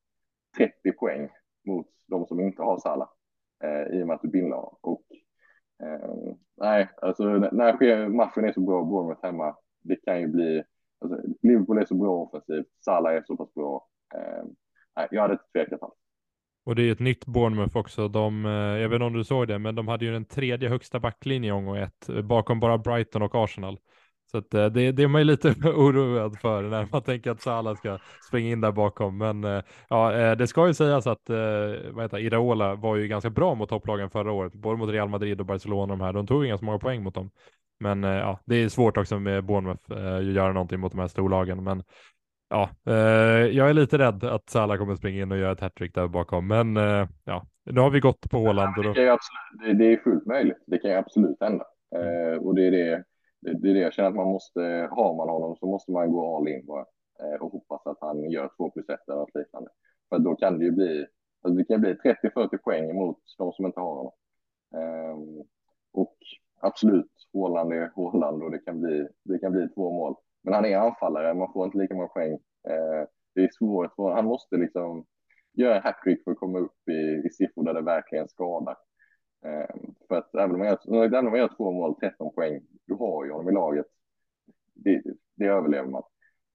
30 0.57 0.92
poäng 0.92 1.28
mot 1.66 1.86
de 2.07 2.26
som 2.26 2.40
inte 2.40 2.62
har 2.62 2.78
Salah 2.78 3.09
eh, 3.64 3.98
i 3.98 4.03
och 4.03 4.07
med 4.07 4.14
att 4.14 4.22
du 4.22 4.28
binder. 4.28 4.86
Och, 4.86 5.05
eh, 5.82 6.34
nej, 6.57 6.90
alltså 7.03 7.24
när 7.24 8.09
matchen 8.09 8.44
är 8.44 8.53
så 8.53 8.61
bra, 8.61 8.84
Bournemouth 8.84 9.26
hemma, 9.26 9.57
det 9.82 9.96
kan 9.96 10.20
ju 10.20 10.26
bli, 10.26 10.62
alltså, 11.00 11.20
Liverpool 11.42 11.78
är 11.78 11.84
så 11.84 11.94
bra 11.94 12.16
offensivt, 12.16 12.66
Salah 12.84 13.12
är 13.14 13.22
så 13.26 13.36
pass 13.36 13.55
bra. 13.55 13.88
Eh, 14.14 14.44
nej, 14.96 15.09
jag 15.11 15.22
hade 15.22 15.32
inte 15.32 15.44
tvekat 15.53 15.82
alls. 15.82 15.94
Och 16.64 16.74
det 16.74 16.82
är 16.82 16.92
ett 16.92 17.00
nytt 17.00 17.26
Bournemouth 17.26 17.76
också. 17.76 18.09
De, 18.09 18.46
eh, 18.46 18.53
jag 18.53 18.88
vet 18.88 18.96
inte 18.96 19.05
om 19.05 19.12
du 19.12 19.24
såg 19.24 19.48
det, 19.48 19.59
men 19.59 19.74
de 19.74 19.88
hade 19.88 20.05
ju 20.05 20.12
den 20.12 20.24
tredje 20.24 20.68
högsta 20.68 21.00
backlinjen 21.00 21.44
i 21.44 21.53
omgång 21.53 21.76
ett, 21.76 22.09
eh, 22.09 22.22
bakom 22.22 22.61
bara 22.61 22.78
Brighton 22.78 23.22
och 23.22 23.34
Arsenal. 23.34 23.78
Så 24.33 24.39
att, 24.39 24.51
det, 24.51 24.93
det 24.93 25.03
är 25.03 25.09
man 25.09 25.20
ju 25.20 25.24
lite 25.24 25.49
oroad 25.64 26.39
för 26.39 26.62
när 26.62 26.89
man 26.93 27.03
tänker 27.03 27.30
att 27.30 27.43
Salah 27.43 27.76
ska 27.76 27.99
springa 28.28 28.51
in 28.51 28.61
där 28.61 28.72
bakom. 28.72 29.18
Men 29.18 29.62
ja, 29.89 30.35
det 30.35 30.47
ska 30.47 30.66
ju 30.66 30.74
sägas 30.74 31.07
att 31.07 31.30
vad 31.91 32.05
heter, 32.05 32.18
Iraola 32.18 32.74
var 32.74 32.97
ju 32.97 33.09
ganska 33.09 33.30
bra 33.30 33.55
mot 33.55 33.68
topplagen 33.68 34.11
förra 34.11 34.33
året, 34.33 34.53
både 34.53 34.78
mot 34.78 34.91
Real 34.91 35.09
Madrid 35.09 35.41
och 35.41 35.47
Barcelona. 35.47 35.93
De, 35.93 36.01
här. 36.01 36.12
de 36.12 36.26
tog 36.26 36.43
ju 36.45 36.49
ganska 36.49 36.66
många 36.66 36.78
poäng 36.78 37.03
mot 37.03 37.14
dem. 37.14 37.30
Men 37.80 38.03
ja, 38.03 38.41
det 38.45 38.57
är 38.57 38.68
svårt 38.68 38.97
också 38.97 39.18
med 39.18 39.45
Bournemouth 39.45 39.93
att 39.93 40.24
göra 40.24 40.53
någonting 40.53 40.80
mot 40.80 40.93
de 40.93 40.99
här 40.99 41.09
storlagen. 41.09 41.64
Men 41.64 41.83
ja, 42.53 42.70
eh, 42.87 43.47
jag 43.57 43.70
är 43.70 43.74
lite 43.74 43.99
rädd 43.99 44.24
att 44.24 44.51
Salah 44.51 44.78
kommer 44.78 44.95
springa 44.95 45.22
in 45.22 45.33
och 45.33 45.39
göra 45.39 45.53
ett 45.53 45.61
hattrick 45.61 45.95
där 45.95 46.09
bakom. 46.09 46.47
Men 46.47 46.76
eh, 46.76 47.09
ja, 47.24 47.47
nu 47.64 47.80
har 47.80 47.91
vi 47.91 48.01
gått 48.01 48.30
på 48.30 48.39
Håland. 48.39 48.74
Ja, 48.76 48.83
det, 48.83 49.09
absolut, 49.09 49.78
det, 49.78 49.93
är 49.93 49.97
fullt 49.97 50.26
möjligt. 50.26 50.62
Det 50.66 50.78
kan 50.78 50.91
ju 50.91 50.97
absolut 50.97 51.37
hända. 51.41 51.64
Eh, 51.95 52.39
och 52.43 52.55
det 52.55 52.66
är 52.66 52.70
det, 52.70 53.05
det, 53.43 53.70
är 53.70 53.74
det 53.74 53.80
jag 53.80 53.93
känner 53.93 54.09
att 54.09 54.14
man 54.14 54.32
måste, 54.32 54.61
har 54.90 55.14
man 55.16 55.28
honom 55.28 55.57
så 55.57 55.66
måste 55.66 55.93
man 55.93 56.12
gå 56.12 56.36
all 56.36 56.49
in 56.49 56.66
bara, 56.66 56.86
eh, 57.22 57.43
och 57.43 57.53
hoppas 57.53 57.86
att 57.86 57.99
han 58.01 58.30
gör 58.30 58.51
två 58.57 58.70
plus 58.70 58.88
ett 58.88 59.09
eller 59.09 59.18
något 59.18 59.34
liknande. 59.34 59.70
För 60.09 60.18
då 60.18 60.34
kan 60.34 60.59
det 60.59 60.64
ju 60.64 60.70
bli, 60.70 61.07
alltså 61.43 61.57
det 61.59 61.64
kan 61.64 61.80
bli 61.80 61.95
30-40 61.95 62.59
poäng 62.59 62.95
mot 62.95 63.18
de 63.38 63.53
som 63.53 63.66
inte 63.66 63.80
har 63.80 63.95
honom. 63.95 64.12
Um, 64.74 65.45
och 65.93 66.16
absolut, 66.61 67.12
Håland 67.32 67.72
är 67.72 67.90
Håland 67.95 68.43
och 68.43 68.51
det 68.51 68.59
kan 68.59 68.80
bli, 68.80 69.09
det 69.24 69.38
kan 69.38 69.53
bli 69.53 69.68
två 69.68 69.90
mål. 69.90 70.14
Men 70.43 70.55
han 70.55 70.64
är 70.64 70.76
anfallare, 70.76 71.34
man 71.34 71.53
får 71.53 71.64
inte 71.64 71.78
lika 71.78 71.95
många 71.95 72.09
poäng. 72.09 72.32
Uh, 72.32 73.07
det 73.34 73.45
är 73.45 73.51
svårt, 73.53 73.93
han 73.97 74.24
måste 74.24 74.57
liksom 74.57 75.07
göra 75.53 75.80
hattrick 75.80 76.24
för 76.24 76.30
att 76.30 76.38
komma 76.38 76.59
upp 76.59 76.88
i, 76.88 77.26
i 77.26 77.30
siffror 77.30 77.64
där 77.64 77.74
det 77.74 77.82
verkligen 77.82 78.28
skadar. 78.28 78.76
Eh, 79.45 79.76
för 80.09 80.14
att 80.18 80.34
även 80.34 80.51
om, 80.51 80.59
man 80.59 80.66
gör, 80.66 81.05
även 81.05 81.26
om 81.26 81.30
man 81.30 81.40
gör 81.40 81.55
två 81.57 81.72
mål, 81.72 81.95
13 82.01 82.34
poäng, 82.34 82.61
du 82.86 82.95
har 82.95 83.24
ju 83.24 83.30
honom 83.30 83.49
i 83.49 83.53
laget. 83.53 83.86
Det, 84.74 85.03
det 85.34 85.45
överlever 85.45 85.88
man. 85.88 86.03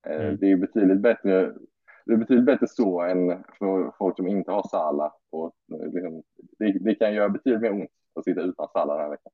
Eh, 0.07 0.25
mm. 0.25 0.37
Det 0.37 0.51
är 0.51 0.57
betydligt 0.57 1.01
bättre 1.01 1.53
det 2.07 2.13
är 2.13 2.17
betydligt 2.17 2.45
bättre 2.45 2.67
så 2.67 3.01
än 3.01 3.43
för 3.59 3.97
folk 3.97 4.15
som 4.15 4.27
inte 4.27 4.51
har 4.51 4.67
Sala. 4.67 5.11
Och 5.31 5.53
liksom, 5.93 6.23
det, 6.59 6.79
det, 6.79 6.95
kan 6.95 7.13
göra 7.13 7.29
betydligt 7.29 7.61
mer 7.61 7.71
ont 7.71 7.89
att 8.15 8.23
sitta 8.23 8.41
utan 8.41 8.67
Sala 8.73 8.93
den 8.93 9.03
här 9.03 9.09
veckan. 9.09 9.31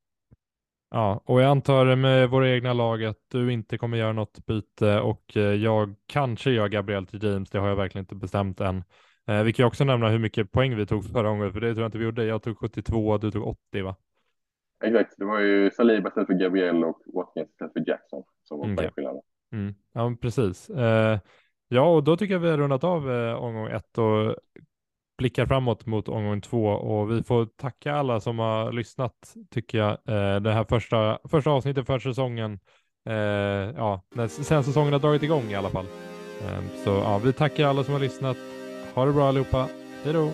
Ja, 0.90 1.22
och 1.26 1.42
jag 1.42 1.50
antar 1.50 1.96
med 1.96 2.30
våra 2.30 2.50
egna 2.50 2.74
lag 2.74 3.04
att 3.04 3.20
du 3.28 3.54
inte 3.54 3.78
kommer 3.78 3.98
göra 3.98 4.14
något 4.14 4.46
byte 4.46 5.00
och 5.00 5.38
eh, 5.38 5.42
jag 5.42 5.96
kanske 6.06 6.52
gör 6.52 6.68
Gabriel 6.68 7.08
till 7.08 7.24
James. 7.24 7.50
Det 7.50 7.60
har 7.60 7.70
jag 7.70 7.76
verkligen 7.76 8.04
inte 8.04 8.16
bestämt 8.16 8.62
än. 8.62 8.84
Eh, 9.28 9.44
vi 9.44 9.54
kan 9.54 9.66
också 9.66 9.84
nämna 9.84 10.10
hur 10.10 10.20
mycket 10.20 10.52
poäng 10.52 10.76
vi 10.76 10.86
tog 10.86 11.06
förra 11.06 11.30
gången, 11.30 11.54
för 11.54 11.62
det 11.62 11.74
tror 11.74 11.82
jag 11.82 11.88
inte 11.88 11.98
vi 11.98 12.04
gjorde. 12.04 12.26
Jag 12.26 12.44
tog 12.44 12.58
72, 12.58 13.18
du 13.18 13.32
tog 13.32 13.48
80 13.48 13.82
va? 13.82 13.96
Exakt, 14.84 15.14
det 15.18 15.26
var 15.26 15.40
ju 15.40 15.72
Saliba 15.72 16.10
istället 16.10 16.28
för 16.28 16.34
Gabriel 16.34 16.84
och 16.84 17.02
Watkins 17.14 17.50
istället 17.50 17.74
för 17.74 17.90
Jackson 17.90 18.24
som 18.44 18.60
var 18.60 18.66
mm, 18.66 18.76
poängskillnaden. 18.76 19.22
Mm. 19.52 19.76
Ja, 19.94 20.16
precis. 20.22 20.70
Eh, 20.70 21.20
ja, 21.68 21.96
och 21.96 22.04
då 22.04 22.18
tycker 22.18 22.34
jag 22.34 22.40
vi 22.40 22.50
har 22.50 22.58
rundat 22.58 22.84
av 22.84 23.12
eh, 23.12 23.34
omgång 23.34 23.68
ett 23.68 23.98
och 23.98 24.36
blickar 25.18 25.46
framåt 25.46 25.86
mot 25.86 26.10
omgång 26.10 26.42
två 26.42 26.66
och 26.66 27.12
vi 27.12 27.24
får 27.24 27.46
tacka 27.46 27.94
alla 27.94 28.20
som 28.20 28.40
har 28.40 28.72
lyssnat 28.72 29.34
tycker 29.50 29.78
jag. 29.78 29.92
Eh, 29.92 30.42
det 30.42 30.52
här 30.52 30.64
första, 30.64 31.20
första 31.30 31.52
avsnittet 31.52 31.86
för 31.86 32.00
säsongen, 32.00 32.60
eh, 33.06 33.16
ja, 33.76 34.02
när, 34.16 34.28
sen 34.28 34.64
säsongen 34.64 34.94
har 34.94 35.00
dragit 35.00 35.24
igång 35.24 35.52
i 35.52 35.56
alla 35.56 35.70
fall. 35.70 35.86
Eh, 36.42 36.84
så 36.84 36.90
ja, 36.90 37.22
vi 37.24 37.34
tackar 37.34 37.68
alla 37.68 37.84
som 37.84 37.94
har 37.94 38.02
lyssnat. 38.02 38.38
Ha 38.94 39.06
det 39.06 39.14
bra 39.14 39.28
allihopa. 39.28 39.68
Hej 40.04 40.14
då! 40.14 40.32